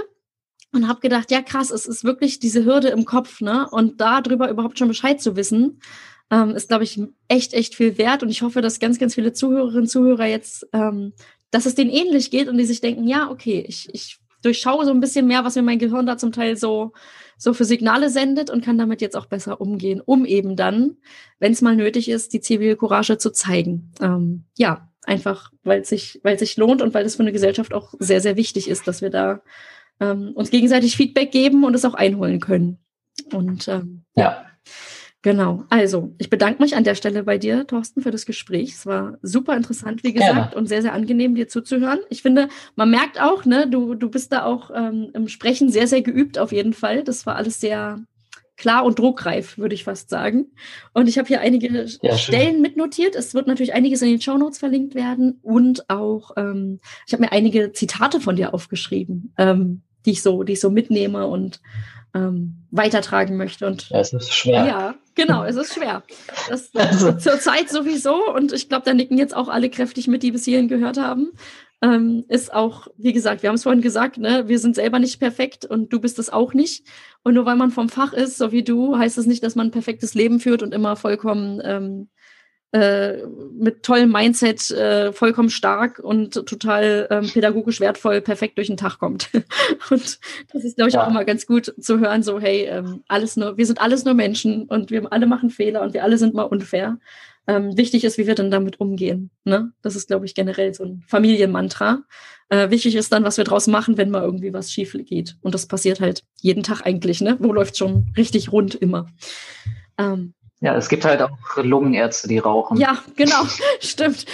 und 0.71 0.87
habe 0.87 1.01
gedacht, 1.01 1.31
ja 1.31 1.41
krass, 1.41 1.71
es 1.71 1.85
ist 1.85 2.03
wirklich 2.03 2.39
diese 2.39 2.65
Hürde 2.65 2.89
im 2.89 3.05
Kopf, 3.05 3.41
ne? 3.41 3.67
Und 3.69 3.99
darüber 3.99 4.49
überhaupt 4.49 4.79
schon 4.79 4.87
Bescheid 4.87 5.21
zu 5.21 5.35
wissen, 5.35 5.81
ähm, 6.29 6.51
ist, 6.51 6.69
glaube 6.69 6.83
ich, 6.83 7.01
echt, 7.27 7.53
echt 7.53 7.75
viel 7.75 7.97
wert. 7.97 8.23
Und 8.23 8.29
ich 8.29 8.41
hoffe, 8.41 8.61
dass 8.61 8.79
ganz, 8.79 8.99
ganz 8.99 9.15
viele 9.15 9.33
Zuhörerinnen 9.33 9.81
und 9.81 9.87
Zuhörer 9.87 10.25
jetzt, 10.25 10.67
ähm, 10.71 11.13
dass 11.51 11.65
es 11.65 11.75
denen 11.75 11.89
ähnlich 11.89 12.31
geht 12.31 12.47
und 12.47 12.57
die 12.57 12.65
sich 12.65 12.79
denken, 12.81 13.05
ja, 13.07 13.29
okay, 13.29 13.65
ich, 13.67 13.89
ich 13.93 14.19
durchschaue 14.41 14.85
so 14.85 14.91
ein 14.91 15.01
bisschen 15.01 15.27
mehr, 15.27 15.43
was 15.43 15.55
mir 15.55 15.61
mein 15.61 15.79
Gehirn 15.79 16.05
da 16.05 16.17
zum 16.17 16.31
Teil 16.31 16.55
so 16.55 16.93
so 17.41 17.55
für 17.55 17.65
Signale 17.65 18.11
sendet 18.11 18.51
und 18.51 18.63
kann 18.63 18.77
damit 18.77 19.01
jetzt 19.01 19.17
auch 19.17 19.25
besser 19.25 19.59
umgehen, 19.59 19.99
um 19.99 20.25
eben 20.25 20.55
dann, 20.55 20.97
wenn 21.39 21.51
es 21.51 21.63
mal 21.63 21.75
nötig 21.75 22.07
ist, 22.07 22.33
die 22.33 22.39
Zivilcourage 22.39 23.17
zu 23.17 23.31
zeigen. 23.31 23.91
Ähm, 23.99 24.43
ja, 24.59 24.91
einfach, 25.05 25.51
weil 25.63 25.81
es 25.81 25.89
sich, 25.89 26.19
weil 26.21 26.37
sich 26.37 26.55
lohnt 26.57 26.83
und 26.83 26.93
weil 26.93 27.03
es 27.03 27.15
für 27.15 27.23
eine 27.23 27.31
Gesellschaft 27.31 27.73
auch 27.73 27.95
sehr, 27.97 28.21
sehr 28.21 28.37
wichtig 28.37 28.69
ist, 28.69 28.87
dass 28.87 29.01
wir 29.01 29.09
da 29.09 29.41
ähm, 29.99 30.33
uns 30.35 30.51
gegenseitig 30.51 30.95
Feedback 30.95 31.31
geben 31.31 31.63
und 31.63 31.73
es 31.73 31.83
auch 31.83 31.95
einholen 31.95 32.41
können. 32.41 32.77
Und 33.33 33.67
ähm, 33.67 34.03
ja. 34.15 34.45
Genau. 35.23 35.65
Also, 35.69 36.13
ich 36.17 36.31
bedanke 36.31 36.63
mich 36.63 36.75
an 36.75 36.83
der 36.83 36.95
Stelle 36.95 37.23
bei 37.23 37.37
dir, 37.37 37.67
Thorsten, 37.67 38.01
für 38.01 38.09
das 38.09 38.25
Gespräch. 38.25 38.73
Es 38.73 38.85
war 38.87 39.19
super 39.21 39.55
interessant, 39.55 40.03
wie 40.03 40.13
gesagt, 40.13 40.33
Gerne. 40.33 40.55
und 40.55 40.67
sehr, 40.67 40.81
sehr 40.81 40.93
angenehm, 40.93 41.35
dir 41.35 41.47
zuzuhören. 41.47 41.99
Ich 42.09 42.23
finde, 42.23 42.49
man 42.75 42.89
merkt 42.89 43.21
auch, 43.21 43.45
ne, 43.45 43.67
du, 43.67 43.93
du 43.93 44.09
bist 44.09 44.33
da 44.33 44.45
auch 44.45 44.71
ähm, 44.73 45.11
im 45.13 45.27
Sprechen 45.27 45.69
sehr, 45.69 45.87
sehr 45.87 46.01
geübt 46.01 46.39
auf 46.39 46.51
jeden 46.51 46.73
Fall. 46.73 47.03
Das 47.03 47.27
war 47.27 47.35
alles 47.35 47.59
sehr 47.59 47.99
klar 48.57 48.83
und 48.83 48.97
druckreif, 48.97 49.57
würde 49.57 49.75
ich 49.75 49.83
fast 49.83 50.09
sagen. 50.09 50.51
Und 50.93 51.07
ich 51.07 51.17
habe 51.17 51.27
hier 51.27 51.41
einige 51.41 51.85
ja, 52.01 52.17
Stellen 52.17 52.61
mitnotiert. 52.61 53.15
Es 53.15 53.33
wird 53.33 53.47
natürlich 53.47 53.73
einiges 53.73 54.01
in 54.01 54.09
den 54.09 54.21
Show 54.21 54.37
Notes 54.37 54.57
verlinkt 54.59 54.95
werden 54.95 55.39
und 55.41 55.89
auch, 55.89 56.31
ähm, 56.35 56.79
ich 57.05 57.13
habe 57.13 57.23
mir 57.23 57.31
einige 57.31 57.73
Zitate 57.73 58.19
von 58.21 58.35
dir 58.35 58.53
aufgeschrieben, 58.53 59.33
ähm, 59.37 59.81
die 60.05 60.11
ich 60.11 60.21
so, 60.23 60.43
die 60.43 60.53
ich 60.53 60.59
so 60.59 60.69
mitnehme 60.69 61.27
und 61.27 61.59
ähm, 62.13 62.67
weitertragen 62.71 63.37
möchte. 63.37 63.67
Und 63.67 63.89
ja, 63.89 63.99
es 63.99 64.13
ist 64.13 64.33
schwer. 64.33 64.65
Ja, 64.65 64.95
genau, 65.15 65.43
es 65.43 65.55
ist 65.55 65.73
schwer. 65.73 66.03
Das 66.49 66.69
also. 66.75 67.11
zur 67.17 67.39
Zeit 67.39 67.69
sowieso 67.69 68.33
und 68.33 68.53
ich 68.53 68.69
glaube, 68.69 68.85
da 68.85 68.93
nicken 68.93 69.17
jetzt 69.17 69.35
auch 69.35 69.49
alle 69.49 69.69
kräftig 69.69 70.07
mit, 70.07 70.23
die 70.23 70.31
bis 70.31 70.45
hierhin 70.45 70.67
gehört 70.67 70.97
haben. 70.97 71.31
Ähm, 71.83 72.25
ist 72.27 72.53
auch, 72.53 72.87
wie 72.97 73.11
gesagt, 73.11 73.41
wir 73.41 73.49
haben 73.49 73.55
es 73.55 73.63
vorhin 73.63 73.81
gesagt, 73.81 74.19
ne, 74.19 74.47
wir 74.47 74.59
sind 74.59 74.75
selber 74.75 74.99
nicht 74.99 75.19
perfekt 75.19 75.65
und 75.65 75.91
du 75.91 75.99
bist 75.99 76.19
es 76.19 76.29
auch 76.29 76.53
nicht. 76.53 76.85
Und 77.23 77.33
nur 77.33 77.45
weil 77.45 77.55
man 77.55 77.71
vom 77.71 77.89
Fach 77.89 78.13
ist, 78.13 78.37
so 78.37 78.51
wie 78.51 78.63
du, 78.63 78.97
heißt 78.97 79.17
es 79.17 79.23
das 79.23 79.25
nicht, 79.25 79.43
dass 79.43 79.55
man 79.55 79.67
ein 79.67 79.71
perfektes 79.71 80.13
Leben 80.13 80.39
führt 80.39 80.61
und 80.61 80.75
immer 80.75 80.95
vollkommen 80.95 81.59
ähm, 81.63 82.09
äh, 82.73 83.25
mit 83.53 83.83
tollem 83.83 84.11
Mindset 84.11 84.71
äh, 84.71 85.11
vollkommen 85.11 85.49
stark 85.49 85.99
und 85.99 86.33
total 86.33 87.07
ähm, 87.09 87.29
pädagogisch 87.29 87.81
wertvoll 87.81 88.21
perfekt 88.21 88.57
durch 88.57 88.67
den 88.67 88.77
Tag 88.77 88.97
kommt. 88.97 89.29
und 89.89 90.19
das 90.53 90.63
ist, 90.63 90.77
glaube 90.77 90.89
ich, 90.89 90.95
ja. 90.95 91.03
auch 91.03 91.09
immer 91.09 91.25
ganz 91.25 91.45
gut 91.45 91.73
zu 91.79 91.99
hören, 91.99 92.23
so, 92.23 92.39
hey, 92.39 92.67
ähm, 92.67 93.03
alles 93.09 93.35
nur, 93.35 93.57
wir 93.57 93.65
sind 93.65 93.81
alles 93.81 94.05
nur 94.05 94.13
Menschen 94.13 94.67
und 94.67 94.89
wir 94.89 95.11
alle 95.11 95.27
machen 95.27 95.49
Fehler 95.49 95.81
und 95.81 95.93
wir 95.93 96.03
alle 96.03 96.17
sind 96.17 96.33
mal 96.33 96.43
unfair. 96.43 96.97
Ähm, 97.47 97.75
wichtig 97.75 98.03
ist, 98.03 98.17
wie 98.17 98.27
wir 98.27 98.35
dann 98.35 98.51
damit 98.51 98.79
umgehen. 98.79 99.31
Ne? 99.43 99.73
Das 99.81 99.95
ist, 99.95 100.07
glaube 100.07 100.25
ich, 100.25 100.35
generell 100.35 100.73
so 100.73 100.85
ein 100.85 101.03
Familienmantra. 101.07 102.03
Äh, 102.49 102.69
wichtig 102.69 102.95
ist 102.95 103.11
dann, 103.11 103.23
was 103.23 103.37
wir 103.37 103.43
draus 103.43 103.67
machen, 103.67 103.97
wenn 103.97 104.11
mal 104.11 104.23
irgendwie 104.23 104.53
was 104.53 104.71
schief 104.71 104.95
geht. 105.05 105.35
Und 105.41 105.55
das 105.55 105.65
passiert 105.65 105.99
halt 105.99 106.23
jeden 106.39 106.63
Tag 106.63 106.85
eigentlich. 106.85 107.19
Ne? 107.19 107.35
Wo 107.39 107.51
läuft 107.51 107.77
schon 107.77 108.13
richtig 108.15 108.51
rund 108.51 108.75
immer? 108.75 109.07
Ähm, 109.97 110.33
ja, 110.61 110.75
es 110.75 110.89
gibt 110.89 111.05
halt 111.05 111.21
auch 111.21 111.31
Lungenärzte, 111.57 112.27
die 112.27 112.37
rauchen. 112.37 112.77
Ja, 112.77 112.99
genau, 113.15 113.43
stimmt. 113.79 114.25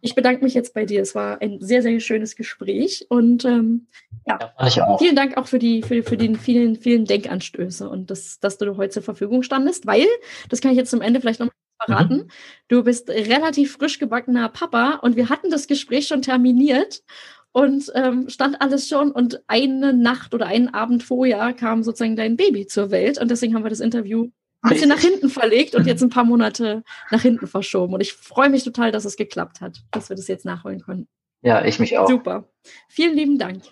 Ich 0.00 0.14
bedanke 0.14 0.42
mich 0.42 0.54
jetzt 0.54 0.74
bei 0.74 0.84
dir. 0.84 1.02
Es 1.02 1.14
war 1.14 1.40
ein 1.42 1.60
sehr, 1.60 1.82
sehr 1.82 1.98
schönes 2.00 2.34
Gespräch 2.34 3.06
und 3.08 3.44
ähm, 3.44 3.86
ja, 4.26 4.38
ja 4.68 4.98
vielen 4.98 5.16
Dank 5.16 5.36
auch 5.36 5.46
für 5.46 5.58
die 5.58 5.82
für, 5.82 6.02
für 6.02 6.16
den 6.16 6.36
vielen 6.36 6.76
vielen 6.76 7.04
Denkanstöße 7.04 7.88
und 7.88 8.10
das, 8.10 8.38
dass 8.40 8.58
du 8.58 8.76
heute 8.76 8.94
zur 8.94 9.02
Verfügung 9.02 9.42
standest, 9.42 9.86
weil 9.86 10.06
das 10.48 10.60
kann 10.60 10.70
ich 10.70 10.76
jetzt 10.76 10.90
zum 10.90 11.02
Ende 11.02 11.20
vielleicht 11.20 11.40
noch 11.40 11.50
verraten. 11.84 12.16
Mhm. 12.16 12.28
Du 12.68 12.84
bist 12.84 13.10
relativ 13.10 13.76
frisch 13.76 13.98
gebackener 13.98 14.48
Papa 14.48 15.00
und 15.02 15.16
wir 15.16 15.28
hatten 15.28 15.50
das 15.50 15.66
Gespräch 15.66 16.06
schon 16.06 16.22
terminiert 16.22 17.02
und 17.50 17.90
ähm, 17.94 18.28
stand 18.28 18.60
alles 18.60 18.88
schon 18.88 19.10
und 19.10 19.42
eine 19.48 19.92
Nacht 19.92 20.32
oder 20.32 20.46
einen 20.46 20.72
Abend 20.74 21.02
vorher 21.02 21.52
kam 21.52 21.82
sozusagen 21.82 22.16
dein 22.16 22.36
Baby 22.36 22.66
zur 22.66 22.90
Welt 22.90 23.20
und 23.20 23.30
deswegen 23.30 23.54
haben 23.54 23.64
wir 23.64 23.70
das 23.70 23.80
Interview 23.80 24.30
ein 24.62 24.70
bisschen 24.70 24.88
nach 24.88 25.00
hinten 25.00 25.28
verlegt 25.28 25.74
und 25.74 25.86
jetzt 25.86 26.02
ein 26.02 26.10
paar 26.10 26.24
Monate 26.24 26.84
nach 27.10 27.22
hinten 27.22 27.46
verschoben. 27.46 27.94
Und 27.94 28.00
ich 28.00 28.12
freue 28.12 28.48
mich 28.48 28.64
total, 28.64 28.92
dass 28.92 29.04
es 29.04 29.16
geklappt 29.16 29.60
hat, 29.60 29.78
dass 29.90 30.08
wir 30.08 30.16
das 30.16 30.28
jetzt 30.28 30.44
nachholen 30.44 30.80
können. 30.80 31.08
Ja, 31.42 31.64
ich 31.64 31.78
mich 31.78 31.98
auch. 31.98 32.08
Super. 32.08 32.48
Vielen 32.88 33.16
lieben 33.16 33.38
Dank. 33.38 33.62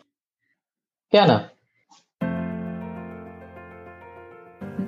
Gerne. 1.11 1.51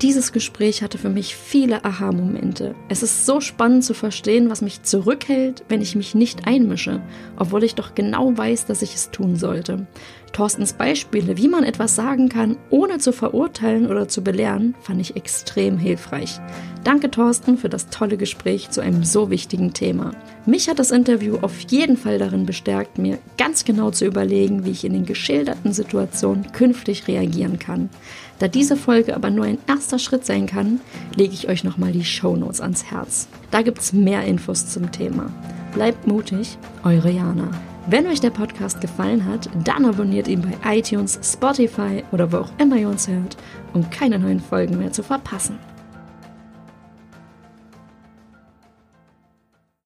Dieses 0.00 0.32
Gespräch 0.32 0.82
hatte 0.82 0.98
für 0.98 1.11
mich 1.11 1.36
viele 1.36 1.84
Aha-Momente. 1.84 2.74
Es 2.88 3.05
ist 3.05 3.24
so 3.24 3.40
spannend 3.40 3.84
zu 3.84 3.94
verstehen, 3.94 4.50
was 4.50 4.62
mich 4.62 4.82
zurückhält, 4.82 5.64
wenn 5.68 5.80
ich 5.80 5.94
mich 5.94 6.14
nicht 6.14 6.46
einmische, 6.46 7.00
obwohl 7.36 7.62
ich 7.62 7.76
doch 7.76 7.94
genau 7.94 8.36
weiß, 8.36 8.66
dass 8.66 8.82
ich 8.82 8.94
es 8.94 9.11
tun 9.11 9.36
sollte. 9.36 9.86
Thorstens 10.33 10.72
Beispiele, 10.72 11.37
wie 11.37 11.49
man 11.49 11.62
etwas 11.62 11.95
sagen 11.95 12.28
kann, 12.28 12.57
ohne 12.70 12.99
zu 12.99 13.12
verurteilen 13.12 13.87
oder 13.87 14.09
zu 14.09 14.24
belehren, 14.24 14.74
fand 14.80 15.01
ich 15.01 15.14
extrem 15.14 15.76
hilfreich. 15.76 16.41
Danke 16.85 17.11
Thorsten 17.11 17.59
für 17.59 17.68
das 17.68 17.89
tolle 17.91 18.16
Gespräch 18.16 18.70
zu 18.70 18.80
einem 18.80 19.05
so 19.05 19.30
wichtigen 19.30 19.72
Thema. 19.72 20.12
Mich 20.47 20.68
hat 20.68 20.78
das 20.78 20.91
Interview 20.91 21.37
auf 21.43 21.61
jeden 21.68 21.97
Fall 21.97 22.18
darin 22.18 22.47
bestärkt, 22.47 22.99
mir 22.99 23.18
ganz 23.37 23.64
genau 23.64 23.91
zu 23.91 24.07
überlegen, 24.07 24.64
wie 24.64 24.70
ich 24.70 24.85
in 24.85 24.95
den 24.95 25.07
geschilderten 25.07 25.72
Situationen 25.72 26.51
künftig 26.53 27.07
reagieren 27.07 27.59
kann. 27.59 27.91
Da 28.39 28.49
diese 28.49 28.76
Folge 28.76 29.14
aber 29.14 29.30
nur 29.30 29.45
ein 29.45 29.59
erster 29.68 30.01
Schritt 30.01 30.26
sein 30.26 30.47
kann, 30.47 30.80
lege 31.14 31.35
ich 31.35 31.49
euch 31.49 31.62
nochmal 31.62 31.93
die 31.93 32.05
Shownotes 32.05 32.61
ans 32.61 32.85
Herz. 32.91 33.28
Da 33.51 33.62
gibt's 33.62 33.93
mehr 33.93 34.24
Infos 34.24 34.66
zum 34.68 34.91
Thema. 34.91 35.30
Bleibt 35.74 36.07
mutig, 36.07 36.59
eure 36.83 37.11
Jana. 37.11 37.51
Wenn 37.89 38.07
euch 38.07 38.20
der 38.20 38.30
Podcast 38.30 38.80
gefallen 38.80 39.26
hat, 39.26 39.51
dann 39.64 39.85
abonniert 39.85 40.28
ihn 40.28 40.41
bei 40.41 40.78
iTunes, 40.78 41.18
Spotify 41.20 42.05
oder 42.12 42.30
wo 42.30 42.37
auch 42.39 42.51
immer 42.59 42.76
ihr 42.76 42.89
uns 42.89 43.09
hört, 43.09 43.37
um 43.72 43.91
keine 43.91 44.20
neuen 44.20 44.39
Folgen 44.39 44.78
mehr 44.78 44.93
zu 44.93 45.03
verpassen. 45.03 45.59